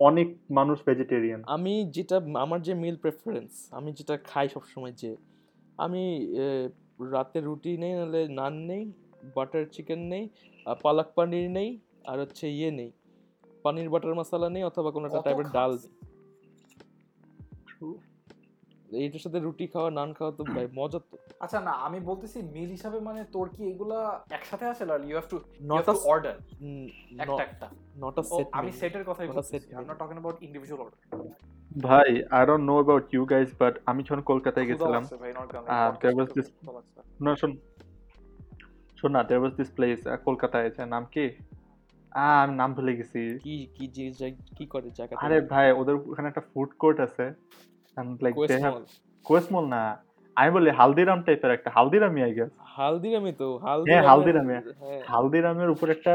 অনেক 0.00 0.28
মানুষ 0.50 0.78
ভেজিটেরিয়ান 0.86 1.42
আমি 1.46 1.90
যেটা 1.90 2.16
আমার 2.34 2.62
যে 2.62 2.74
মিল 2.74 2.96
প্রেফারেন্স 2.96 3.68
আমি 3.70 3.92
যেটা 3.92 4.16
খাই 4.24 4.48
সবসময় 4.48 4.92
যে 4.92 5.16
আমি 5.78 6.02
রাতে 7.12 7.40
রুটি 7.40 7.78
নেই 7.78 7.92
নাহলে 7.92 8.28
নান 8.28 8.54
নেই 8.64 8.92
বাটার 9.34 9.64
চিকেন 9.72 9.98
নেই 9.98 10.24
আর 10.66 10.76
পালক 10.82 11.06
পানির 11.14 11.50
নেই 11.50 11.80
আর 12.04 12.20
হচ্ছে 12.20 12.50
ইয়ে 12.50 12.70
নেই। 12.70 12.90
পানির 13.62 13.88
বাটার 13.90 14.14
মশলা 14.14 14.50
নেই 14.50 14.62
অথবা 14.62 14.90
কোনো 14.90 15.06
একটা 15.06 15.20
টাইপের 15.22 15.44
ডাল 15.52 15.70
নেই। 15.70 16.09
এইটার 19.00 19.22
সাথে 19.24 19.38
রুটি 19.38 19.66
খাওয়া 19.66 19.90
নান 19.90 20.10
খাওয়া 20.12 20.32
তো 20.32 20.42
ভাই 20.44 20.66
মজা 20.74 20.98
তো। 21.10 21.14
আচ্ছা 21.40 21.58
না 21.60 21.72
আমি 21.86 21.98
বলতেছি 22.00 22.38
মিল 22.54 22.70
হিসাবে 22.70 22.98
মানে 23.00 23.20
তোর 23.32 23.46
কি 23.48 23.62
এগুলা 23.64 23.98
একসাথে 24.30 24.64
আসে 24.66 24.82
আর 24.92 25.00
you 25.04 25.14
have 25.16 25.26
to 25.30 25.36
not 25.62 25.86
a 25.88 25.94
order 26.04 26.36
একটা 27.18 27.42
একটা। 27.42 27.66
নট 27.98 28.14
আ 28.18 28.22
সেট 28.30 28.46
আমি 28.52 28.70
সেটের 28.72 29.04
কথাই 29.04 29.26
set 29.50 29.62
I 29.68 29.82
am 29.82 29.86
not 29.90 29.98
talking 29.98 30.16
about 30.16 30.38
individual 30.42 30.80
order 30.82 30.98
ভাই 31.82 32.08
I 32.30 32.42
don't 32.46 32.64
know 32.64 32.74
about 32.74 33.04
you 33.14 33.22
guys 33.24 33.50
but 33.58 33.74
আমি 33.86 34.00
যখন 34.02 34.22
কলকাতায় 34.22 34.66
গেছিলাম 34.66 35.02
Uh, 35.74 35.90
there 36.02 36.14
was 36.18 36.28
this- 36.36 36.52
না 37.20 37.32
শোন। 37.36 37.52
শোন 38.98 39.10
না 39.12 39.22
দেয়ার 39.22 39.40
ওয়াজ 39.42 39.54
দিস 39.56 39.70
প্লেস 39.70 40.00
কলকাতায় 40.24 40.66
আছে 40.66 40.82
নাম 40.86 41.04
কি? 41.14 41.26
আমি 42.12 42.52
নাম 42.54 42.70
ভুলে 42.74 42.92
গেছি। 42.96 43.20
কি 43.38 43.54
কি 43.74 43.84
জিনিস 43.88 44.16
কি 44.58 44.64
করে 44.66 44.88
জায়গাটা? 44.90 45.20
আরে 45.26 45.40
ভাই 45.52 45.66
ওদের 45.72 45.94
ওখানে 46.10 46.28
একটা 46.28 46.42
ফুড 46.50 46.70
কোর্ট 46.78 46.98
আছে। 47.00 47.24
দে 47.96 48.56
কোয়েসমল 49.26 49.64
না 49.66 49.82
আমি 50.36 50.50
বলি 50.50 50.70
হালদিরাম 50.70 51.20
টাইপের 51.22 51.50
একটা 51.50 51.70
হালদিরামি 51.70 52.20
আই 52.22 52.32
গেস 52.34 52.50
হালদিরামি 52.76 53.32
তো 53.32 53.48
হ্যাঁ, 53.88 54.02
হালদিরামে। 54.02 54.56
হ্যাঁ। 54.80 55.00
হালদিরামের 55.06 55.70
উপর 55.70 55.86
একটা 55.90 56.12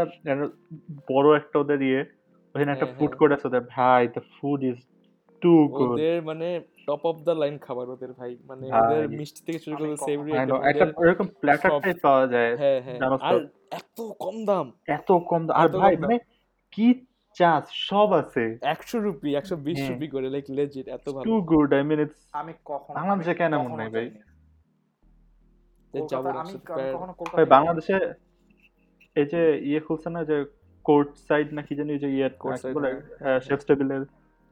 বড় 1.09 1.27
একটা 1.37 1.55
ওদের 1.59 1.79
ইয়ে 1.81 2.01
ওখানে 2.55 2.71
একটা 2.71 2.87
হ্যাঁ, 2.87 2.97
ফুড 2.97 3.09
হ্যাঁ। 3.09 3.19
কোর্ট 3.19 3.31
আছে 3.35 3.45
ওদের। 3.47 3.63
ভাই 3.75 4.01
the 4.07 4.21
food 4.33 4.59
is 4.63 4.77
too 5.41 5.51
good 5.69 5.89
ওদের 5.93 6.17
মানে 6.21 6.47
টপ 6.87 7.01
অফ 7.05 7.15
দ্য 7.23 7.33
লাইন 7.33 7.55
খাবার 7.57 7.85
ওদের 7.89 8.11
ভাই 8.13 8.31
মানে 8.47 8.65
ওদের 8.79 9.03
মিষ্টি 9.19 9.41
থেকে 9.45 9.59
শুরু 9.59 9.75
করে 9.75 9.93
সেভরি 10.07 10.31
একটা 10.71 10.85
এরকম 11.03 11.27
প্ল্যাটার 11.41 11.71
টাইপ 11.81 11.97
পাওয়া 12.01 12.25
যায় 12.27 12.51
হ্যাঁ 12.57 12.79
হ্যাঁ। 12.85 12.97
আর 13.21 13.35
এত 13.71 13.97
কম 14.23 14.35
দাম। 14.45 14.65
এত 14.87 15.09
কম 15.29 15.41
দাম। 15.47 15.55
আর 15.61 15.67
কম 15.69 15.79
ভাই 15.81 15.93
দাম। 15.93 16.01
মানে 16.03 16.15
কি 16.73 16.85
চাস 17.37 17.63
সব 17.89 18.09
আছে। 18.21 18.43
একশো 18.73 18.97
রুপি 19.05 19.29
একশো 19.39 19.55
বিশ 19.65 19.77
হ্যাঁ। 19.77 19.89
রুপি 19.91 20.07
করে 20.13 20.27
লাইক 20.33 20.45
লেজিট 20.57 20.85
এত 20.87 21.05
ভালো। 21.07 21.25
Too 21.27 21.35
good 21.51 21.69
I 21.77 21.83
mean 21.89 21.99
it's 22.05 22.19
আমি 22.33 22.53
কখনো 22.65 22.95
বাংলাদেশে 22.97 23.33
কেন 23.39 23.51
এমন 23.53 23.63
কখনো 23.63 23.77
নাই 23.81 23.89
ভাই? 23.95 24.07
ভাই 27.35 27.45
বাংলাদেশে 27.55 27.97
এই 29.15 29.27
যে 29.31 29.41
ইয়ে 29.69 29.81
খুলছে 29.85 30.09
না 30.09 30.21
যে 30.29 30.37
কোর্ট 30.85 31.09
সাইড 31.27 31.47
নাকি 31.57 31.73
জানি 31.79 31.93
যে 32.03 32.09
ইয়ে 32.15 32.29
Court 32.41 32.59
কি 32.61 32.73
বলে 32.77 32.91
হ্যাঁ। 33.23 33.39
শেফ 33.47 33.61
টেবিলের 33.67 34.03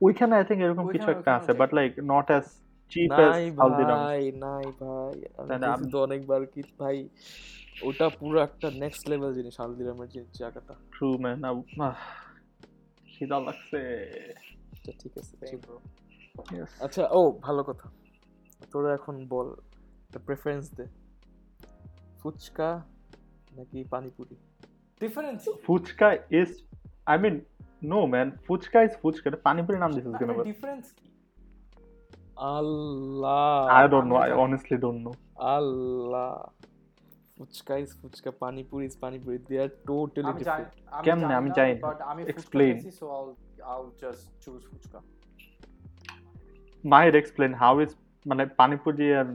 ওইখানে 0.02 0.34
আই 0.36 0.44
থিঙ্ক 0.48 0.62
এরকম 0.62 0.86
কিছু 0.94 1.08
একটা 1.16 1.32
আছে 1.40 1.52
but 1.62 1.70
like 1.78 1.92
not 2.14 2.28
as 2.32 2.46
cheap 2.92 3.10
as 3.12 3.32
নাই 3.32 3.44
হালদিরাম 3.60 3.98
ভাই 4.00 4.24
নাই 4.46 4.66
ভাই। 4.80 5.16
আমি 5.74 5.86
তো 5.94 5.98
অনেকবার 6.08 6.42
কি 6.54 6.62
ভাই 6.80 6.98
ওটা 7.84 8.06
পুরো 8.20 8.38
একটা 8.48 8.68
নেক্সট 8.84 9.04
লেভেল 9.12 9.32
জিনিস 9.40 9.56
হালদিরামের 9.62 10.10
যে 10.14 10.22
জায়গাটা 10.42 10.74
ট্রু 10.96 11.10
ম্যান 11.24 11.38
খিদা 13.14 13.38
লাগছে। 13.46 13.80
আচ্ছা 14.74 14.92
ঠিক 15.02 15.14
আছে. 15.22 15.36
আচ্ছা 16.86 17.04
ও 17.18 17.20
ভালো 17.46 17.62
কথা। 17.70 17.88
তোরা 18.72 18.90
এখন 19.00 19.16
বল 19.34 19.48
প্রেফারেন্স 20.28 20.66
দে। 20.78 20.86
ফুচকা 22.20 22.70
নাকি 23.58 23.80
panipuri? 23.94 24.36
Difference. 25.02 25.44
Fuchka 25.66 26.08
is 26.40 26.52
I 27.12 27.18
mean 27.24 27.36
no 27.92 28.00
man 28.14 28.28
fuchka 28.46 28.80
is 28.86 28.94
fuchka 29.02 29.28
panipuri 29.48 29.78
নাম 29.84 29.92
দিছিস 29.96 30.14
কেন 30.22 30.32
difference 30.52 30.90
কি? 30.98 31.08
Allah 32.58 33.48
I 33.78 33.84
don't 33.94 34.08
know 34.12 34.16
I 34.24 34.30
honestly 34.46 34.78
don't 34.84 35.00
know 35.06 35.12
Allah. 35.56 36.30
Fuchka 37.38 37.74
is 37.78 37.90
fuchka 38.02 38.32
panipuri 38.44 38.84
is 38.86 38.96
panipuri 39.04 39.38
they 39.48 39.56
are 39.64 39.70
totally 39.88 40.28
আমি 40.32 40.42
জানি 40.44 40.64
different 40.64 40.72
আমি 40.96 41.04
কেমনে? 41.06 41.22
জানি 41.24 41.36
আমি 41.42 41.50
না, 41.50 41.56
জানি 41.56 41.72
না। 41.74 41.82
but 41.88 42.00
আমি 42.12 42.22
ফুচকা 42.24 42.34
Explain. 42.34 42.74
খেয়েছি, 42.74 42.92
so 43.00 43.06
I'll 43.18 43.32
I'll 43.72 43.92
just 44.04 44.24
choose 44.44 44.64
fuchka. 44.72 45.00
Might 46.84 47.14
explain 47.22 47.52
how 47.64 47.74
is 47.82 47.92
মানে 48.26 48.44
পানিপুরি 48.60 49.08
আর 49.20 49.28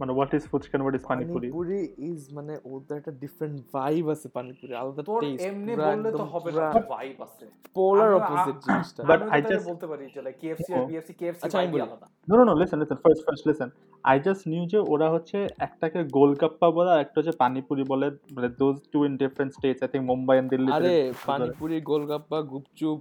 মানে 0.00 0.12
what 0.12 0.34
is 0.34 0.42
fuchka 0.48 0.78
what 0.78 0.94
is 0.94 1.04
panipuri? 1.08 1.48
Panipuri 1.50 1.80
is 2.10 2.34
মানে 2.34 2.58
ওদের 2.64 2.98
একটা 2.98 3.10
ডিফারেন্ট 3.12 3.60
ভাইব 3.72 4.10
আছে 4.10 4.28
পানিপুরি 4.28 4.74
আলাদা 4.74 5.02
তোর 5.02 5.20
টেস্ট 5.20 5.46
এমনি 5.46 5.72
বললে 5.76 6.10
তো 6.12 6.24
হবে 6.24 6.52
না 6.52 6.66
ভাইব 6.88 7.22
আছে। 7.22 7.44
পোলার 7.74 8.14
অপোজিট 8.14 8.56
জিনিসটা। 8.64 9.00
I 9.02 9.42
তোকে 9.42 9.54
just- 9.54 9.68
বলতে 9.68 9.86
পারি 9.86 10.06
যে 10.14 10.20
like 10.20 10.38
KFC 10.42 10.68
আর 10.72 11.34
আচ্ছা, 11.42 11.58
আমি 11.58 11.68
বলি। 11.72 11.80
আলাদা। 11.80 12.06
No 12.28 12.36
no 12.36 12.44
no 12.44 12.54
listen 12.54 12.78
listen 12.80 12.96
first 12.96 13.22
first 13.26 13.48
listen 13.48 13.70
I 14.04 14.20
just 14.20 14.48
knew 14.48 14.66
যে 14.66 14.78
ওরা 14.88 15.10
হচ্ছে 15.10 15.46
একটাকে 15.58 16.04
গোলগাপ্পা 16.04 16.70
বলে 16.70 16.90
আর 16.90 17.00
একটা 17.00 17.20
হচ্ছে 17.20 17.32
পানিপুরি 17.38 17.84
বলে 17.88 18.06
মানে 18.32 18.48
those 18.58 18.76
two 18.92 19.04
in 19.04 19.16
different 19.16 19.52
states 19.52 19.82
I 19.82 19.88
think 19.88 20.04
Mumbai 20.06 20.38
and 20.38 20.50
Delhi 20.50 20.72
আরে 20.72 21.12
পানিপুরি 21.26 21.80
গোলগাপ্পা 21.80 22.42
গুপচুপ 22.42 22.98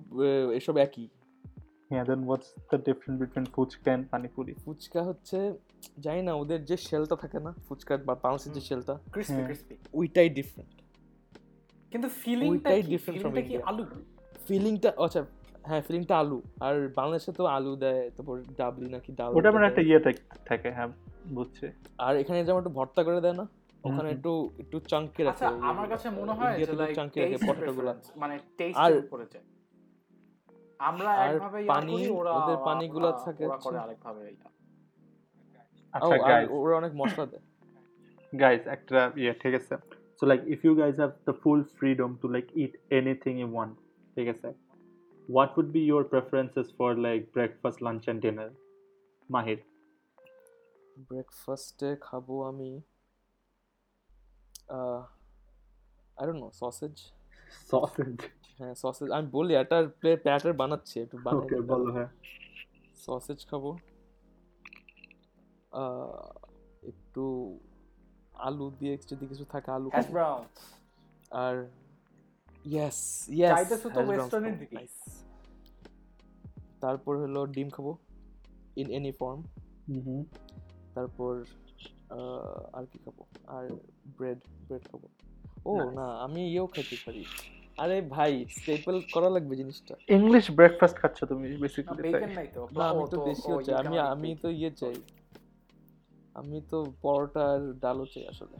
এসব 0.51 0.77
একই। 0.77 1.07
হ্যাঁ 1.91 2.03
then 2.09 2.21
what's 2.27 2.49
the 2.69 2.77
difference 2.87 3.15
between 3.21 3.45
fuchka 3.55 3.89
and 3.95 4.05
panipuri 4.13 4.53
fuchka 4.65 5.01
হচ্ছে 5.09 5.37
জানি 6.05 6.21
না 6.27 6.33
ওদের 6.41 6.59
যে 6.69 6.75
শেলটা 6.87 7.15
থাকে 7.23 7.39
না 7.45 7.51
ফুচকার 7.67 7.97
বা 8.07 8.13
পাউন্সের 8.23 8.51
যে 8.57 8.61
শেলটা 8.69 8.93
Crispy, 9.13 9.33
হ্যাঁ। 9.37 9.55
ওইটাই 9.99 10.29
ডিফারেন্ট 10.39 10.73
কিন্তু 11.91 12.07
ফিলিংটা 12.21 12.51
ওইটাই 12.51 12.81
কি 12.81 12.89
different 12.93 13.17
from 13.21 13.31
ফিলিংটা 13.33 13.41
কি 13.49 13.55
আলু? 13.69 13.83
ফিলিংটা 14.47 14.89
আচ্ছা 15.05 15.21
হ্যাঁ 15.67 15.81
ফিলিংটা 15.87 16.15
আলু। 16.21 16.37
আর 16.65 16.75
বাংলাদেশে 16.99 17.31
তো 17.39 17.43
আলু 17.57 17.71
দেয় 17.83 18.01
তারপর 18.15 18.35
ডাবলি 18.59 18.87
নাকি 18.95 19.09
ডাল 19.19 19.29
ওটা 19.37 19.49
মানে 19.55 19.65
একটা 19.69 19.81
ইয়ে 19.89 19.99
থাকে 20.49 20.69
হ্যাঁ 20.77 20.89
বুঝছে। 21.35 21.65
আর 22.05 22.13
এখানে 22.21 22.39
যেমন 22.47 22.59
একটু 22.61 22.73
ভর্তা 22.79 23.01
করে 23.07 23.19
দেয় 23.25 23.37
না 23.41 23.45
ওখানে 23.83 24.09
একটু 24.15 24.31
একটু 24.61 24.77
চাঙ্কি 24.91 25.21
রাখে 25.23 25.35
আচ্ছা 25.35 25.49
আমার 25.71 25.85
কাছে 25.91 26.07
মনে 26.19 26.33
হয় 26.39 26.53
যে 26.59 26.65
like 26.81 26.95
চাঙ্কি 26.99 27.17
রাখে 27.19 27.37
taste 27.37 27.47
পটেটো 27.49 27.73
গুলা 27.77 27.91
মানে 28.21 28.33
উপরে 29.05 29.25
যায়। 29.33 29.45
আমরা 30.79 31.11
একভাবে 31.27 31.59
পানি, 31.73 31.95
ওদের 32.39 32.57
পানিগুলা 32.67 33.11
থাকে 33.25 33.45
করে 33.65 33.77
আরেকভাবে 33.85 34.23
আচ্ছা 35.93 36.15
গাইস 36.29 36.47
ওরা 36.57 36.73
অনেক 36.81 36.93
মশলা 37.01 37.25
দেয় 37.31 37.45
guys 38.33 38.63
একটা 38.75 38.99
ইয়ে 39.21 39.33
ঠিক 39.41 39.53
আছে 39.59 39.75
so 40.17 40.23
like 40.31 40.43
if 40.55 40.59
you 40.67 40.73
guys 40.81 40.95
have 41.03 41.13
the 41.29 41.35
full 41.43 41.61
freedom 41.77 42.09
to 42.21 42.25
like 42.35 42.49
eat 42.61 42.73
anything 42.99 43.35
you 43.43 43.49
want 43.57 43.73
ঠিক 44.15 44.27
আছে 44.33 44.49
what 45.29 45.49
would 45.55 45.69
be 45.77 45.83
your 45.93 46.03
preferences 46.13 46.67
for 46.77 46.89
like 47.07 47.23
breakfast 47.37 47.77
lunch 47.85 48.05
and 48.11 48.19
dinner 48.25 48.49
mahir 49.29 49.59
ব্রেকফাস্টে 51.09 51.89
খাব 52.07 52.27
আমি 52.51 52.71
I 56.17 56.23
don't 56.27 56.41
know 56.43 56.49
sausage 56.61 56.95
sausage. 57.71 58.23
হ্যাঁ 58.57 58.73
sausage 58.73 59.11
আমি 59.11 59.27
বলি 59.31 59.53
একটা 59.53 59.87
প্যাটার 60.23 60.53
বানাচ্ছি 60.53 60.99
একটু 60.99 61.17
বানাই 61.17 61.61
বলো 61.61 61.91
হ্যাঁ। 61.93 62.09
সসেজ 62.95 63.45
খাব। 63.45 63.63
আহ, 65.71 66.31
একটু 66.83 67.23
আলু 68.33 68.71
দিয়ে 68.79 68.97
যদি 69.07 69.27
কিছু 69.27 69.45
থাকে 69.45 69.71
আলু 69.71 69.89
খাব। 69.89 70.03
browns। 70.13 70.59
আর 71.31 71.55
ইয়েস 72.65 73.29
ইয়েস 73.29 73.53
চাইতেছো 73.55 73.89
তো 73.89 73.99
এর 74.37 74.57
দিকে। 74.59 74.77
তারপর 76.79 77.17
হলো 77.17 77.45
ডিম 77.45 77.69
খাব 77.69 77.95
ইন 78.75 78.87
এনি 78.91 79.11
ফর্ম 79.11 79.43
mm-hmm. 79.89 80.21
তারপর 80.93 81.43
আহ, 82.09 82.77
আর 82.77 82.85
কি 82.85 82.99
খাব? 83.05 83.17
আর 83.47 83.69
ব্রেড 84.17 84.39
ব্রেড 84.67 84.83
খাব। 84.91 85.01
ও 85.69 85.73
না 85.97 86.07
আমি 86.25 86.41
ইয়েও 86.51 86.67
খেতে 86.73 86.95
পারি। 87.05 87.23
আরে 87.83 87.97
ভাই 88.15 88.31
স্টেপল 88.57 88.95
করা 89.13 89.29
লাগবে 89.35 89.53
জিনিসটা। 89.61 89.93
English 90.17 90.47
breakfast 90.59 90.95
খাচ্ছ 91.01 91.19
তুমি 91.31 91.47
বেসিক্যালি 91.63 92.01
bacon 92.05 92.31
নাই 92.39 92.47
তো। 92.55 92.61
না 92.79 92.85
আমি 92.91 93.03
তো 93.13 93.17
দেশি 93.29 93.47
হচ্ছে 93.55 93.71
আমি 93.81 93.95
আমি 94.13 94.29
তো 94.43 94.47
ইয়ে 94.59 94.71
চাই। 94.81 94.97
আমি 96.39 96.57
তো 96.71 96.77
পরোটা 97.03 97.43
আর 97.53 97.61
ডালও 97.83 98.05
চাই 98.13 98.25
আসলে। 98.31 98.57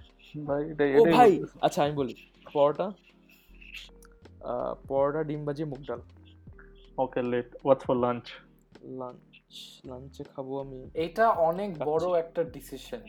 ভাই 0.48 0.64
ও 1.00 1.04
ভাই 1.18 1.32
আচ্ছা 1.66 1.80
আমি 1.86 1.94
বলি 2.02 2.16
পরোটা 2.56 2.88
আহ, 4.52 4.74
পরোটা 4.90 5.22
ডিম 5.30 5.42
ভাজি 5.48 5.64
মুগ 5.72 5.82
ডাল। 5.90 6.02
Okay 7.04 7.24
late. 7.32 7.52
What's 7.68 7.84
for 7.88 7.98
lunch? 8.06 8.28
Lunch 9.00 9.54
লাঞ্চে 9.90 10.24
খাব 10.34 10.48
আমি। 10.64 10.80
এটা 11.06 11.26
অনেক 11.50 11.70
বড় 11.90 12.06
একটা 12.24 12.42
ডিসিশন 12.56 13.02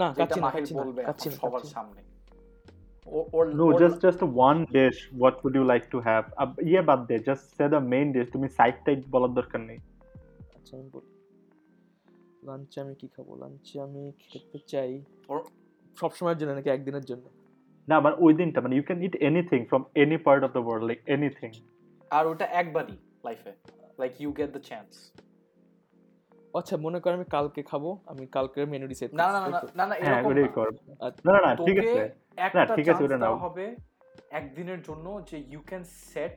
না 0.00 0.06
কাচ্ছি 0.18 0.40
না 0.40 0.48
বলবে 0.78 1.00
সবার 1.40 1.64
সামনে। 1.74 2.00
ও- 3.08 3.28
ওর 3.32 3.44
no 3.54 3.64
or- 3.66 3.80
just 3.82 3.98
just 4.00 4.20
one 4.40 4.60
dish 4.68 4.98
what 5.22 5.34
would 5.42 5.54
you 5.54 5.66
like 5.72 5.86
to 5.90 5.98
have? 6.00 6.24
Uh, 6.36 6.48
বাদ 6.82 7.00
দে 7.08 7.16
just 7.28 7.44
say 7.56 7.66
the 7.68 7.82
main 7.92 8.08
dish 8.12 8.28
তুমি 8.32 8.48
সাইড 8.48 8.76
টাইড 8.84 9.00
বলার 9.10 9.32
দরকার 9.34 9.60
নেই 9.60 9.78
আচ্ছা 10.56 10.72
আমি 10.76 10.88
বলি 10.92 11.10
লাঞ্চে 12.42 12.80
আমি 12.80 12.94
কি 12.94 13.06
খাব? 13.08 13.26
লাঞ্চে 13.34 13.76
আমি 13.80 14.02
খেতে 14.22 14.58
চাই। 14.66 14.90
সব 15.96 16.10
সময়ের 16.10 16.38
জন্য 16.38 16.52
নাকি 16.54 16.70
একদিনের 16.70 17.04
জন্য? 17.04 17.24
না 17.88 18.00
মানে 18.00 18.16
ওই 18.18 18.32
দিনটা 18.34 18.60
মানে 18.60 18.74
you 18.76 18.82
can 18.82 19.00
eat 19.02 19.14
anything 19.20 19.60
from 19.64 19.82
any 19.94 20.16
part 20.16 20.42
of 20.44 20.50
the 20.52 20.62
world 20.64 20.84
like 20.86 20.98
anything 21.06 21.50
আর 22.10 22.24
ওটা 22.26 22.44
একবারই 22.60 22.96
লাইফে 23.24 23.52
like 23.98 24.12
you 24.20 24.30
get 24.32 24.50
the 24.52 24.60
chance 24.60 24.90
আচ্ছা 26.54 26.74
মনে 26.76 26.98
কর 27.00 27.12
আমি 27.14 27.26
কালকে 27.36 27.60
খাব 27.62 27.84
আমি 28.06 28.24
কালকের 28.36 28.64
মেনু 28.72 28.86
ডিসাইড 28.86 29.10
না 29.12 29.26
না 29.26 29.38
না 29.44 29.48
না, 29.48 29.60
না 29.78 29.84
না 29.86 29.94
হ্যাঁ 29.98 30.20
এরকম 30.20 30.32
না। 30.38 30.94
আচ্ছা। 31.06 31.22
না 31.26 31.30
না 31.36 31.40
না 31.46 31.50
ঠিক 31.66 31.76
আছে। 31.82 32.00
একটা 32.38 32.60
ঠিক 32.76 32.86
আছে, 32.92 33.02
ওটা 33.04 33.18
নাও। 33.24 33.34
হবে 33.46 33.64
একদিনের 34.30 34.80
জন্য 34.88 35.06
যে 35.30 35.36
you 35.52 35.60
can 35.70 35.82
set 36.06 36.34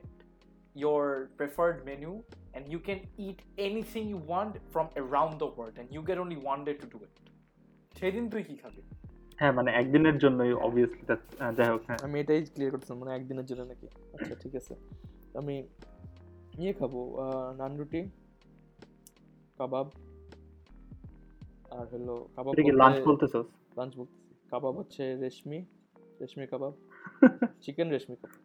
your 0.76 1.02
preferred 1.38 1.78
menu 1.88 2.12
and 2.54 2.62
you 2.72 2.80
can 2.88 2.98
eat 3.18 3.38
anything 3.68 4.04
you 4.14 4.20
want 4.32 4.52
from 4.72 4.86
around 5.02 5.32
the 5.42 5.48
world 5.56 5.74
and 5.76 5.88
you 5.96 6.02
get 6.02 6.16
only 6.24 6.38
one 6.52 6.62
day 6.68 6.74
to 6.82 6.86
do 6.94 6.98
it. 7.06 7.14
সেদিন 7.94 8.24
তুই 8.32 8.42
কি 8.48 8.54
খাবি? 8.62 8.82
হ্যাঁ 9.38 9.52
মানে 9.58 9.70
একদিনের 9.80 10.16
জন্যই 10.18 10.52
অবভিয়াসলি 10.66 11.02
যাই 11.58 11.68
হোক 11.72 11.80
হ্যাঁ। 11.88 11.98
আমি 12.06 12.16
এটাই 12.22 12.40
ক্লিয়ার 12.54 12.70
করতেছিলাম 12.72 12.98
মানে 13.02 13.12
একদিনের 13.18 13.46
জন্য 13.50 13.62
নাকি? 13.70 13.86
আচ্ছা 14.14 14.34
ঠিক 14.42 14.52
আছে। 14.60 14.74
আমি 15.40 15.54
ইয়ে 16.58 16.72
খাব 16.80 16.92
আহ, 17.16 17.48
নান 17.60 17.72
রুটি 17.80 18.00
কাবাব 19.58 19.86
আর 21.72 21.86
হলো 21.92 22.14
কাবাব 22.36 22.52
এটা 22.52 22.62
কি 22.62 22.72
লাঞ্চ 22.72 22.96
বলতেছস? 23.08 23.46
লাঞ্চ 23.76 23.92
বলতেছি। 23.96 24.22
কাবাব 24.50 24.74
হচ্ছে 24.78 25.02
reshmi 25.16 25.58
reshmi 26.20 26.46
kebab 26.46 26.72
chicken 27.60 27.88
reshmi 27.90 28.16
kebab. 28.16 28.40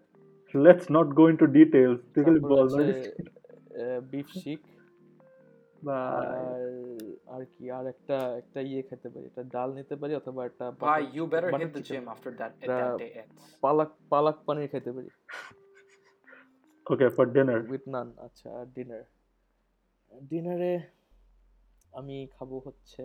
Let's 0.54 0.86
not 0.92 1.08
go 1.14 1.24
into 1.30 1.46
details 1.58 2.00
তুই 2.14 2.22
খালি 2.24 2.40
তারপর 2.40 2.52
বল 2.54 2.68
হচ্ছে 2.68 3.12
বিফ 4.12 4.28
শিক 4.34 4.62
বা 5.84 5.98
আর 6.44 6.62
আর 7.28 7.44
কি 7.54 7.64
আর 7.72 7.86
একটা 7.88 8.18
একটা 8.38 8.60
ইয়ে 8.62 8.82
খেতে 8.82 9.08
পারি 9.10 9.26
একটা 9.26 9.44
ডাল 9.54 9.70
নিতে 9.74 9.96
পারি 9.96 10.14
অথবা 10.16 10.42
একটা 10.46 10.66
ভাই 10.80 11.02
butter 11.02 11.16
you 11.18 11.24
chicken- 11.24 11.30
better 11.30 11.50
butter 11.52 11.68
hit 11.68 11.74
the 11.74 11.82
chicken, 11.82 12.04
gym 12.04 12.14
after 12.14 12.32
that 12.40 12.52
একটা 12.62 12.76
that 12.80 13.00
day 13.00 13.12
ends 13.22 13.42
পালাক 13.64 13.90
পালাক 14.10 14.38
পানির 14.46 14.68
খেতে 14.68 14.92
পারি। 14.92 15.10
Okay 16.88 17.08
for 17.10 17.26
dinner 17.26 17.60
with 17.72 17.84
naan 17.88 18.08
আচ্ছা 18.18 18.48
আর 18.60 18.66
ডিনার 18.76 19.04
ডিনারে 20.12 20.74
আমি 22.00 22.16
খাব 22.36 22.50
হচ্ছে 22.66 23.04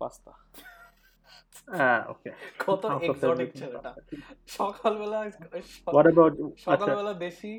পাস্তা। 0.00 0.32
হ্যাঁ 1.78 2.00
ওকে 2.12 2.30
কত 2.64 2.82
এক্সোটিক 3.06 3.50
ছেলেটা। 3.60 3.90
সকালবেলা 4.58 5.18
অ্যাবাউট 6.08 6.34
আচ্ছা। 6.42 6.64
সকালবেলা 6.66 7.12
দেশি 7.26 7.52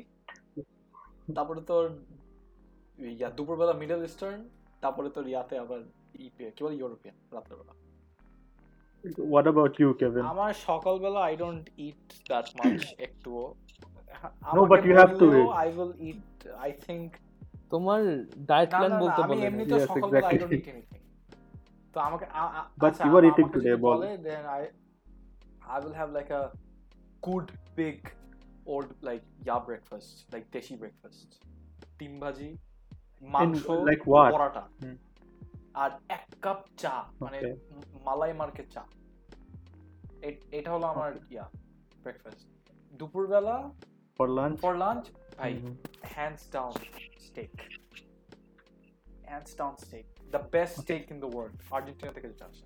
তারপরে 1.36 1.60
তোর 1.70 1.84
ইয়া 3.18 3.28
দুপুরবেলা 3.36 3.74
মিডল 3.82 4.00
ইস্টার্ন 4.08 4.40
তারপরে 4.82 5.08
তোর 5.16 5.24
ইয়াতে 5.32 5.54
আবার 5.64 5.80
কি 6.54 6.62
বলে? 6.64 6.74
ইউরোপিয়ান 6.80 7.16
রাত্রেবেলা। 7.36 7.72
হোয়াট 9.30 9.46
অ্যাবাউট 9.48 9.74
ইউ 9.80 9.88
কেভিন 10.02 10.22
আমার 10.34 10.52
সকালবেলা 10.68 11.20
I 11.28 11.34
don't 11.42 11.64
eat 11.86 12.04
that 12.30 12.46
much 12.58 12.80
একটুও। 13.06 13.44
But 14.72 14.82
you 14.88 14.94
have 15.02 15.14
to 15.20 15.26
eat. 15.38 15.48
I 15.60 15.68
will 15.78 15.92
eat 16.10 16.26
I 16.64 16.70
think 16.86 17.08
তোমার 17.72 18.00
ডায়েট 18.46 18.70
প্ল্যান 18.70 18.92
বলতে 18.98 19.20
আমি 19.22 19.30
বলে 19.32 19.46
এমনিতেও 19.46 19.78
Yes, 19.78 19.86
সকালবেলা 19.88 20.28
আই 20.28 20.38
ডোন্ট. 20.38 20.52
ইট 20.52 20.66
এনিথিং 20.68 21.00
তো 21.94 22.00
আমাকে 22.00 22.24
আ- 22.32 22.52
আ- 22.52 22.66
আমা- 23.14 23.28
eating 23.28 23.44
আমাকে 23.44 23.58
today, 23.58 23.72
যদি 23.72 23.82
বল। 23.82 23.98
then 24.22 24.42
I 24.52 24.62
I 25.74 25.76
will 25.82 25.96
have 26.00 26.10
like 26.18 26.30
a 26.32 26.44
good 27.22 27.46
big 27.76 27.98
old 28.66 28.90
like 29.02 29.24
ya 29.44 29.56
breakfast, 29.68 30.10
like 30.32 30.46
deshi 30.54 30.74
breakfast. 30.82 31.28
ডিম 31.98 32.14
ভাজি 32.20 32.50
মাংস 33.22 33.64
like 33.88 34.04
what? 34.06 34.30
পরাটা 34.32 34.62
আর 35.74 35.90
এক 36.08 36.24
কাপ 36.42 36.60
চা 36.76 36.94
মানে 37.20 37.38
মালাই 38.04 38.32
মার্কেট 38.32 38.68
চা 38.70 38.82
এটা 40.50 40.70
হলো 40.72 40.86
আমার 40.86 41.10
ইয়া 41.30 41.44
ব্রেকফাস্ট 42.02 42.46
দুপুরবেলা 42.92 43.56
ফর 44.18 44.28
লাঞ্চ 44.28 44.56
ফর 44.60 44.74
লাঞ্চ 44.76 45.04
ভাই 45.38 45.52
Mhm. 45.54 45.74
hands 46.16 46.42
down 46.56 46.72
steak 47.26 47.54
hands 49.24 49.50
down 49.54 49.74
steak 49.84 50.06
the 50.34 50.42
best 50.54 50.74
steak 50.82 51.04
in 51.12 51.18
the 51.24 51.30
world 51.36 51.54
Argentina 51.76 52.12
থেকে 52.16 52.28
যেটা 52.32 52.44
আসে 52.50 52.64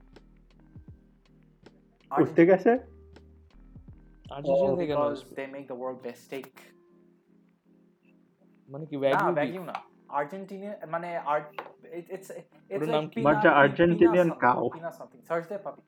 কোথ 2.10 2.28
থেকে 2.38 2.52
আসে? 2.58 2.72
আর্জেন্টিনা 4.26 4.74
থেকে 4.80 4.86
কেন 4.90 4.96
because 4.96 5.16
আসবে? 5.16 5.32
they 5.38 5.46
make 5.54 5.66
the 5.72 5.78
world 5.82 5.98
best 6.06 6.20
steak 6.28 6.48
মানে 8.68 8.84
কি 8.90 8.96
না 8.96 9.02
wagyu 9.04 9.26
beef? 9.28 9.36
ভ্যাকিউম 9.38 9.64
না 9.70 9.76
আর্জেন্টিনা 10.18 10.70
মানে 10.94 11.08
আর্ট 11.32 11.46
it's 12.10 12.10
it's 12.10 12.30
ওটার 12.70 12.86
like 12.86 12.96
নাম 12.96 13.04
কি? 13.12 13.18
pina- 13.18 13.26
But 13.28 13.36
the 13.44 13.50
pi- 13.50 13.60
Argentinian 13.62 14.28
pina 14.28 14.42
cow. 14.44 14.60
something, 14.60 14.76
pina 14.76 14.90
something 15.00 15.22
search 15.30 15.46
there 15.50 15.62
পাবি 15.66 15.82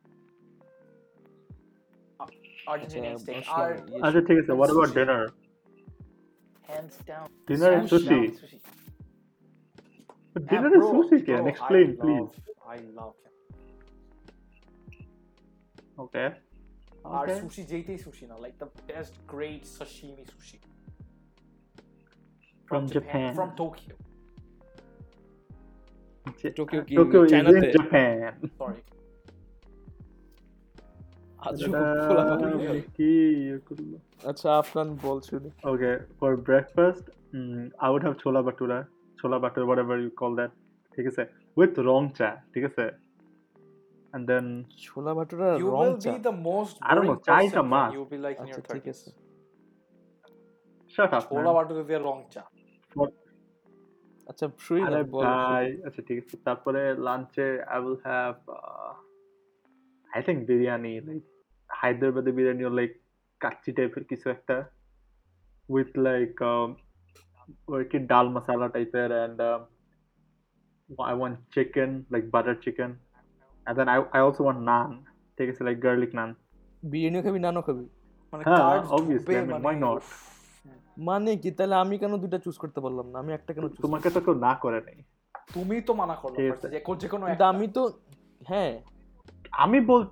আর্জেন্টিনিয়ান 2.72 3.14
আচ্ছা, 3.14 3.24
steak 3.24 3.36
বসলাম, 3.38 3.58
আর 3.58 3.70
ইয়ে 3.90 4.00
আচ্ছা 4.06 4.20
ঠিক 4.28 4.36
আছে 4.42 4.52
what 4.60 4.70
about 4.72 4.88
Sushi. 4.88 4.96
Hands 6.68 6.96
down. 7.06 7.28
Dinner 7.46 7.72
and 7.72 7.88
sushi. 7.88 8.38
sushi. 8.38 8.60
But 10.34 10.46
dinner 10.48 10.66
and 10.66 10.82
sushi, 10.82 11.24
Can 11.24 11.46
explain, 11.48 11.96
I 11.98 12.02
please. 12.02 12.30
I 12.68 12.76
love 12.94 13.14
him. 13.24 15.06
Okay. 15.98 16.34
Our 17.04 17.26
sushi, 17.26 17.66
JT 17.66 18.04
sushi, 18.04 18.28
now 18.28 18.38
like 18.38 18.58
the 18.58 18.68
best, 18.86 19.14
great 19.26 19.64
sashimi 19.64 20.26
sushi 20.26 20.58
from, 22.66 22.86
from 22.86 22.90
Japan. 22.90 23.32
Japan, 23.32 23.34
from 23.34 23.56
Tokyo. 23.56 23.94
Tokyo, 26.54 26.82
Tokyo 26.84 27.22
is 27.24 27.32
in 27.32 27.72
Japan. 27.72 28.50
Sorry. 28.58 28.82
আচ্ছা 34.24 34.54
আপনার 34.56 34.86
ঠিক 40.96 41.06
আছে? 41.06 41.26
With 41.56 41.78
রং 41.78 42.08
চা 42.08 42.36
ঠিক 42.54 42.64
আছে? 42.64 42.90
And 44.14 44.26
then 44.26 44.64
ছোলা 44.78 45.14
আচ্ছা 55.86 56.02
ঠিক 56.08 56.24
আছে। 56.24 56.36
তারপরে 56.44 56.94
লাঞ্চে 56.94 57.62
I 57.62 57.80
will 57.80 57.96
I 60.14 60.22
think 60.22 60.40
biryani 60.46 61.00
like 61.00 61.24
হায়দ্রাবাদের 61.70 62.32
বিরিয়ানি 62.32 62.64
লাইক 62.76 62.92
কাচ্চি 63.40 63.72
টাইপের 63.72 64.04
কিছু 64.04 64.30
একটা 64.30 64.56
উইথ 65.68 65.90
লাইক 65.98 66.32
ওই 67.68 67.84
কি 67.84 67.98
ডাল 67.98 68.28
মশালা 68.28 68.68
টাইপের 68.68 69.10
and 69.12 69.40
I 71.02 71.14
want 71.18 71.38
chicken 71.54 71.90
like 72.10 72.24
butter 72.30 72.54
chicken 72.64 72.90
and 72.96 73.76
then 73.78 73.88
I 73.88 74.20
also 74.22 74.44
want 74.44 74.62
naan 74.62 75.04
ঠিক 75.36 75.48
আছে 75.50 75.64
লাইক 75.64 75.82
গার্লিক 75.82 76.14
নান 76.14 76.34
বিরিয়ানিও 76.82 77.22
খাবি 77.22 77.38
নানও 77.38 77.62
খাবি? 77.62 77.84
মানে, 78.32 78.44
মানে, 79.58 80.00
মানে 80.98 81.36
কি? 81.36 81.50
তাহলে 81.50 81.74
আমি 81.74 81.98
কেন 81.98 82.16
দুটা 82.16 82.38
চুজ 82.38 82.56
করতে 82.58 82.80
পারলাম 82.80 83.06
না? 83.10 83.18
আমি 83.18 83.32
একটা 83.32 83.54
কেন 83.54 83.68
তোমাকে 83.68 84.10
তো 84.10 84.20
কেউ 84.20 84.34
না 84.34 84.54
করে 84.54 84.80
নাই। 84.80 85.02
তুমি 85.54 85.80
তো 85.80 85.94
মানা 85.94 86.16
যে 86.98 87.08
কোনো 87.08 87.26
একটা। 87.26 87.48
আমি 87.48 87.68
তো 87.68 87.82
হ্যাঁ। 88.48 88.80
আমি 89.64 89.78
বল 89.88 90.02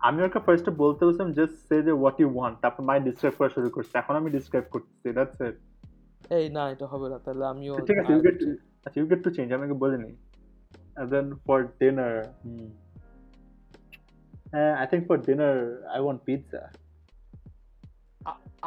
আমি 0.00 0.18
ওকে 0.26 0.40
ফার্স্টে 0.46 0.72
বলতে 0.82 1.00
বলছিলাম 1.06 1.30
জাস্ট 1.38 1.56
সে 1.68 1.76
যে 1.86 1.92
হোয়াট 2.00 2.16
ইউ 2.20 2.28
ওয়ান্ট 2.36 2.56
তারপর 2.62 2.82
মাই 2.88 2.98
ডিসক্রাইব 3.06 3.34
করা 3.38 3.50
শুরু 3.56 3.68
করছে। 3.74 3.94
এখন 4.02 4.14
আমি 4.20 4.28
ডিসক্রাইব 4.36 4.64
করতেছি 4.72 5.08
দ্যাটস 5.16 5.38
ইট 5.48 5.56
এই 6.36 6.46
না 6.56 6.62
এটা 6.72 6.86
হবে 6.92 7.06
না 7.12 7.18
তাহলে 7.24 7.44
আমিও 7.52 7.74
ঠিক 7.88 7.98
আছে 8.00 8.12
ইউ 8.14 8.20
গেট 8.26 8.38
আচ্ছা 8.86 8.98
ইউ 9.00 9.06
গেট 9.10 9.20
টু 9.24 9.30
চেঞ্জ 9.36 9.48
আমি 9.56 9.64
ওকে 9.68 9.78
বলিনি 9.84 10.12
and 11.00 11.08
then 11.14 11.26
for 11.46 11.58
dinner 11.80 12.12
hmm. 12.42 12.68
uh, 14.56 14.74
I 14.82 14.84
think 14.90 15.02
for 15.08 15.16
dinner 15.28 15.52
I 15.96 15.98
want 16.06 16.18
pizza. 16.28 16.62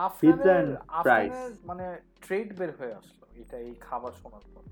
আফগানের 0.08 0.48
and 0.58 0.70
fries. 1.06 1.38
মানে 1.70 1.86
ট্রেড 2.26 2.50
বের 2.60 2.72
হয়ে 2.80 2.94
আসলো 3.00 3.26
এটা 3.42 3.58
এই 3.68 3.74
খাবার 3.88 4.12
শোনার 4.22 4.46
পর। 4.54 4.64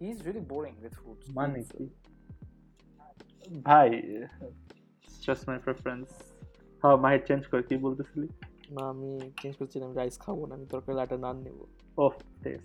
He 0.00 0.06
is 0.14 0.18
really 0.26 0.44
boring 0.52 0.72
with 0.82 0.94
food 1.02 1.18
মানে 1.38 1.60
ভাই 3.68 3.88
জাস্ট 5.24 5.42
মাই 5.48 5.58
প্রেফারেন্স 5.66 6.06
হ্যাঁ 6.82 6.96
মাহির 7.04 7.22
চেঞ্জ 7.28 7.42
করে 7.50 7.62
কি 7.68 7.74
বলতেছিলি 7.86 8.28
না 8.76 8.82
আমি 8.92 9.10
চেঞ্জ 9.40 9.54
করছি 9.60 9.76
না 9.80 9.84
আমি 9.86 9.96
রাইস 9.96 10.16
খাব 10.24 10.36
না 10.48 10.52
আমি 10.54 10.66
তরকারি 10.72 10.94
লাটা 11.00 11.16
নান 11.18 11.36
নেব 11.44 11.58
ওহ 11.98 12.14
টেস 12.44 12.64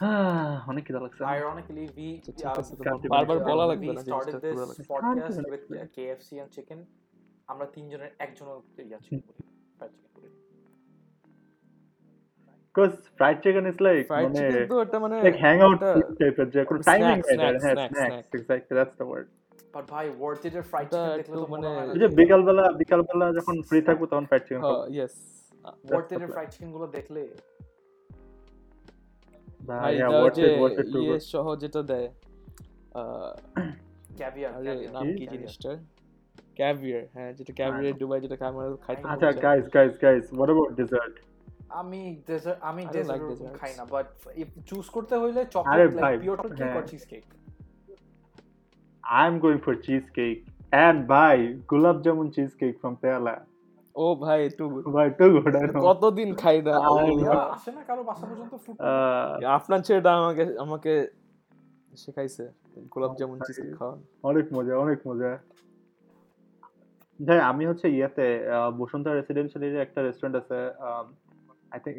অনেক 0.70 0.82
খিদা 0.86 1.00
লাগছে 1.00 1.20
Ironically, 1.36 1.84
we 1.96 2.06
আচ্ছা, 2.18 2.30
ঠিক 2.30 2.46
আছে, 2.52 2.72
uh, 2.72 2.78
তোমার 2.78 2.86
Can't 2.88 3.12
বারবার 3.14 3.36
even- 3.36 3.48
বলা 3.50 3.64
we 3.64 3.68
লাগবে 3.70 3.86
না 3.88 4.02
started 4.02 4.08
জিনিসটা 4.08 4.38
this 4.44 4.54
পুরো 4.54 4.66
লাগবে। 4.66 4.84
podcast 4.92 5.20
Can't 5.20 5.32
even 5.32 5.46
with 5.46 5.58
explain. 5.58 5.82
uh, 5.82 5.90
KFC 5.96 6.28
and 6.42 6.50
chicken. 6.56 6.78
আমরা 7.48 7.66
তিনজনের 7.74 8.12
একজনও 8.24 8.56
ইয়া 8.82 8.98
চিকেন 9.04 9.20
করি 9.26 9.40
fried 9.78 9.92
chicken 9.94 10.10
করি। 10.16 10.28
Because 12.74 12.92
fried 13.16 13.36
chicken 13.44 13.64
is 13.72 13.78
like 13.86 14.00
fried 14.10 14.26
মানে 14.26 14.38
চিকেন 14.40 14.66
তো 14.72 14.76
এটা 14.84 14.98
মানে 15.04 15.14
লাইক 15.24 15.36
হ্যাং 15.44 15.56
আউট 15.66 15.78
একটা- 15.78 15.94
ফুড 15.96 16.16
টাইপের 16.20 16.46
যে 16.54 16.60
কোনো 16.68 16.78
snacks, 16.78 16.88
টাইমিং 16.90 17.16
snacks, 17.28 17.62
হ্যাঁ 17.64 17.76
snacks, 17.76 17.92
snacks 17.92 17.98
snacks. 18.00 18.28
Exactly 18.36 18.74
that's 18.78 18.94
the 19.00 19.06
word 19.08 19.26
But 19.74 19.84
ভাই 19.92 20.04
it 20.40 20.54
এর 20.54 20.64
fried 20.70 20.86
এটা 20.86 21.00
দেখলে 21.18 21.34
তো 21.36 21.46
মনে 21.46 21.66
মানে- 21.68 21.76
হয় 21.78 21.98
যে 22.02 22.06
বিকালবেলা 22.20 22.64
বিকালবেলা 22.80 23.26
যখন 23.38 23.54
ফ্রি 23.68 23.78
থাকব 23.88 24.02
তখন 24.12 24.24
ফ্রাইড 24.28 24.42
চিকেন 24.46 24.60
হ্যাঁ 24.64 24.82
ইয়েস 24.94 25.14
it 25.84 26.10
এর 26.14 26.18
the 26.22 26.28
fried 26.34 26.52
গুলো 26.74 26.86
দেখলে। 26.96 27.22
ভাই 29.68 29.92
হোয়াট 30.06 30.32
যে 30.36 30.44
ইজ 30.44 30.56
হোয়াট 30.58 30.76
ইয়ে 30.96 31.16
সহ 31.32 31.46
যেটা 31.62 31.80
দেয় 31.90 32.08
caviar, 34.20 34.50
নাম 34.96 35.06
কি? 35.08 35.14
caviar. 35.16 35.30
জিনিসটা 35.32 35.72
ক্যাভিয়ার 36.58 37.02
হ্যাঁ 37.14 37.30
যেটা 37.38 37.52
ক্যাভিয়ার 37.60 37.94
দুবাই 38.00 38.18
যেটা 38.24 38.36
আমার 38.52 38.68
খাইতে 38.84 39.02
আচ্ছা 39.12 39.28
guys 39.44 39.66
guys 39.76 39.94
guys 40.04 40.24
what 40.30 40.48
about 40.50 40.70
dessert 40.80 41.14
আমি 41.80 42.00
ডেজার্ট 42.28 42.58
আমি 42.70 42.82
ডেজার্ট 42.94 43.22
খাই 43.60 43.72
না 43.78 43.84
বাট 43.94 44.06
ইফ 44.42 44.48
চুজ 44.68 44.86
করতে 44.94 45.14
হইলে 45.22 45.40
chocolate 45.54 45.90
like 45.96 46.16
pure 46.22 46.36
cake. 46.50 46.70
Or 46.78 46.84
cheese 46.92 47.04
cake 47.12 47.24
I 49.08 49.24
am 49.26 49.36
going 49.38 49.58
for 49.58 49.74
cheese 49.86 50.04
cake 50.16 50.36
and 50.78 50.98
ভাই 51.06 51.36
gulab 51.66 51.96
jamun 52.04 52.26
cheese 52.30 52.50
cake 52.60 52.72
from 52.80 52.94
পেয়ালা 53.02 53.34
ও 53.94 54.06
ভাই 54.24 54.40
টু 54.58 54.64
ভাই 54.96 55.08
টু 55.18 55.24
গুড 55.34 55.54
কতদিন 55.86 56.30
খাই 56.42 56.56
না? 56.66 56.72
I 56.74 57.10
আসে 57.56 57.70
না 57.76 57.82
কারও 57.88 58.02
বাসা 58.10 58.24
পর্যন্ত 58.30 58.54
ফুড 58.64 58.76
আফনান 59.56 59.80
ছেলেটা 59.86 60.10
আমাকে 60.20 60.44
আমাকে 60.64 60.92
শেখাইছে 61.96 62.44
গোলাপ 62.92 63.12
জামুন 63.18 63.38
চিজ 63.46 63.56
খাওয়ান। 63.78 63.98
অনেক 64.22 64.46
মজা 64.56 64.74
অনেক 64.84 64.98
মজা। 65.08 65.30
ভাই 67.20 67.38
আমি 67.50 67.64
হচ্ছে 67.66 67.86
ইয়াতে 67.88 68.26
আহ, 68.48 68.70
বসুন্ধরা 68.80 69.14
রেসিডেন্সিয়াল 69.14 69.62
একটা 69.86 70.00
রেস্টুরেন্ট 70.02 70.36
আছে 70.40 70.58
আই 71.72 71.78
থিঙ্ক 71.84 71.98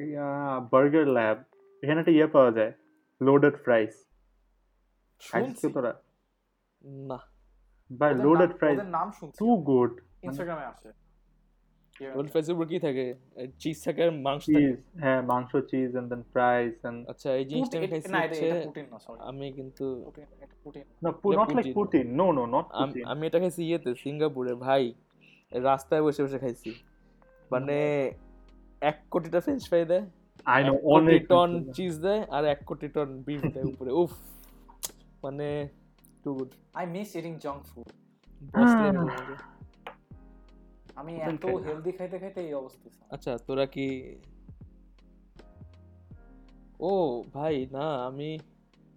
বার্গার 0.74 1.06
ল্যাব 1.18 1.38
এখানে 1.84 2.00
একটা 2.02 2.14
ইয়ে 2.18 2.28
পাওয়া 2.36 2.52
যায় 2.58 2.72
লোডেড 3.22 3.56
ফ্রাইস 3.66 3.94
খাইছিস 5.22 5.72
তোরা? 5.76 5.92
না। 6.86 7.20
ভাই 8.00 8.16
লোডেড 8.16 8.50
নাম- 8.50 8.60
ফ্রাইস 8.60 8.80
ওদের 8.80 8.90
নাম 8.90 9.12
শুনছি 9.20 9.38
টু 9.40 9.56
গুড 9.56 10.02
ইনস্টাগ্রামে 10.24 10.66
আসে 10.66 10.92
ফ্রাইসের 12.28 12.56
উপর 12.56 12.66
কি 12.66 12.80
থাকে? 12.80 13.16
চিজ 13.60 13.84
থাকে 13.84 14.04
আর 14.04 14.12
মাংস 14.12 14.46
থাকে? 14.46 15.00
হ্যাঁ 15.00 15.22
মাংস 15.22 15.56
cheese 15.56 15.96
and 15.96 16.10
then 16.10 16.24
fries 16.24 16.86
and 16.86 17.10
আচ্ছা 17.10 17.34
এই 17.34 17.46
জিনিসটা 17.46 17.78
আমি 17.78 17.88
খাইছি 17.88 18.10
না 18.10 18.20
হচ্ছে 18.20 18.62
পুটিন 18.66 18.86
না 18.92 19.24
আমি 19.24 19.52
কিন্তু 19.52 20.02
পুটিন 20.06 20.26
পুটিন 20.64 20.82
এটা 20.82 21.52
not 21.52 21.62
like 21.62 21.74
Putin. 21.74 22.04
Putin 22.04 22.20
no 22.20 22.38
no 22.40 22.54
not 22.54 22.64
um- 23.06 23.24
এটা 23.24 23.40
খাইছি 23.40 23.66
ইয়েতে 23.66 23.96
সিঙ্গাপুরে। 23.96 24.54
ভাই 24.56 24.94
রাস্তায় 25.52 26.02
বসে 26.02 26.24
বসে 26.24 26.40
খাইছি। 26.40 26.76
মানে 27.52 28.12
এক 28.82 29.04
কোটিটা 29.12 29.40
ফ্রেঞ্চ 29.40 29.68
ফ্রাই 29.68 29.86
দেয় 29.86 30.00
I 30.00 30.04
know 30.04 30.66
এক 30.66 30.72
কোটি 30.72 30.86
অনেক 30.86 31.28
টন 31.28 31.72
চিজ 31.72 32.00
দেয়। 32.00 32.24
আর 32.30 32.46
এক 32.46 32.60
কোটি 32.66 32.88
টন 32.88 33.24
বিফ 33.26 33.42
দেয় 33.54 33.66
উপরে। 33.66 33.92
উফ 33.92 34.12
মানে 35.24 35.68
too 36.24 36.30
good 36.38 36.50
I 36.76 36.86
miss 36.96 37.10
eating 37.20 37.34
junk 37.46 37.62
food 37.72 37.90
boss 38.54 38.70
Ah. 38.70 38.82
level 38.86 39.10
এর। 39.14 39.40
আমি 41.00 41.12
এত 41.26 41.44
হেলদি 41.66 41.92
খাইতে 41.98 42.18
খাইতে 42.22 42.40
এই 42.48 42.54
অবস্থা 42.62 42.88
আচ্ছা 43.16 43.32
তোরা 43.48 43.66
কি 43.76 43.88
ও 46.82 46.92
ভাই 47.36 47.56
না 47.76 47.86
আমি 48.08 48.30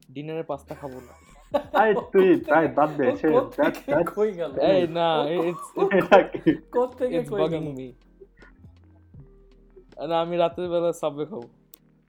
ডিনারে 0.08 0.44
পাস্তা 0.50 0.74
খাব 0.80 0.92
না। 1.08 1.14
আই 1.82 1.90
তুই 2.12 2.28
তাই 2.50 2.66
বাদ 2.76 2.90
দে 2.98 3.04
সে 3.20 3.26
কোত্থেকে 3.35 3.92
কই 4.16 4.30
গেল? 4.40 4.50
এই 4.70 4.82
না 4.96 5.08
ইটস 5.38 5.66
এটা 5.98 6.18
কি? 6.32 6.50
কোত্থেকে 6.76 7.16
ইটস 7.16 7.30
কই 7.32 7.38
গেল? 7.42 7.42
বাগিং 7.42 7.64
মি 7.78 7.88
না 10.11 10.16
আমি 10.24 10.35
রাতের 10.42 10.66
বেলা 10.72 10.90
সাবওয়ে 11.00 11.26
খাব। 11.30 11.42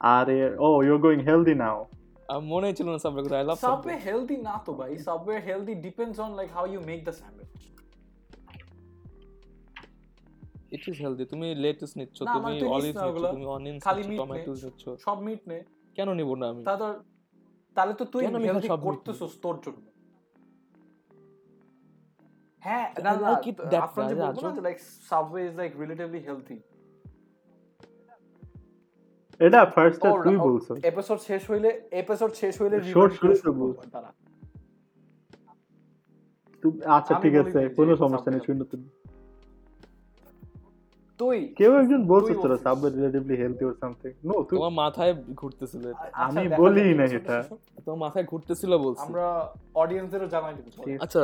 আরে 0.01 0.37
ও 0.59 0.69
ইউ 0.87 0.95
গোইং 1.03 1.19
হেলদি 1.27 1.55
নাও 1.63 1.79
মনে 2.51 2.67
ছিল 2.77 2.87
না 2.93 2.99
সাবওয়ে 3.05 3.23
খাব 3.23 3.35
আই 3.39 3.45
লাভ 3.49 3.57
সাবওয়ে 3.65 3.97
হেলদি 4.05 4.37
না 4.47 4.53
তো 4.65 4.71
ভাই 4.79 4.91
Subway 5.07 5.37
healthy 5.47 5.73
depends 5.85 6.17
on 6.25 6.31
like 6.39 6.49
how 6.57 6.65
you 6.73 6.79
make 6.89 6.99
the 7.07 7.13
sandwich 7.19 7.61
it 10.75 10.83
is 10.89 10.95
healthy 11.03 11.23
তুমি 11.33 11.47
লেটুস 11.63 11.91
নিচ্ছ 11.99 12.17
তুমি 12.27 12.43
মানে 12.45 12.67
অলিভ 12.75 12.93
নিচ্ছ 12.97 13.23
তুমি 13.33 13.45
অনিয়ন 13.55 13.77
টমেটোস 14.19 14.59
নিচ্ছ 14.65 14.83
সব 15.05 15.17
মিট 15.27 15.41
নে। 15.51 15.57
কেন 15.97 16.09
নিব 16.19 16.29
না 16.41 16.45
আমি? 16.51 16.61
তা 16.69 16.73
তোর 16.81 16.93
তাহলে 17.75 17.93
তো 17.99 18.05
তুই 18.13 18.21
হেলদি 18.47 18.69
করতেছস 18.87 19.33
তোর 19.43 19.55
জন্য। 19.65 19.85
হ্যাঁ 22.63 22.85
না 23.05 23.11
না 23.21 23.27
আপনার 23.85 24.03
যে 24.11 24.15
বলব 24.21 24.37
না 24.45 24.49
like 24.67 24.77
Subway 25.09 25.41
is 25.47 25.53
like 25.61 25.71
relatively 25.81 26.19
healthy 26.27 26.57
এটা 29.39 29.59
ফার্স্টে 29.75 30.09
তুই 30.25 30.37
বলছো 30.47 30.71
এপিসোড 30.91 31.19
শেষ 31.29 31.41
হইলে 31.51 31.69
এপিসোড 32.01 32.31
শেষ 32.41 32.53
হইলে 32.61 32.77
revert 32.79 33.13
করে 33.21 33.35
শুরু। 33.35 33.51
করব, 33.59 33.61
তুই 36.63 36.71
আচ্ছা 36.97 37.13
ঠিক 37.23 37.33
আছে 37.35 37.59
কোনো 37.77 37.91
সমস্যা 37.95 38.29
নেই 38.31 38.39
Subway 38.39 38.47
শুনো 38.47 38.65
তুমি। 38.71 38.87
তুই 41.19 41.37
কেউ 41.59 41.71
একজন 41.81 42.01
বলছো 42.07 42.27
তুই 42.27 42.35
তোরা 42.35 42.49
বলছিস। 42.49 42.63
Subway 42.65 42.91
relatively 42.95 43.35
healthy 43.41 43.63
or 43.65 43.75
something 43.81 44.11
no 44.29 44.35
তুই 44.49 44.57
তোমার 44.57 44.75
মাথায় 44.83 45.13
ঘুরতেছিল 45.41 45.83
আচ্ছা, 45.87 46.07
আমি 46.25 46.43
বলি 46.61 46.81
না 46.99 47.05
এটা। 47.19 47.37
তোমার 47.85 47.99
মাথায় 48.05 48.25
ঘুরতেছিল 48.31 48.71
বলছি। 48.85 49.03
আমরা 49.07 49.25
অডিয়েন্সদেরও 49.75 50.27
জানাই 50.27 50.53
দিব। 50.57 50.65
আচ্ছা 51.05 51.21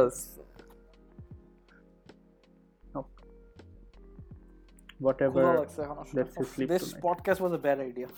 whatever 5.07 5.43
ক্ষুধা 5.45 5.55
লাগছে 5.61 5.79
এখন 5.87 5.97
আসলে। 6.05 6.17
let's 6.19 6.35
just 6.41 6.51
sleep 6.57 6.69
This 6.75 6.85
tonight. 6.85 7.05
podcast 7.09 7.39
was 7.47 7.53
a 7.61 7.63
bad 7.69 7.79
idea. 7.91 8.09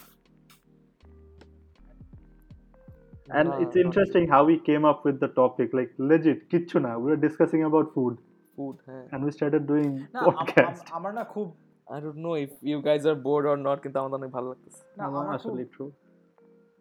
and 3.38 3.48
না, 3.50 3.56
it's 3.62 3.76
না, 3.76 3.82
interesting 3.84 4.24
how 4.32 4.40
we 4.50 4.56
came 4.68 4.84
up 4.90 4.98
with 5.06 5.16
the 5.24 5.30
topic 5.40 5.68
like 5.78 5.90
legit 6.10 6.38
কিচ্ছু 6.52 6.76
না 6.86 6.90
we 7.02 7.06
were 7.12 7.22
discussing 7.28 7.62
about 7.70 7.86
food 7.96 8.14
food 8.56 8.76
হ্যাঁ 8.88 9.04
and 9.12 9.20
we 9.26 9.30
started 9.38 9.62
doing 9.72 9.92
না 10.14 10.20
আম- 10.20 10.26
podcast 10.30 10.78
আম- 10.82 10.90
আমার 10.98 11.12
না 11.18 11.24
খুব 11.34 11.48
I 11.86 11.98
don't 12.04 12.20
know 12.24 12.34
if 12.46 12.52
you 12.70 12.78
guys 12.88 13.02
are 13.10 13.18
bored 13.26 13.46
or 13.52 13.58
not 13.68 13.76
কিন্তু 13.82 13.96
আমার 14.00 14.12
অনেক 14.20 14.30
ভালো 14.36 14.46
লাগতেছে 14.52 14.80
না 14.98 15.04
No, 15.04 15.08
আমার 15.10 15.24
খুব 15.24 15.34
actually 15.36 15.66
true 15.76 15.90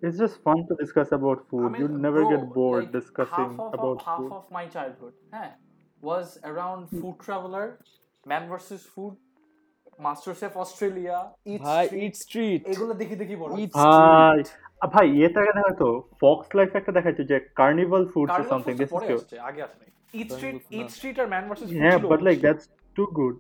it's 0.01 0.17
just 0.23 0.35
fun 0.45 0.59
to 0.69 0.73
discuss 0.83 1.09
about 1.19 1.39
food 1.49 1.67
I 1.67 1.71
mean, 1.73 1.81
you 1.81 1.87
never 2.07 2.21
bro, 2.23 2.31
get 2.33 2.41
bored 2.57 2.83
like, 2.83 2.93
discussing 2.99 3.49
half 3.55 3.65
of, 3.65 3.71
about 3.79 3.97
half 4.07 4.17
food 4.19 4.31
of 4.39 4.45
my 4.57 4.65
childhood 4.75 5.13
হ্যাঁ 5.35 5.51
was 6.03 6.27
around 6.51 6.81
food 6.99 7.15
traveler 7.25 7.67
man 8.25 8.43
versus 8.53 8.81
food 8.95 9.13
master 10.06 10.32
chef 10.40 10.54
australia 10.62 11.16
eat 11.46 11.60
ভাই 11.68 11.84
street 11.86 12.02
eat 12.06 12.14
street 12.24 12.60
এগুলো 12.72 12.92
দেখি 13.00 13.14
দেখি 13.22 13.34
বড় 13.42 13.50
Eat 13.62 13.72
ভাই 14.94 15.06
দেখা 15.58 15.72
তো 15.82 15.88
Fox 16.22 16.48
life 16.58 16.70
একটা 16.76 16.92
দেখাচ্ছে 16.98 17.24
যে 17.30 17.36
কার্নিভাল 17.60 18.02
পরে 18.94 19.06
your 19.08 19.20
আসছে, 19.20 19.36
আগে 19.48 19.60
আসে 19.66 19.76
Food 20.58 20.78
eat 20.78 20.82
না। 20.82 20.92
street 20.96 21.16
আর 21.22 21.28
man 21.34 21.44
versus 21.50 21.68
food 21.68 21.82
yeah 21.84 21.96
ছিল 21.96 22.04
but 22.12 22.20
like 22.20 22.38
অবশ্যই। 22.38 22.46
that's 22.46 22.66
too 22.96 23.08
good 23.20 23.34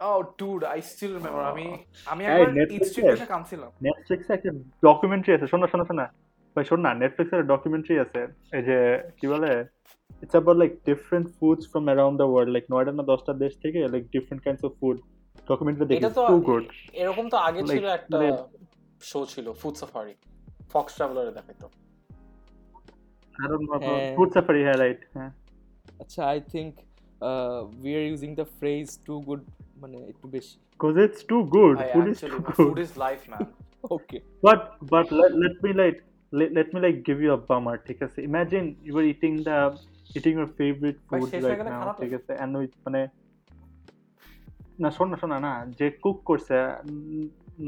oh 0.00 0.20
dude 0.40 0.64
i 0.76 0.78
still 0.92 1.12
remember. 1.18 1.42
আমি 1.52 1.66
আমি 2.12 2.22
একবার 2.26 2.48
street 2.90 3.06
এ? 3.06 3.12
দেখে 3.12 3.26
নেটফ্লিক্সে 3.86 4.32
একটা 4.36 4.50
ডকুমেন্টারি 4.86 5.32
আছে 5.36 5.46
শোনো 5.52 5.66
শোনো 5.72 5.84
শোনা 5.90 6.04
ভাই 6.56 6.64
শোন 6.70 6.80
না 6.86 6.90
নেটফ্লিক্সে 7.02 7.34
একটা 7.36 7.48
ডকুমেন্টারি 7.54 7.96
আছে 8.04 8.20
এই 8.56 8.62
যে 8.68 8.76
কি 9.18 9.26
বলে? 9.32 9.52
It's 10.22 10.34
about 10.36 10.56
like 10.62 10.72
different 10.88 11.26
foods 11.36 11.64
from 11.70 11.84
around 11.88 12.16
the 12.20 12.26
world 12.30 12.50
like 12.54 12.64
নয়টা 12.72 12.92
না 12.98 13.04
দশটা 13.12 13.32
দেশ 13.44 13.52
থেকে 13.62 13.78
like 13.94 14.04
different 14.14 14.40
kinds 14.44 14.62
of 14.68 14.72
food 14.80 14.96
documentary 15.50 15.86
দেখি 15.88 15.98
এটা 16.00 16.10
গুড 16.48 16.64
এরকম 17.02 17.24
তো 17.32 17.36
আগে 17.48 17.60
ছিল 17.72 17.84
একটা 17.98 18.16
মানে- 18.18 18.44
শো 19.00 19.20
ছিল 19.32 19.46
ফুড 19.60 19.74
সাফারি 19.82 20.14
ফক্স 20.72 20.92
ট্রাভেলারে 20.98 21.32
দেখাইতো 21.38 21.66
হ্যাঁ। 23.34 24.14
ফুড 24.16 24.28
সাফারি 24.36 24.60
হ্যাঁ 24.66 24.78
রাইট 24.82 25.00
হ্যাঁ 25.16 25.30
আচ্ছা 26.02 26.20
I 26.32 26.38
think 26.54 26.72
we 27.82 27.90
are 27.98 28.04
using 28.10 28.30
the 28.40 28.46
phrase 28.58 28.86
too 29.06 29.14
good 29.28 29.42
মানে 29.82 29.98
একটু 30.12 30.26
বেশি 30.36 30.56
cuz 30.80 30.94
it's 31.04 31.22
too 31.24 31.42
good 31.56 31.76
I 31.78 31.88
food 31.92 32.06
is 32.12 32.20
too 32.22 32.40
good 32.46 32.56
food 32.58 32.78
is 32.84 32.92
life 33.06 33.24
man 33.32 33.46
okay 33.96 34.18
but 34.42 34.60
but 34.92 35.06
let, 35.18 35.30
let 35.44 35.54
me 35.64 35.70
like 35.82 35.98
let, 36.32 36.48
let 36.58 36.68
me 36.74 36.78
like 36.86 36.98
give 37.08 37.18
you 37.24 37.30
a 37.38 37.40
bummer 37.48 37.76
ঠিক 37.88 37.98
আছে 38.06 38.18
imagine 38.30 38.66
you 38.86 38.92
were 38.96 39.06
eating 39.12 39.34
the 39.48 39.58
eating 40.16 40.34
your 40.40 40.50
favorite 40.60 40.98
food 41.08 41.28
right 41.46 41.64
now 41.74 41.82
ঠিক 42.02 42.12
আছে 42.18 42.32
and 42.42 42.50
ওই 42.60 42.66
মানে 42.86 43.00
না 44.82 44.88
শোন 44.96 45.06
না 45.12 45.16
শোন 45.20 45.32
না 45.46 45.52
যে 45.78 45.86
কুক 46.04 46.18
করছে 46.28 46.56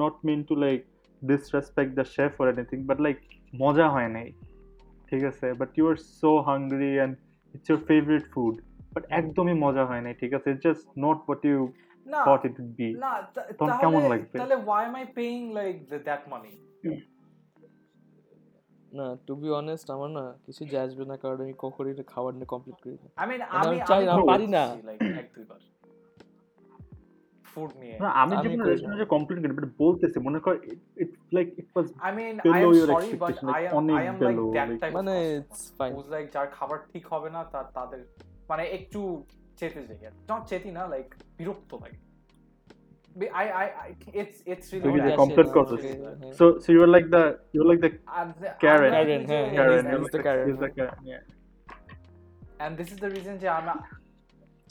not 0.00 0.14
mean 0.28 0.40
to 0.48 0.54
like 0.64 0.78
disrespect 1.22 1.90
the 1.98 2.06
chef 2.14 2.30
for 2.38 2.46
anything 2.52 2.78
but 2.90 2.98
like 3.06 3.16
মজা 3.62 3.86
হয় 3.94 4.10
নাই 4.16 4.28
ঠিক 5.08 5.22
আছে? 5.30 5.46
But 5.60 5.70
you 5.78 5.84
are 5.92 5.98
so 6.20 6.30
hungry 6.48 6.92
and 6.98 7.12
it's 7.54 7.68
your 7.70 7.80
favourite 7.90 8.24
food 8.32 8.54
but 8.94 9.04
একদমই 9.18 9.56
মজা 9.64 9.84
হয় 9.90 10.02
নাই 10.06 10.14
ঠিক 10.20 10.32
আছে? 10.38 10.50
Just 10.64 10.84
not 11.04 11.18
but 11.28 11.40
you 11.50 11.58
thought 12.26 12.42
it 12.48 12.56
be 12.78 12.88
তখন 13.58 13.70
কেমন 13.82 14.02
লাগবে? 14.12 14.36
তাহলে 14.40 14.56
why 14.66 14.82
um 14.88 14.94
I 15.00 15.06
paying 15.18 15.38
like 15.58 15.74
that 16.08 16.22
money 16.32 16.52
না 18.98 19.06
টু 19.26 19.32
বি 19.40 19.48
অনেস্ট 19.60 19.86
আমার 19.96 20.10
না 20.18 20.24
কিছু 20.44 20.62
যাজবে 20.74 21.04
না 21.10 21.14
কারণ 21.22 21.38
আমি 21.44 21.54
কখনই 21.64 21.94
খাবার 22.12 22.32
নিয়ে 22.38 22.50
কমপ্লিট 22.54 22.78
করি 22.84 22.96
আই 23.20 23.26
মিন 23.30 23.40
আমি 23.60 23.76
চাই 23.90 24.02
পারি 24.30 24.46
না। 24.56 24.64
লাইক 24.88 24.98
এক 25.22 25.28
দুই 25.36 25.44
বার 25.50 25.60
ফুড 27.52 27.70
নিয়ে 27.80 27.94
না 28.04 28.08
আমি 28.22 28.34
আমি 28.34 28.42
যেকোনো 28.44 28.56
করি 28.56 28.56
না। 28.62 28.70
রেস্টুরেন্টে 28.70 29.06
কমপ্লেন 29.14 29.38
করি 29.42 29.54
বাট 29.58 29.66
বলতেছি 29.84 30.18
মনে 30.26 30.38
কর 30.44 30.54
it's 31.02 31.20
like 31.36 31.46
it 31.60 31.68
was 31.74 31.86
I 32.08 32.10
mean 32.18 32.34
I 32.36 32.44
below 32.46 32.60
am 32.62 32.74
your 32.78 32.88
sorry 32.90 33.10
but 33.14 33.30
expectation, 33.30 33.46
like, 33.48 33.58
I 33.60 33.62
am 33.68 33.78
অনেক 33.80 33.96
I 33.96 34.04
am 34.10 34.16
like 34.18 34.22
below, 34.24 34.48
that 34.56 34.68
like- 34.68 34.80
type 34.82 34.94
মানে 34.98 35.14
of 35.20 35.38
it's 35.38 35.62
fine 35.78 35.90
who's 35.94 36.08
like 36.16 36.28
যার 36.34 36.46
খাবার 36.56 36.78
ঠিক 36.92 37.04
হবে 37.12 37.28
না 37.36 37.40
তার 37.54 37.66
তাদের 37.76 38.00
মানে 38.50 38.64
একটু 38.78 39.00
চেতে 39.58 39.80
যাই 39.90 40.12
নট 40.30 40.42
চেতি 40.50 40.70
না 40.78 40.82
লাইক 40.92 41.08
বিরক্ত 41.38 41.72
লাগে 41.84 41.98
Be- 43.20 43.32
I 43.36 43.46
I 43.62 43.66
I 43.84 43.88
it's 44.20 44.36
it's 44.52 44.66
really 44.72 44.84
তুই 44.84 44.92
কি 44.94 45.00
যে 45.00 45.10
bad. 45.10 45.20
complain 45.22 45.48
করছিস? 45.56 45.80
হ্যাঁ। 45.84 46.34
so 46.38 46.44
so 46.62 46.68
you 46.74 46.80
were 46.82 46.92
like 46.96 47.08
the 47.16 47.22
you 47.52 47.58
were 47.60 47.70
like 47.72 47.82
the 47.86 47.90
And 48.18 48.30
the- 48.42 48.54
Karen. 48.64 48.90
I'm 48.90 48.96
like 48.96 49.08
Karen, 49.08 49.22
যে- 49.22 49.28
হ্যাঁ, 49.30 49.46
Karen 49.58 49.82
he's 49.82 49.92
you 49.92 49.98
were 49.98 50.06
the 50.06 50.18
like 50.18 50.26
Karen, 50.26 50.44
he's 50.48 50.60
the 50.64 50.70
Karen 50.76 50.98
yeah 51.12 52.62
and 52.62 52.72
this 52.78 52.88
is 52.94 52.98
the 53.04 53.10
reason 53.16 53.34
যে 53.42 53.48
আমি 53.58 53.72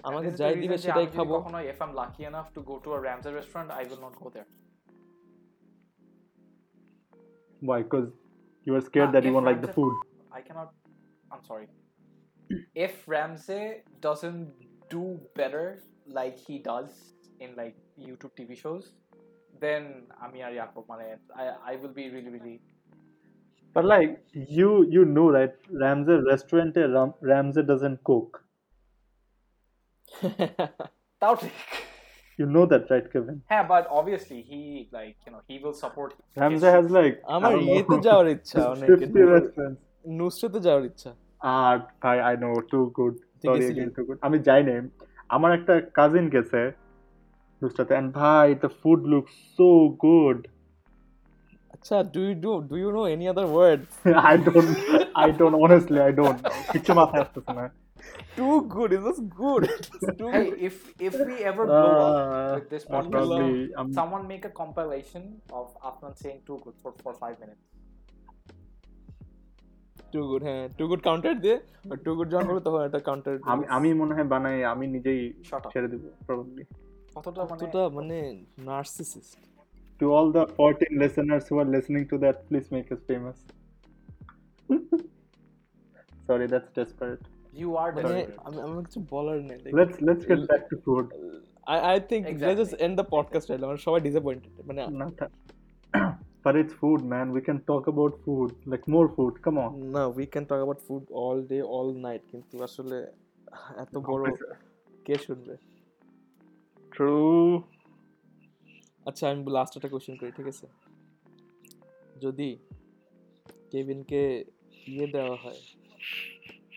আমাকে 0.08 0.28
this 0.28 0.34
is 0.34 0.38
the 0.38 0.42
যাই 0.42 0.52
reason 0.52 0.62
দিবে 0.64 0.76
যে 0.76 0.82
সেটাই 0.84 1.04
আমি 1.04 1.10
যদি 1.10 1.16
খাবো 1.18 1.32
কখনো 1.38 1.58
if 1.72 1.78
I'm 1.84 1.92
lucky 2.02 2.22
enough 2.32 2.48
to 2.56 2.60
go 2.70 2.74
to 2.84 2.88
a 2.96 3.00
Ramsay 3.06 3.32
restaurant 3.40 3.68
I 3.80 3.82
will 3.90 4.02
not 4.06 4.14
go 4.22 4.28
there 4.36 4.48
why 7.68 7.78
because 7.86 8.08
you 8.66 8.72
were 8.76 8.84
scared 8.90 9.08
Nah, 9.08 9.14
that 9.14 9.24
you 9.26 9.30
if 9.30 9.34
won't 9.36 9.46
like 9.50 9.60
the 9.66 9.72
Ramsay- 9.72 9.80
food 9.80 9.94
I 10.38 10.40
cannot. 10.48 10.70
I'm 11.32 11.44
sorry. 11.50 11.66
if 12.86 12.94
Ramsey 13.12 13.64
doesn't 14.06 14.42
do 14.94 15.02
better 15.40 15.66
like 16.18 16.36
he 16.48 16.56
does 16.72 16.90
in 17.44 17.50
like 17.60 17.76
YouTube 18.06 18.32
TV 18.38 18.50
shows, 18.64 18.84
then 19.64 19.82
আমি 20.24 20.38
আর 20.46 20.52
ইয়াকো 20.56 20.80
মানে 20.90 21.06
I 21.42 21.44
I 21.70 21.74
will 21.80 21.94
be 22.00 22.06
really 22.14 22.32
really 22.36 22.56
but 23.76 23.84
like 23.94 24.10
you 24.58 24.70
you 24.96 25.02
know 25.16 25.28
right 25.38 25.54
Ramsay 25.82 26.16
restaurant 26.32 26.74
Ram, 26.96 27.10
Ramsay 27.30 27.64
doesn't 27.72 27.98
cook 28.10 28.30
তাও 31.21 31.33
ঠিক 31.41 31.53
you 32.39 32.47
know 32.55 32.65
that 32.71 32.83
right 32.91 33.07
Kevin? 33.13 33.37
হ্যাঁ 33.51 33.63
but 33.73 33.83
obviously 33.99 34.39
he 34.49 34.59
like 34.97 35.17
you 35.25 35.31
know 35.33 35.41
he 35.49 35.55
will 35.63 35.77
support 35.83 36.09
his 36.53 36.63
has 36.75 36.85
like 36.99 37.15
আমার 37.35 37.51
ইয়েতে 37.67 37.97
যাওয়ার 38.07 38.27
ইচ্ছা 38.35 38.57
অনেক 38.73 38.87
50 38.89 39.33
restaurants 39.35 39.79
নুসরাতে 40.19 40.59
যাওয়ার 40.67 40.83
ইচ্ছা। 40.91 41.09
আর 41.59 41.75
ভাই 42.03 42.17
I 42.27 42.35
know 42.43 42.49
too 42.71 42.79
good 42.97 43.13
sorry 43.41 43.59
গেছিলি? 43.59 43.81
টু 43.97 44.01
গুড 44.07 44.17
আমি 44.27 44.37
যাই 44.47 44.61
নাই। 44.67 44.77
আমার 45.35 45.51
একটা 45.57 45.73
কাজিন 45.97 46.25
গেছে 46.35 46.61
নুসরাতে 47.61 47.93
এন্ড 47.99 48.09
ভাই 48.19 48.47
the 48.63 48.69
food 48.79 49.01
look 49.11 49.25
so 49.57 49.67
good 50.05 50.39
আচ্ছা 51.75 51.95
do 52.13 52.19
you 52.27 52.33
do 52.45 52.51
do 52.69 52.75
you 52.83 52.89
know 52.97 53.03
any 53.13 53.25
other 53.33 53.47
word 53.53 53.81
I 54.31 54.35
don't, 54.47 54.69
I 55.25 55.27
don't, 55.39 55.55
honestly, 55.63 55.99
I 56.09 56.11
don't. 56.19 56.39
কিছু 56.73 56.91
মাথায় 56.99 57.21
আসতেছে 57.25 57.51
না। 57.59 57.65
Too 58.38 58.46
good 58.74 58.90
is 58.96 59.02
just 59.06 59.22
good 59.40 59.62
too 60.20 60.24
hey 60.34 60.46
if 60.68 60.74
if 61.08 61.14
we 61.28 61.36
ever 61.50 61.64
blow 61.72 61.94
up 62.06 62.14
Uh, 62.14 62.54
with 62.56 62.66
this 62.74 62.84
most 62.84 62.94
podcast 62.94 63.14
probably, 63.14 63.52
I'm- 63.80 63.92
someone 63.98 64.24
make 64.32 64.44
a 64.50 64.52
compilation 64.62 65.22
of 65.60 65.66
Afnan 65.88 66.12
saying 66.22 66.40
too 66.48 66.58
good 66.64 66.76
for 66.82 66.90
for 67.04 67.12
five 67.24 67.36
minutes 67.44 67.64
too 70.12 70.20
good 70.30 70.42
হ্যাঁ 70.48 70.64
too 70.78 70.84
good 70.90 71.00
counter 71.08 71.34
দিয়ে 71.44 71.56
two 72.04 72.10
good 72.18 72.28
যখন 72.32 72.46
করবে 72.48 72.62
তখন 72.66 72.80
একটা 72.88 73.00
counter 73.08 73.34
আমি 73.52 73.64
আমি 73.76 73.88
মনে 74.00 74.12
হয় 74.16 74.28
বানাই 74.34 74.56
আমি 74.72 74.86
নিজেই 74.94 75.20
shut 75.48 75.62
up 75.66 75.70
ছেড়ে 75.74 75.88
দেবো 75.92 76.08
প্রবাবলি 76.26 76.64
কতটা 77.16 77.42
মানে 77.50 77.62
কতটা 77.62 77.82
মানে 77.98 78.18
narcissist 78.68 79.38
to 80.00 80.06
all 80.16 80.26
the 80.36 80.42
14 80.58 81.02
listeners 81.02 81.42
who 81.48 81.56
are 81.62 81.70
listening 81.76 82.04
to 82.12 82.16
that 82.24 82.36
please 82.48 82.68
make 82.76 82.88
us 82.94 83.02
famous 83.10 83.38
sorry, 86.28 86.46
that's 86.46 86.70
desperate. 86.72 87.24
You 87.61 87.69
are 87.81 87.91
মানে 87.97 88.17
desperate. 88.19 88.39
আমি 88.47 88.57
আমার 88.65 88.81
কিছু 88.87 88.99
বলার 89.13 89.39
নেই 89.49 89.57
like, 89.63 89.75
Let's 89.79 89.97
let's 90.07 90.23
get 90.31 90.41
back 90.51 90.63
to 90.71 90.75
food. 90.85 91.05
I 91.73 91.77
I 91.93 91.97
think 92.09 92.23
let's 92.43 92.59
just 92.63 92.75
end 92.85 92.95
the 93.01 93.07
podcast 93.15 93.45
right 93.51 93.61
now. 93.63 93.69
সবাই 93.87 94.01
disappointed. 94.09 94.51
মানে 94.69 94.81
but 96.45 96.53
it's 96.55 96.73
food, 96.81 97.01
man. 97.13 97.25
We 97.37 97.41
can 97.47 97.59
talk 97.71 97.83
about 97.93 98.13
food, 98.25 98.49
like 98.65 98.85
more 98.95 99.07
food. 99.15 99.33
Come 99.45 99.57
on. 99.63 99.71
না 99.95 100.03
we 100.19 100.25
can 100.33 100.43
talk 100.51 100.61
about 100.65 100.79
food 100.87 101.03
all 101.21 101.39
day 101.51 101.61
all 101.75 101.89
night 102.07 102.23
কিন্তু 102.31 102.55
আসলে 102.67 102.97
এত 103.83 103.93
বড় 104.09 104.23
কে 105.05 105.15
শুনবে 105.25 105.55
True. 106.95 107.53
আচ্ছা 109.09 109.23
আমি 109.31 109.41
লাস্ট 109.57 109.73
একটা 109.77 109.89
কোশ্চেন 109.93 110.15
করি 110.19 110.31
ঠিক 110.37 110.47
আছে 110.53 110.65
যদি 112.23 112.49
কেভিনকে 113.71 114.21
ইয়ে 114.93 115.07
দেওয়া 115.15 115.35
হয় 115.43 115.61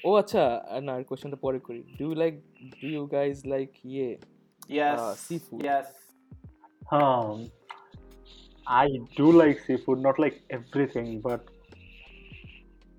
ও 0.04 0.10
আচ্ছা 0.20 0.42
না 0.86 0.92
কোশ্চেনটা 1.08 1.38
পরে 1.44 1.58
করি 1.66 1.80
do 2.00 2.06
like 2.22 2.34
do 2.80 2.86
you 2.96 3.02
guys 3.16 3.36
like 3.52 3.70
ইয়ে 3.92 4.10
Yes. 4.78 4.98
uh, 5.00 5.14
seafood. 5.26 5.60
Yes. 5.68 5.86
Um, 6.96 7.36
I 8.66 8.86
do 9.18 9.26
like 9.32 9.56
seafood, 9.66 9.98
not 9.98 10.16
like 10.24 10.36
everything, 10.50 11.08
but 11.26 11.40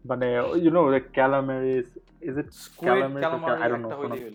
but 0.05 0.19
uh, 0.23 0.53
you 0.65 0.71
know, 0.75 0.85
like 0.95 1.07
calamaris. 1.17 1.87
Is 2.21 2.35
it 2.37 2.49
Squid, 2.53 2.89
calamaris? 2.89 3.17
or 3.17 3.21
cal- 3.23 3.39
calamari 3.39 3.63
I 3.65 3.67
don't 3.71 3.83
know 3.83 3.91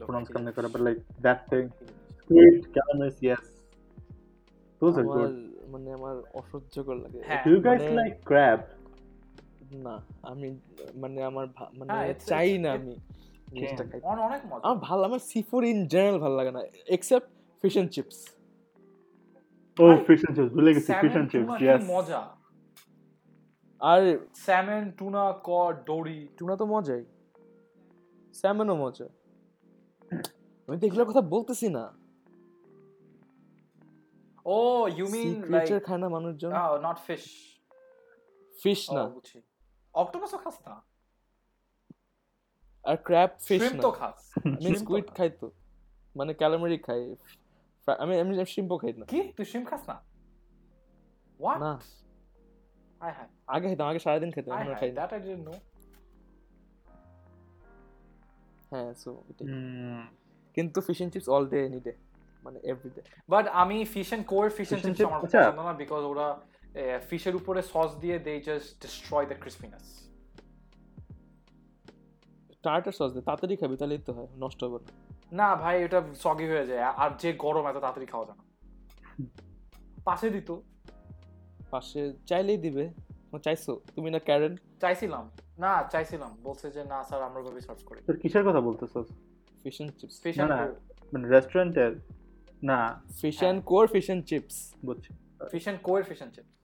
pronounce 0.08 0.30
করতে 0.34 0.52
পারে, 0.56 0.68
but 0.74 0.82
like 0.88 1.00
that 1.26 1.40
thing. 1.50 1.66
Squid, 2.20 2.56
calamaris, 2.76 3.18
yes. 3.30 3.42
Those 4.82 4.96
are 5.00 5.08
good. 5.16 5.34
মানে 5.72 5.88
আমার 5.98 6.16
অসহ্যকর 6.40 6.96
লাগে 7.04 7.18
হ্যাঁ, 7.28 7.42
Do 7.44 7.50
you 7.54 7.60
guys 7.68 7.82
মানে- 7.82 7.96
like 8.00 8.16
crab? 8.30 8.58
না 9.76 9.94
আমি 10.22 10.48
মানে 10.96 11.22
আমার 11.22 11.46
মানে 11.78 11.92
হ্যাঁ, 11.92 12.14
চাই 12.30 12.58
না 12.58 12.72
আমি 12.72 12.94
জিনিসটা 13.52 13.84
Can. 13.84 13.90
খাই 13.90 14.00
অন- 14.02 14.18
অনেক 14.18 14.42
মজা। 14.46 14.62
আমার 14.64 14.78
ভালো 14.78 15.02
আমার 15.04 15.18
সি 15.18 15.42
ফুড 15.42 15.64
ইন 15.64 15.86
জেনারেল 15.86 16.18
ভালো 16.18 16.36
লাগে 16.36 16.50
না 16.50 16.60
except 16.86 17.28
fish 17.64 17.76
and 17.76 17.90
chips 17.90 18.18
I- 19.76 20.04
fish 20.04 20.22
and 20.24 20.34
chips. 20.36 20.52
We 20.54 20.60
like 20.62 20.76
fish 20.76 20.86
Salmon, 20.86 21.16
and 21.16 21.30
chips. 21.30 21.46
tuna 21.46 21.58
কি 21.58 21.64
Yes. 21.64 21.82
মজা। 21.86 22.20
আর 23.80 24.00
Salmon, 24.46 24.84
tuna, 24.98 25.24
cod, 25.42 25.74
dory. 25.86 26.20
Tuna 26.38 26.56
তো 26.56 26.66
মজাই 26.66 27.02
স্যামনও 28.34 28.76
মজা 28.76 29.06
আমি 30.68 30.76
তো 30.80 30.86
এগুলোর 30.86 31.06
কথা 31.10 31.20
বলতেছি 31.20 31.68
না 31.68 31.84
Oh, 34.46 34.82
you 34.98 35.06
sea 35.06 35.12
mean 35.14 35.34
like 35.34 35.46
creature 35.46 35.80
খায় 35.80 35.98
না 35.98 36.08
মানুষজন 36.08 36.50
not 36.82 36.98
fish. 37.08 37.26
ফিশ 38.62 38.80
না 38.92 39.02
বুঝছি। 39.06 39.38
Octopus 39.98 40.30
ও 40.34 40.38
খাস 40.44 40.56
না? 40.66 40.74
আর 42.84 42.96
ক্র্যাব 43.06 43.30
ফিশ 43.46 43.62
না 43.68 43.80
তো 43.82 43.90
খাস। 43.90 44.18
আমি 44.58 44.70
স্কুইড 44.82 45.06
খাই 45.16 45.30
তো 45.40 45.46
মানে 46.16 46.32
ক্যালামারি 46.34 46.78
খাই 46.78 47.02
আমি 47.88 48.14
আমি 48.22 48.32
শ্রিম্পও 48.52 48.76
খাই 48.82 48.92
না 49.00 49.04
কি? 49.12 49.20
তুই 49.36 49.46
shrimp 49.50 49.66
খাস 49.70 49.82
না? 49.90 49.96
What? 51.40 51.58
না 51.60 51.72
I 53.00 53.10
had. 53.18 53.28
আগে 53.54 53.66
খাইতাম 53.68 53.86
আগে 53.88 54.00
সারাদিন 54.06 54.30
খেতাম 54.34 54.52
এখন 54.54 54.74
খাই 54.80 54.90
না 54.90 54.96
That 55.00 55.12
I 55.12 55.20
didn't 55.26 55.44
know. 55.48 55.58
হ্যাঁ 58.72 58.90
সো. 59.02 59.10
কিন্তু 60.56 60.78
fish 60.86 60.98
and 61.02 61.10
chips 61.14 61.28
all 61.34 61.44
day 61.52 61.58
any 61.66 61.80
day 61.80 61.92
মানে 62.44 62.58
এভরিডে 62.70 63.00
বাট 63.28 63.44
আমি 63.62 63.76
fish 63.94 64.08
and 64.12 64.24
co 64.26 64.44
fish 64.58 64.68
and 64.68 64.80
Fish 64.80 64.88
and 64.88 64.96
chips 64.98 65.00
chips, 65.00 65.10
আমার 65.10 65.20
আচ্ছা। 65.24 65.40
পছন্দ 65.42 65.60
না 65.60 65.72
বিকজ 65.82 66.02
ওরা 66.12 66.26
ফিশের 67.08 67.34
উপরে 67.40 67.60
সস 67.72 67.90
দিয়ে 68.02 68.16
they 68.26 68.34
just 68.48 68.68
destroy 68.82 69.26
the 69.30 69.36
crispiness 69.42 69.84
tartar 72.64 72.94
sauce 72.98 73.10
দে 73.16 73.20
তাড়াতাড়ি 73.28 73.54
খাবি 73.60 73.76
তাহলেই 73.80 74.00
তো 74.08 74.12
হয় 74.18 74.30
নষ্ট 74.44 74.60
হবে 74.66 74.78
না। 75.38 75.48
ভাই 75.62 75.76
এটা 75.86 75.98
সগি 76.24 76.46
হয়ে 76.52 76.66
যায় 76.70 76.82
আর 77.02 77.10
যে 77.22 77.30
গরম 77.44 77.64
এত 77.70 77.76
তাড়াতাড়ি 77.84 78.06
খাওয়া 78.12 78.26
যায় 78.28 78.38
না। 78.40 78.44
পাশে 80.08 80.26
দিত। 80.34 80.50
পাশে 81.72 82.00
চাইলেই 82.30 82.58
দিবে 82.66 82.84
ও, 83.32 83.36
চাইছো? 83.46 83.72
তুমি 83.94 84.08
না 84.14 84.20
ক্যারেন 84.28 84.52
চাইছিলাম। 84.82 85.24
না 85.64 85.72
চাইছিলাম। 85.92 86.30
বলছে 86.46 86.66
যে 86.76 86.82
না 86.92 86.98
স্যার 87.08 87.20
আমরা 87.28 87.40
ভাবে 87.46 87.60
সার্ভ 87.66 87.80
করি 87.88 87.98
তোর 88.08 88.16
কিসের 88.22 88.44
কথা 88.48 88.60
বলতেছস 88.68 89.08
fish 89.62 89.76
and 89.82 89.90
chips 89.98 90.16
fish 90.24 90.36
and 90.38 90.50
মানে 91.12 91.26
রেস্টুরেন্টের 91.34 91.92
না। 92.70 92.78
Fish. 93.20 93.38
And 93.48 93.58
co 93.70 93.84
fish 93.94 94.06
and 94.12 94.22
chips 94.30 94.56
বুঝছি। 94.86 95.10
Fish 95.52 95.64
and 95.70 95.78
co 95.88 96.00
fish 96.08 96.20
and 96.24 96.32
chips 96.36 96.54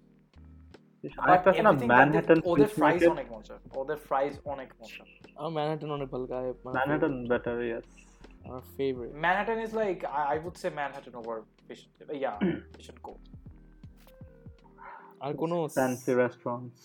আরেকটা 1.24 1.48
আছে 1.50 1.62
না 1.62 1.72
ম্যানহাটন 1.92 2.38
ওদের 2.52 2.68
ফিশ 2.68 2.76
ফ্রাইজ 2.78 3.00
মার্কেট 3.00 3.10
অনেক 3.16 3.28
মজা 3.36 3.54
ওদের 3.80 3.98
ফ্রাইজ 4.08 4.32
অনেক 4.54 4.68
মজা 4.80 5.02
আমার 5.38 5.52
ম্যানহাটন 5.56 5.90
অনেক 5.96 6.08
ভালো 6.14 6.26
লাগে 6.32 6.52
ম্যানহাটন 6.68 7.14
বেটার 7.32 7.56
ইয়েস 7.68 7.86
আমার 8.46 8.62
favourite 8.76 9.12
Manhattan 9.24 9.58
is 9.66 9.72
like 9.80 9.96
I 10.22 10.36
would 10.46 10.56
say 10.62 10.68
Manhattan 10.78 11.14
over 11.20 11.36
fish 11.66 11.80
yeah 12.20 12.32
fish 12.74 12.86
and 12.90 13.00
co 13.06 13.16
আর 15.24 15.32
কোনো 15.42 15.56
ফ্যান্সি 15.76 16.12
রেস্টুরেন্টস 16.22 16.78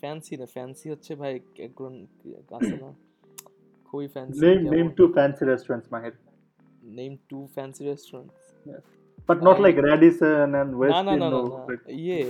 ফ্যান্সি 0.00 0.34
না 0.40 0.46
ফ্যান্সি 0.54 0.86
হচ্ছে 0.92 1.12
ভাই 1.20 1.32
একজন 1.66 1.92
আছে 2.56 2.74
না 2.84 2.90
খুবই 3.88 4.08
fancy 4.14 4.38
Name 4.44 4.62
name 4.74 4.90
two 4.98 5.08
fancy 5.16 5.44
restaurants, 5.52 5.86
Mahir. 5.94 6.14
Name 6.98 7.12
two 7.30 7.38
fancy 7.54 7.82
restaurants 7.90 8.36
But 9.28 9.38
not 9.42 9.56
I- 9.56 9.64
like 9.64 9.78
Radisson 9.88 10.48
and 10.54 10.70
না 10.70 10.78
Westin. 10.80 11.04
না 11.08 11.12
না 11.12 11.14
না 11.14 11.28
no. 11.34 11.42
না 11.46 11.60
Like, 11.68 11.84
ইয়ে 12.02 12.20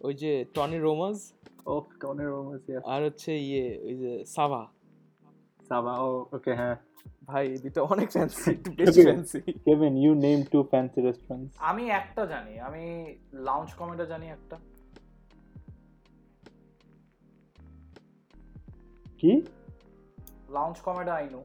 ওই 0.00 0.14
যে 0.22 0.32
Tony 0.54 0.78
Roma's 0.78 1.18
oh, 1.66 1.82
Tony 2.00 2.24
Romas, 2.24 2.62
yes. 2.68 2.82
আর 2.92 3.00
হচ্ছে 3.06 3.32
ইয়ে 3.48 3.66
ওই 3.86 3.94
যে 4.02 4.12
Sava 4.36 4.62
Sava. 5.68 5.92
Oh, 5.98 6.28
okay. 6.36 6.56
Huh. 6.62 6.76
ভাই 7.30 7.46
দুটো 7.64 7.80
অনেক 7.94 8.08
ফ্যান্সি 8.14 8.50
একটু 8.56 8.70
বেশি 8.80 9.00
fancy 9.08 9.38
Kevin, 9.66 9.94
you 10.04 10.12
name 10.26 10.42
two 10.52 10.62
fancy 10.72 11.00
restaurants. 11.08 11.52
আমি 11.70 11.84
একটা 12.00 12.22
জানি 12.32 12.54
আমি 12.68 12.84
লাউঞ্জ 13.46 13.68
কমেডা 13.80 14.04
জানি 14.12 14.26
একটা 14.36 14.56
কি 19.20 19.32
লাউঞ্জ 20.56 20.76
কমেডা 20.86 21.12
আই 21.20 21.26
নো 21.34 21.40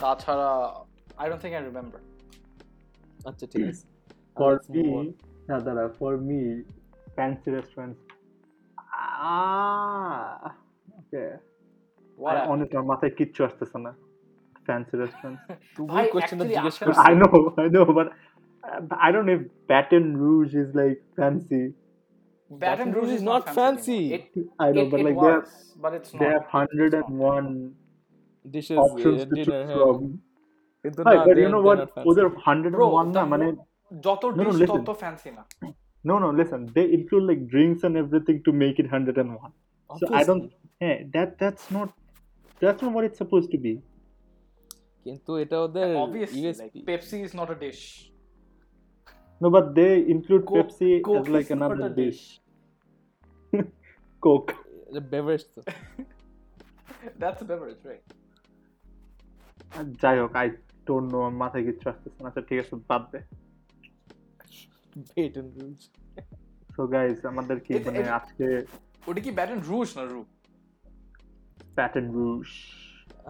তাছাড়া 0.00 0.50
I 1.20 1.24
don't 1.28 1.40
think 1.42 1.54
I 1.58 1.62
remember 1.70 2.00
আচ্ছা 3.28 3.44
ঠিক 3.52 3.62
আছে 3.70 3.84
For 4.36 4.52
Let's 5.50 5.64
move 5.64 5.76
on. 5.76 5.76
me, 5.76 5.76
no, 5.76 5.76
Dada, 5.76 5.94
for 5.98 6.16
me, 6.16 6.62
fancy 7.16 7.50
restaurants. 7.50 8.00
Ah, 8.92 10.54
okay. 11.00 11.38
What 12.16 12.36
I 12.36 12.40
happened? 12.40 12.52
honestly, 12.52 12.76
আমার 12.76 12.88
মাথায় 12.92 13.12
কিচ্ছু 13.18 13.40
আসতেছে 13.44 13.78
না 13.78 13.92
fancy 14.66 14.94
restaurants. 15.02 15.42
তুমি 15.76 15.88
ভাই, 15.92 16.04
কোশ্চেনটা 16.14 16.44
actually 16.44 16.54
জিজ্ঞেস 16.54 16.74
আসলে- 16.74 16.86
করছ 16.88 16.98
I 17.10 17.12
know, 17.20 17.32
I 17.64 17.68
know, 17.74 17.86
but 17.98 18.08
uh, 18.64 18.96
I 19.06 19.08
don't 19.12 19.26
know 19.28 19.36
if 19.40 19.44
Baton 19.70 20.06
Rouge 20.22 20.54
is 20.62 20.68
like 20.80 20.98
fancy. 21.18 21.64
Baton 22.50 22.90
Rouge 22.96 23.12
is 23.18 23.22
not 23.22 23.42
fancy. 23.58 24.02
It, 24.16 24.24
I 24.66 24.68
know, 24.74 24.82
it, 24.82 24.90
but 24.92 25.00
it 25.00 25.06
like 25.08 25.18
they 25.24 25.30
have, 25.34 25.44
was, 25.44 25.52
but 25.84 25.92
it's 25.98 26.10
they 26.12 26.26
not. 26.26 26.32
have 26.34 26.46
hundred 26.58 26.90
and 27.00 27.08
one 27.34 27.48
dishes 28.54 28.78
options 28.86 29.20
to 29.20 29.34
dinner 29.34 29.44
choose 29.46 29.66
হ্যাঁ 29.68 29.78
from. 29.78 29.98
কিন্তু 30.84 31.00
Hi, 31.08 31.14
না 31.16 31.20
but 31.20 31.34
they 31.36 31.42
you 31.42 31.48
are- 31.48 31.54
know 31.54 31.62
they're 31.62 31.68
what? 31.68 31.78
not 31.84 31.90
fancy. 31.94 32.06
ওদের 32.10 32.26
hundred 32.46 32.72
Bro, 32.76 32.86
and 32.88 32.96
one 33.00 33.08
the 33.16 33.22
না 33.26 33.30
মানে 33.32 33.46
mo- 33.48 33.64
যত 34.06 34.22
No, 34.30 34.30
no, 34.38 34.50
dish 34.50 34.56
listen. 34.62 34.80
তত 34.80 34.90
fancy 35.02 35.30
না 35.38 35.42
no 36.04 36.14
no 36.24 36.28
listen 36.40 36.60
they 36.76 36.86
include 36.98 37.24
like 37.30 37.42
drinks 37.52 37.80
and 37.86 37.94
everything 38.02 38.38
to 38.46 38.50
make 38.62 38.76
it 38.82 38.88
hundred 38.94 39.16
and 39.22 39.30
one. 39.44 39.52
So 39.90 40.04
I 40.18 40.22
don't. 40.28 40.44
Obviously. 40.44 40.82
Hey, 40.82 40.96
that 41.14 41.30
that's 41.42 41.64
not 41.76 41.88
that's 42.62 42.80
not 42.84 42.90
what 42.96 43.04
it's 43.08 43.18
supposed 43.22 43.50
to 43.54 43.58
be. 43.66 43.74
কিন্তু 45.06 45.30
এটা 45.42 45.56
ওদের 45.66 45.88
obviously 46.04 46.40
like 46.40 46.40
USP 46.40 46.78
Pepsi 46.90 47.18
is 47.26 47.32
not 47.40 47.48
a 47.56 47.58
dish 47.64 47.82
No, 49.40 49.48
but 49.56 49.66
they 49.78 49.92
include 50.14 50.42
Coke- 50.44 50.58
Pepsi 50.58 50.88
Coke 51.08 51.20
as 51.20 51.28
like 51.36 51.48
is 51.50 51.60
not 51.62 51.70
another 51.76 51.92
a 51.94 52.00
dish. 52.02 52.22
Coke. 54.22 54.52
Beverage 55.12 55.42
তো 55.54 55.60
that's 57.22 57.40
a 57.44 57.46
beverage 57.50 57.82
right 57.90 58.06
আর 59.76 59.84
যাই 60.02 60.16
হোক 60.22 60.32
I 60.42 60.48
don't 60.86 61.06
no 61.12 61.18
আমার 61.22 61.36
মাথায় 61.42 61.62
কিচ্ছু 61.66 61.86
আসতেছে 61.92 62.18
না 62.22 62.28
আচ্ছা 62.30 62.42
ঠিক 62.48 62.58
আছে 62.62 62.74
বাদ 62.90 63.02
দে 63.12 63.20
bet 65.10 65.32
and 65.38 65.50
Rouge 65.58 65.78
so 66.74 66.82
guys 66.94 67.18
আমাদের 67.32 67.56
কি 67.60 67.72
মানে 67.86 68.00
আজকে 68.18 68.46
ওটা 69.08 69.20
কি 69.26 69.30
ব্যাটন 69.38 69.60
রুজ 69.70 69.88
না 69.98 70.02
রু 70.12 70.20
প্যাটার্ন 71.76 72.08
রুশ 72.18 72.50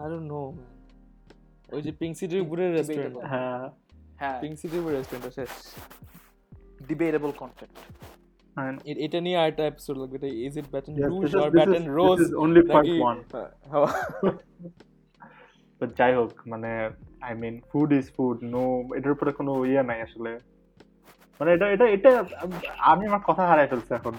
আই 0.01 0.07
ডোন্ট 0.11 0.27
নো 0.35 0.43
ওই 1.69 1.81
যে 1.83 1.93
পিঙ্ক 1.93 2.15
সিটির 2.21 2.41
উপরে 2.43 2.63
রেস্টুরেন্ট 2.69 3.15
Debatable. 3.15 3.31
হ্যাঁ। 3.33 3.65
হ্যাঁ। 4.21 4.39
পিঙ্ক 4.43 4.55
সিটির 4.61 4.81
উপরে 4.81 4.95
রেস্টুরেন্ট 4.97 5.25
শেষ। 5.39 5.53
ডিবেটেবল 6.89 7.31
কন্টেন্ট 7.33 7.75
এটা 9.05 9.19
নিয়ে 9.21 9.37
আরেকটা 9.43 9.65
এপিসোড 9.67 9.97
লাগবে 9.99 10.17
এটা 10.17 10.31
is 10.47 10.55
it 10.59 10.69
Baton 10.75 10.93
or 10.95 11.11
this, 11.23 11.35
Baton 11.59 11.83
is, 11.83 11.97
Rouge 11.99 12.21
one. 13.11 13.21
হাওয়া 13.73 13.91
But 15.81 15.91
যাই 15.99 16.13
হোক 16.15 16.33
মানে 16.47 16.71
I 17.21 17.33
mean 17.35 17.55
food 17.71 17.89
is 17.93 18.07
food 18.17 18.39
no 18.55 18.63
এটার 18.97 19.13
উপরে 19.13 19.31
কোনো 19.33 19.53
ইয়ে 19.65 19.83
নাই 19.83 19.99
আসলে। 20.03 20.33
মানে 21.41 21.51
এটা 21.57 21.66
এটা 21.74 21.86
এটা 21.97 22.11
আমি 22.93 23.03
আমার 23.11 23.22
কথা 23.28 23.43
হারাই 23.51 23.68
ফেলছি 23.70 23.91
এখন 23.99 24.14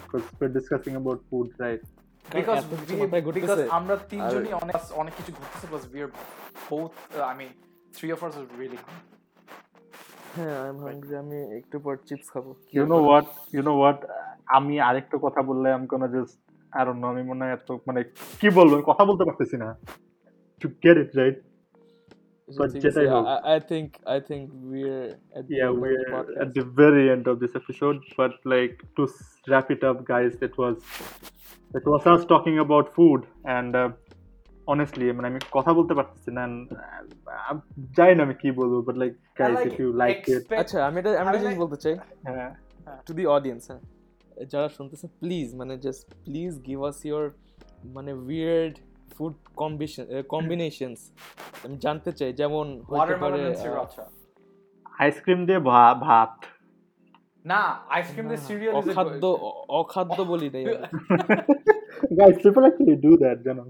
ডিসকাসিং 0.55 0.91
অ্যাবাউট 0.95 1.19
ফুড 1.30 1.49
রাইট। 1.63 1.82
আমরা 3.78 3.95
তিনজনই 4.11 4.53
অনেক 4.63 4.76
অনেক 5.01 5.13
কিছু 5.19 5.32
ঘুরতেছে 5.38 5.65
plus 5.72 5.84
we 5.93 5.99
are 6.05 6.13
both 6.69 6.95
uh, 7.17 7.32
I 7.32 7.34
mean 7.39 7.51
three 7.95 8.11
of 8.15 8.19
us 8.26 8.34
are 8.39 8.47
হ্যাঁ 10.36 10.55
আই 10.63 10.69
এম 10.74 10.78
হাংরি 10.86 11.13
আমি 11.24 11.39
একটু 11.59 11.78
পর 11.86 11.93
চিপস 12.07 12.28
খাব। 12.34 12.45
You 12.76 12.84
know 12.93 12.97
what 13.05 13.28
you 13.55 13.61
know 13.67 13.74
what 13.80 13.99
আমি 14.57 14.76
আরেকটা 14.89 15.17
কথা 15.26 15.41
বললে 15.49 15.67
আমি 15.78 15.88
কোনো 15.93 16.05
জাস্ট 16.13 16.36
আই 16.74 16.82
ডোন্ট 16.86 16.99
নো 17.03 17.07
আমি 17.13 17.24
মনে 17.32 17.41
হয় 17.43 17.53
এত 17.57 17.69
মানে 17.88 18.01
কি 18.39 18.47
বলব 18.57 18.72
কথা 18.89 19.03
বলতে 19.09 19.24
পারতেছি 19.28 19.55
না। 19.63 19.69
To 20.61 20.67
get 20.84 20.97
it 21.03 21.11
right 21.19 21.38
But 22.51 22.68
যেটাই 22.84 23.07
হোক। 23.07 23.24
I 23.53 23.59
think 23.70 23.89
I 24.12 24.18
think 24.28 24.45
we 24.68 24.80
are 24.97 25.07
at 25.39 25.45
yeah 25.59 25.70
we're 25.82 26.05
at 26.43 26.51
the 26.59 26.64
very 26.82 27.05
end 27.14 27.24
of 27.32 27.37
this 27.43 27.53
episode 27.61 27.99
but 28.18 28.32
like 28.55 28.76
to 28.97 29.03
s- 29.12 29.22
wrap 29.51 29.66
it 29.76 29.82
up 29.89 29.99
guys 30.12 30.32
it 30.49 30.55
was 30.62 30.76
it 31.70 31.84
was 31.93 32.03
us 32.12 32.22
talking 32.32 32.57
about 32.66 32.84
food 32.97 33.20
and 33.57 33.70
uh, 33.74 33.89
honestly 34.68 35.07
I 35.11 35.12
mean 35.16 35.26
আমি 35.30 35.41
কথা 35.57 35.70
বলতে 35.78 35.93
পারতেছি 35.99 36.30
না 36.37 36.43
and, 36.47 36.57
uh, 36.72 37.49
আমি 37.51 37.61
জানি 37.97 38.12
না 38.18 38.22
আমি 38.26 38.37
কি 38.43 38.49
বলবো 38.61 38.78
but 38.89 38.97
like 39.03 39.14
guys 39.41 39.57
like, 39.57 39.68
if 39.70 39.74
you 39.82 39.89
liked 40.05 40.26
it 40.28 40.39
expect- 40.39 40.61
আচ্ছা 40.62 40.78
আমি 40.89 40.97
এটা 41.01 41.11
আমি 41.20 41.28
I 41.28 41.30
একটা 41.30 41.41
জিনিস 41.43 41.55
like- 41.55 41.62
বলতে 41.64 41.78
চাই 41.84 41.95
হ্যাঁ 42.26 42.51
টু 43.07 43.12
দি 43.18 43.24
অডিয়েন্স 43.37 43.62
হ্যাঁ 43.70 43.80
যারা 44.53 44.68
শুনতেছে 44.76 45.07
প্লিজ 45.22 45.49
মানে 45.61 45.74
just 45.87 46.03
please 46.26 46.53
give 46.68 46.78
us 46.91 46.99
your 47.09 47.24
মানে 47.97 48.11
উইয়ার্ড 48.26 48.74
food 49.18 49.34
combination 49.55 50.22
combinations 50.22 51.12
আমি 51.64 51.78
জানতে 51.78 52.12
চাই 52.12 52.34
যেমন. 52.34 52.82
আইসক্রিম 54.99 55.45
দিয়ে 55.45 55.59
ভা- 55.59 55.95
ভাত। 55.99 56.30
Nah, 57.45 57.93
ice 57.97 58.18
cream 58.18 58.32
the 58.32 58.49
cereal 58.49 58.82
is 58.82 58.88
a 58.88 58.91
অখাদ্য 58.91 59.26
অখাদ্য 59.70 60.22
বলি 60.22 60.49
নাই 60.49 60.66
guys 60.66 62.36
people 62.36 62.64
actually 62.64 63.01
do 63.01 63.18
that 63.18 63.36
জানো। 63.36 63.66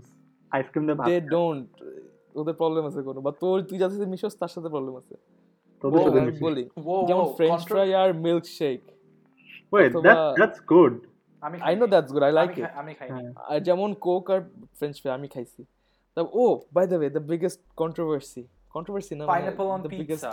আইসক্রিম 0.51 0.83
দিয়ে 0.83 0.95
ভাত 0.95 1.07
দে 1.07 1.21
ডোন্ট 1.21 1.83
ওদের 2.35 2.53
প্রবলেম 2.53 2.85
আছে 2.85 3.01
কোনো। 3.01 3.21
বা 3.21 3.31
তোর 3.39 3.61
তুই 3.61 3.77
যাতে 3.77 4.05
মিশোস 4.05 4.37
তার 4.39 4.47
সাথে 4.47 4.69
প্রবলেম 4.69 4.97
আছে। 4.97 5.15
তোদের 5.81 5.99
সাথে 6.03 6.19
আমি 6.19 6.31
বলি 6.41 6.69
যেমন 7.07 7.25
ফ্রেঞ্চ 7.35 7.61
ফ্রাই 7.67 7.93
আর 7.93 8.13
মিল্ক 8.13 8.45
শেক 8.45 8.81
wait 9.73 9.85
that 9.85 9.97
অথবা- 9.97 10.41
that's 10.41 10.57
good 10.73 11.10
আমি 11.42 11.56
I 11.68 11.74
know 11.76 11.86
that's 11.86 12.10
good 12.12 12.24
I 12.28 12.32
like 12.32 12.48
আমি 12.48 12.56
ইট 12.56 12.64
খাই- 12.64 12.76
আমি 12.82 12.92
খাই 12.94 13.08
হ্যাঁ। 13.10 13.30
আর 13.50 13.58
যেমন 13.60 13.90
কোক 14.06 14.24
আর 14.30 14.40
ফ্রেঞ্চ 14.78 14.94
ফ্রাই 15.02 15.12
আমি 15.18 15.28
খাইছি 15.28 15.62
তা 16.16 16.20
ও 16.34 16.44
by 16.72 16.84
the 16.86 16.96
way 17.00 17.08
the 17.10 17.22
biggest 17.32 17.60
controversy 17.82 18.42
controversy 18.74 19.12
না 19.18 19.24
pineapple 19.32 19.68
on 19.74 19.78
the 19.84 19.90
biggest 19.94 20.26
pizza. 20.26 20.32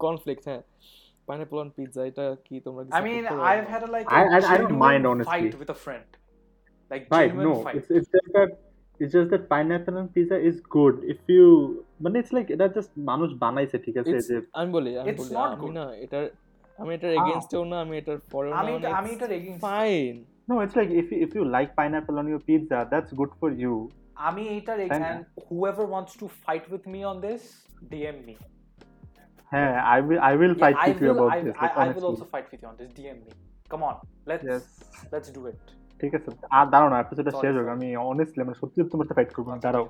Conflict 0.00 0.44
হ্যাঁ 0.48 0.62
পাইনাপল 1.28 1.56
অন 1.58 1.68
পিৎজা 1.76 2.02
এটা 2.10 2.24
কি 2.46 2.54
তোমরা 2.60 2.82
I 2.90 3.00
mean, 3.00 3.22
I've 3.50 3.68
had 3.74 3.82
a 3.82 3.90
like 3.96 4.06
I- 4.10 4.28
a 4.28 4.28
I- 4.28 4.34
I 4.34 4.40
don't 4.40 4.50
genuine 4.52 4.78
mind, 4.86 5.02
honestly. 5.10 5.32
fight 5.34 5.54
with 5.60 5.70
a 5.70 5.78
friend. 5.84 6.08
Like 6.90 7.04
Right, 7.10 7.30
genuine 7.30 7.46
no, 7.48 7.54
fight. 7.64 7.76
it's, 7.78 7.88
it's 7.90 8.08
just 8.14 8.28
that 8.36 8.50
it's 9.00 9.12
just 9.12 9.28
that 9.30 9.44
pineapple 9.52 9.96
on 10.00 10.06
pizza 10.08 10.36
is 10.50 10.56
good 10.70 10.94
if 11.12 11.20
you 11.28 11.46
মানে 12.02 12.16
it's 12.22 12.32
like 12.36 12.48
এটা 12.54 12.66
just 12.78 12.90
মানুষ 13.10 13.28
বানাইছে 13.44 13.76
ঠিক 13.86 13.96
আছে 14.00 14.12
It's- 14.12 14.28
যে 14.30 14.36
আমি 14.60 14.68
বলি 14.76 14.90
আমি 15.00 15.08
It's 15.10 15.20
বলি 15.20 15.32
not 15.38 15.48
আমি 15.48 15.60
good. 15.62 15.74
না 15.78 15.84
এটার 16.04 16.24
আমি 16.81 16.91
এটার 16.97 17.11
Ah. 17.11 17.19
এগেইনস্টেও 17.19 17.63
না 17.71 17.77
আমি 17.85 17.93
এটার 17.97 18.19
পরেও 18.33 18.51
না 18.51 18.57
আমি 18.61 18.71
আমি 18.99 19.09
এটার 19.15 19.31
against- 19.39 19.61
fine 19.67 20.13
no 20.49 20.55
it's 20.63 20.75
like 20.79 20.91
if 21.01 21.07
you, 21.11 21.17
if 21.25 21.31
you 21.37 21.43
like 21.57 21.69
pineapple 21.79 22.15
on 22.21 22.27
your 22.33 22.41
pizza 22.47 22.77
that's 22.91 23.11
good 23.19 23.31
for 23.39 23.49
you 23.63 23.73
আমি 24.27 24.43
এটার 24.57 24.77
তাই 24.91 24.99
না? 24.99 25.09
and 25.09 25.19
whoever 25.47 25.83
wants 25.95 26.13
to 26.21 26.25
fight 26.45 26.65
with 26.73 26.85
me 26.93 26.99
on 27.11 27.17
this, 27.27 27.41
DM 27.91 28.17
হ্যাঁ 29.51 29.73
I 29.95 29.97
will 30.07 30.19
I 30.31 30.33
will 30.41 30.53
Yeah, 30.53 30.63
fight 30.63 30.77
I 30.77 30.87
with 30.89 30.99
you 31.01 31.09
will, 31.09 31.17
about 31.17 31.31
I, 31.35 31.39
this 31.47 31.55
I, 31.55 31.63
like, 31.63 31.75
I 31.75 31.77
will 31.77 31.83
honestly. 31.83 32.09
also 32.09 32.25
fight 32.33 32.47
with 32.51 32.59
you 32.63 32.67
on 32.71 32.75
this. 32.79 32.89
DM. 32.97 33.19
Come 33.71 33.83
on, 33.89 33.95
let's 34.25 34.43
yes 34.45 34.63
do 35.37 35.41
it. 35.51 35.59
ঠিক 35.99 36.11
আছে 36.17 36.29
আর 36.57 36.65
দাঁড়াও 36.73 36.89
না 36.93 36.97
এপিসোডটা 36.99 37.31
শেষ 37.41 37.53
হোক 37.59 37.67
আমি 37.75 37.87
honestly 38.11 38.41
মানে 38.47 38.57
সত্যি 38.61 38.77
তোমার 38.93 39.05
সাথে 39.05 39.15
ফাইট 39.17 39.31
করব 39.35 39.47
না, 39.53 39.57
দাঁড়াও 39.65 39.85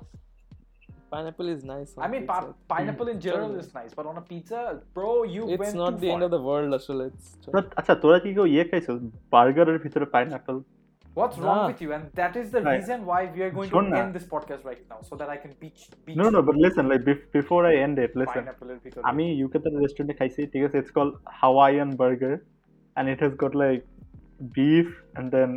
Pineapple 1.13 1.45
is 1.55 1.61
nice 1.71 1.87
I 2.05 2.07
mean, 2.13 2.23
pa- 2.31 2.51
pineapple 2.73 3.07
in 3.13 3.19
general 3.27 3.51
Sorry. 3.51 3.63
is 3.63 3.69
nice, 3.79 3.91
but 3.97 4.05
on 4.11 4.15
a 4.23 4.25
pizza, 4.31 4.59
bro, 4.95 5.11
you 5.35 5.43
it's 5.53 5.61
went 5.63 5.75
not 5.83 5.93
too 5.93 6.01
the 6.01 6.07
end 6.13 6.23
far. 6.23 6.27
Of 6.27 6.31
the 6.35 6.41
world 6.47 6.71
আসলে 6.79 7.03
it's 7.11 7.27
But, 7.55 7.65
আচ্ছা 7.79 7.93
তোরা 8.03 8.17
কি 8.23 8.29
কেউ 8.37 8.45
ইয়ে 8.55 8.63
খাইছো 8.69 8.93
বার্গারের 9.33 9.77
ভিতরে 9.83 10.05
pineapple 10.15 10.57
What's 11.17 11.37
wrong 11.43 11.59
Nah. 11.59 11.69
with 11.71 11.79
you? 11.83 11.91
And 11.97 12.03
that 12.19 12.33
is 12.41 12.47
the 12.55 12.61
Right. 12.61 12.75
reason 12.75 12.99
why 13.09 13.19
we 13.35 13.39
are 13.45 13.53
going 13.57 13.69
Shona. 13.71 13.93
to 13.93 14.01
end 14.01 14.11
this 14.17 14.25
podcast 14.33 14.61
right 14.69 14.83
now, 14.91 14.99
so 15.09 15.13
that 15.19 15.29
I 15.35 15.37
can 15.43 15.51
beach 15.61 15.81
beach 16.05 16.17
no 16.21 16.27
no 16.35 16.39
but 16.47 16.55
listen 16.65 16.85
like 16.91 17.03
bef- 17.09 17.25
before 17.37 17.61
I 17.71 17.73
end 17.85 17.95
it 18.05 18.11
listen 18.21 18.41
pineapple 18.41 18.69
এর 18.73 18.79
ভিতরে। 18.85 19.03
আমি 19.11 19.25
ইউকেতে 19.41 19.67
রেস্টুরেন্টে 19.83 20.15
খাইছি 20.19 20.41
ঠিক 20.53 20.61
আছে 20.67 20.77
it's 20.81 20.93
call 20.97 21.09
Hawaiian 21.41 21.89
burger 22.01 22.35
and 22.95 23.05
it 23.13 23.19
has 23.25 23.33
got 23.43 23.53
like 23.63 23.83
beef 24.55 24.87
and 25.17 25.25
then 25.35 25.49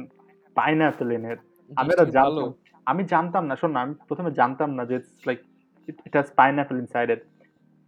pineapple 0.57 1.11
in 1.17 1.23
it 1.33 1.41
আমি 1.81 1.91
এটা 1.95 2.05
জিনিসটা 2.05 2.23
ভালো। 2.25 2.43
জানতাম 2.47 2.51
আমি 2.88 3.04
জানতাম 3.04 3.46
না 3.46 3.56
শোন 3.56 3.72
না 3.72 3.80
আমি 3.82 3.94
প্রথমে 4.08 4.32
জানতাম 4.32 4.70
না 4.74 4.86
যে 4.86 4.96
it's 4.96 5.28
like 5.28 5.40
it 5.88 6.14
has 6.14 6.32
pineapple 6.36 6.76
inside 6.80 7.10
it 7.10 7.22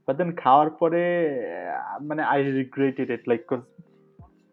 but 0.08 0.18
then 0.18 0.32
খাওয়ার 0.36 0.70
পরে 0.70 1.04
মানে 2.02 2.24
I 2.24 2.40
regretted 2.44 3.10
it 3.10 3.28
like 3.28 3.42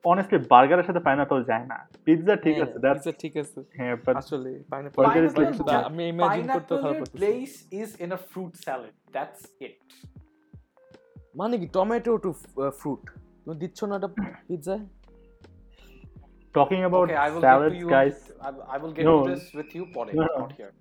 honestly 0.05 0.39
বার্গারের 0.51 0.85
সাথে 0.85 1.01
পাইনাপল 1.01 1.45
যায় 1.45 1.67
না। 1.67 1.77
পিৎজা 2.05 2.37
ঠিক 2.37 2.55
হ্যাঁ, 2.55 2.67
আছে 2.69 2.79
দ্যাটস 2.79 3.05
pizza 3.07 3.13
ঠিক 3.21 3.37
আছে। 3.37 3.61
হ্যাঁ 3.77 3.97
বাট 4.07 4.17
আসলে 4.17 4.51
Pineapple 4.71 5.05
like- 5.05 5.53
ju- 5.53 5.87
আমি 5.87 6.09
ইমাজিন 6.09 6.47
করতে 6.49 6.75
খারাপ 6.77 6.97
করতেছি। 6.99 7.19
place 7.25 7.57
is 7.83 7.91
in 8.05 8.11
a 8.13 8.21
fruit 8.31 8.53
salad. 8.67 8.95
That's 9.13 9.41
it. 9.61 9.77
মানে 11.37 11.59
কি 11.59 11.67
টমেটো 11.67 12.13
টু 12.19 12.31
ফ্রুট 12.81 13.03
তুমি 13.45 13.57
দিচ্ছ 13.57 13.85
না 13.85 13.97
এটা 13.97 14.09
পিৎজায় 14.49 14.83
talking 16.55 16.79
about 16.85 17.07
Okay, 17.09 17.21
I 17.27 17.29
will 17.33 17.45
salads 17.47 17.77
you. 17.83 17.89
guys 17.97 18.17
I, 18.75 18.77
will 18.83 18.95
get 18.97 19.05
No. 19.09 19.15
this 19.31 19.45
with 19.59 19.71
you, 19.77 19.85
Pore, 19.95 20.09
No, 20.13 20.25
no. 20.25 20.39
not 20.41 20.53
here. 20.59 20.73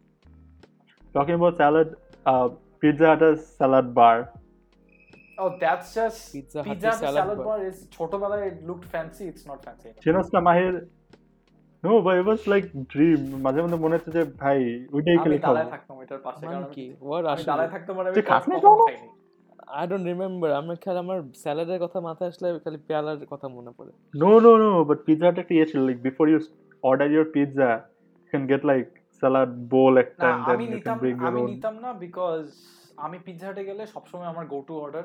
talking 1.15 1.35
about 1.39 1.55
salad 1.61 1.89
uh, 2.25 2.47
pizza 2.81 3.05
hut 3.11 3.21
has 3.27 3.39
salad 3.59 3.87
bar 3.99 4.17
Oh, 5.37 5.49
that's 5.63 5.89
just 5.99 6.19
Pizza 6.33 6.59
pizza 6.67 6.89
Hut 6.89 6.99
salad 6.99 7.15
salad 7.19 7.37
bar. 7.39 7.45
bar 7.47 7.59
is 7.69 7.77
ছোটবেলায় 7.95 8.43
it 8.49 8.57
looked 8.69 8.87
fancy. 8.93 9.25
It's 9.31 9.45
not 9.49 9.59
fancy. 9.67 9.87
anymore. 9.87 10.03
চিনোস 10.03 10.27
না 10.33 10.39
by 10.47 10.57
it 12.19 12.25
was 12.29 12.41
like 12.53 12.63
dream 12.93 13.19
মাঝে 13.45 13.59
মধ্যে 13.63 13.79
মনে 13.83 13.93
হচ্ছে 13.95 14.11
যে 14.17 14.21
ভাই 14.41 14.57
ওইটাই 14.95 15.15
আমি 15.15 15.23
খেলে 15.23 15.37
খাব 15.37 15.45
দাঁড়ায় 15.47 15.69
থাকতাম 15.73 15.95
ওইটার 16.01 16.21
পাশে 16.27 16.43
মানে 16.45 16.53
কারণ 16.53 16.67
কি 16.75 16.85
আমি- 16.85 17.17
আমি 17.21 17.27
আসলে 17.33 17.49
দাঁড়ায় 17.51 17.71
থাকতাম 17.75 17.93
মানে 17.97 18.07
আমি 18.11 18.23
খাস 18.31 18.43
না। 18.49 18.55
আই 19.79 19.85
ডোন্ট 19.89 20.05
রিমেম্বার 20.11 20.49
আমার 20.61 20.75
খেয়াল 20.83 20.97
আমার 21.03 21.19
স্যালাডের 21.43 21.79
কথা 21.85 21.99
মাথায় 22.07 22.29
আসলে 22.31 22.47
খালি 22.63 22.79
পেয়ালার 22.87 23.17
কথা 23.33 23.47
মনে 23.57 23.71
পড়ে 23.77 23.91
No, 24.23 24.31
no, 24.45 24.51
no. 24.63 24.71
But 24.89 24.99
Pizza 25.07 25.25
Hut 25.27 25.37
একটা 25.41 25.53
ইয়ে 25.57 25.67
ছিল 25.71 25.79
like 25.89 26.01
before 26.09 26.27
you 26.33 26.39
order 26.83 27.07
your 27.15 27.25
pizza, 27.35 27.69
you 28.23 28.29
can 28.33 28.43
get 28.51 28.61
like 28.71 28.91
salad 29.21 29.51
bowl 29.71 29.93
একটা 30.03 30.27
না 30.29 30.53
আমি 30.53 30.65
নিতাম 30.73 30.97
আমি 31.29 31.41
নিতাম 31.51 31.75
না 31.83 31.89
বিকজ 32.05 32.43
আমি 33.05 33.17
পিৎজা 33.25 33.47
হাটে 33.49 33.63
গেলে 33.69 33.83
সবসময় 33.93 34.29
আমার 34.33 34.45
go 34.53 34.59
to 34.67 34.73
order 34.85 35.03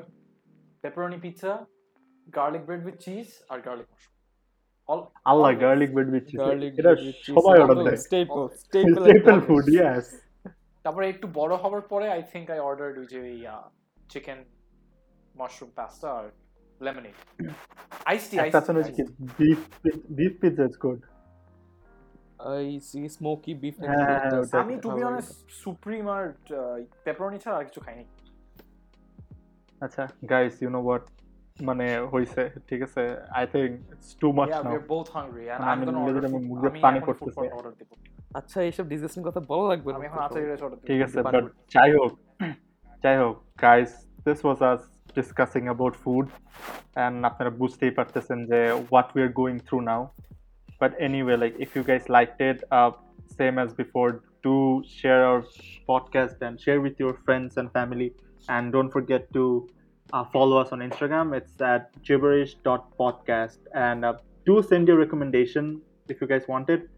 pepperoni 0.83 1.17
pizza 1.25 1.53
garlic 2.27 2.63
bread 2.67 2.81
with 2.87 2.97
cheese 3.05 3.27
R 3.51 3.57
garlic 3.67 3.87
mushroom 3.93 4.17
আল্লাহ 5.31 5.49
always. 5.49 5.63
garlic 5.63 5.89
bread 5.95 6.09
with 6.13 6.25
cheese. 6.29 6.39
Garlic 6.41 6.71
এটা 6.79 6.91
সবাই 7.37 7.55
অর্ডার 7.63 7.77
দেয় 7.87 7.99
স্টেপল 8.07 8.41
staple 8.55 9.39
food 9.47 9.65
yes 9.79 10.05
তারপরে 10.85 11.05
একটু 11.13 11.25
বড় 11.39 11.53
হওয়ার 11.63 11.83
পরে 11.91 12.05
আই 12.15 12.21
থিংক 12.33 12.45
আই 12.53 12.59
অর্ডার 12.67 12.89
ওই 13.01 13.07
যে 13.13 13.19
চিকেন 14.09 14.39
মাশরুম 15.35 15.69
পাস্তা 15.77 16.07
আর 16.19 16.25
লেমনেড 16.81 17.15
আইস 18.11 18.23
টি 18.29 18.35
আইস 18.39 18.49
একটা 18.49 18.59
আছে 18.63 18.71
না 18.75 18.81
যে 18.87 18.91
beef 19.39 19.61
beef 20.17 20.33
pizza 20.41 20.63
is 20.69 20.77
good 20.85 21.01
I 22.51 22.65
see 22.89 22.99
smoky 23.17 23.53
beef 23.63 23.75
হ্যাঁ, 23.81 24.05
হ্যাঁ, 24.21 24.39
ওটা। 24.43 24.57
আমি 24.63 24.73
টু 24.83 24.89
বি 24.97 25.01
অনেস্ট 25.11 25.33
সুপ্রিম 25.63 26.03
আর 26.15 26.23
পেপারনি 27.05 27.37
ছাড়া 27.43 27.57
আর 27.59 27.65
কিছু 27.69 27.79
খাইনি 27.85 28.05
আচ্ছা 29.81 30.03
guys 30.33 30.53
you 30.63 30.69
know 30.75 30.83
what 30.89 31.03
মানে 31.59 31.85
হইছে 32.13 32.41
ঠিক 32.69 32.81
আছে 32.87 33.03
I 33.41 33.45
think 33.53 33.71
it's 33.93 34.11
too 34.21 34.31
much 34.39 34.49
Yeah, 34.51 34.63
now 34.63 34.73
we're 34.73 34.89
both 34.95 35.09
hungry 35.17 35.45
and 35.53 35.59
মানে 35.59 35.71
I'm 35.71 35.75
আমি 35.75 35.85
gonna 35.87 35.99
নিজেদের 35.99 36.21
order 36.21 36.29
আমি 36.29 36.39
food. 36.39 36.49
মুখ 36.49 36.57
আমি 36.63 36.79
পানি 36.85 36.99
পড়তেছে। 37.07 37.39
আচ্ছা 38.39 38.57
এইসব 38.67 38.85
ডিসকাশন 38.91 39.21
কথা 39.27 39.39
ভালো 39.51 39.63
লাগবে 39.71 39.89
আমি 39.91 39.99
না 39.99 40.07
এখন 40.09 40.19
আচার 40.25 40.41
order 40.65 40.77
দেব। 40.79 40.87
ঠিক 40.89 40.99
আছে 41.05 41.17
বাট। 41.25 41.33
যাই 41.75 41.89
হোক 41.97 42.11
যাই 43.03 43.15
হোক 43.21 43.35
guys 43.65 43.91
this 44.25 44.39
was 44.45 44.59
us 44.71 44.81
discussing 45.17 45.63
about 45.69 45.95
food 46.03 46.25
and 46.97 47.17
আপনারা 47.29 47.51
বুঝতেই 47.61 47.93
পারতেছেন 47.97 48.39
যে 48.51 48.59
what 48.89 49.07
we 49.13 49.21
are 49.25 49.31
going 49.39 49.55
through 49.67 49.77
now 49.89 50.01
but 50.81 50.91
anyway 51.05 51.35
like 51.41 51.53
if 51.65 51.69
you 51.75 51.83
guys 51.91 52.03
like 52.17 52.29
it 52.49 52.59
same 53.39 53.53
as 53.59 53.69
before 53.81 54.05
do 54.45 54.57
share 54.99 55.19
our 55.29 55.41
podcast 55.91 56.37
and 56.41 56.55
share 56.63 56.77
with 56.83 56.95
your 57.01 57.13
friends 57.25 57.51
and 57.55 57.69
family 57.75 58.09
and 58.47 58.65
don't 58.75 58.89
forget 58.95 59.23
to 59.37 59.45
uh, 60.13 60.23
follow 60.25 60.57
us 60.57 60.69
on 60.71 60.79
Instagram. 60.79 61.35
It's 61.35 61.59
at 61.61 61.91
gibberish.podcast. 62.03 63.57
And 63.73 64.05
uh, 64.05 64.13
do 64.45 64.63
send 64.63 64.87
your 64.87 64.97
recommendation 64.97 65.81
if 66.09 66.21
you 66.21 66.27
guys 66.27 66.47
want 66.47 66.69
it. 66.69 66.89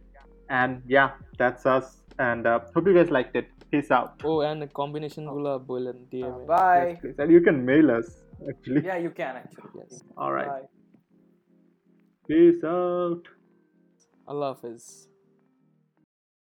And 0.49 0.81
yeah, 0.87 1.11
that's 1.37 1.65
us. 1.65 2.00
and 2.19 2.47
uh, 2.47 2.59
hope 2.73 2.87
you 2.87 2.93
guys 2.93 3.09
liked 3.09 3.35
it. 3.35 3.47
Peace 3.71 3.91
out. 3.91 4.21
Oh, 4.23 4.41
and 4.41 4.61
the 4.61 4.67
combination 4.67 5.27
oh. 5.27 5.33
gula 5.33 5.55
oh. 5.55 5.59
boil 5.59 5.87
and 5.87 6.09
DM. 6.09 6.43
Uh, 6.43 6.45
bye. 6.45 6.99
Yes. 7.03 7.15
And 7.17 7.31
you 7.31 7.41
can 7.41 7.65
mail 7.65 7.91
us 7.91 8.23
actually. 8.47 8.85
Yeah, 8.85 8.97
you 8.97 9.11
can 9.11 9.37
actually. 9.37 9.69
Yes. 9.77 10.03
All 10.17 10.31
right. 10.31 10.47
Bye. 10.47 10.67
Peace 12.27 12.63
out. 12.63 13.23
Allah 14.27 14.53
Hafiz. 14.53 15.07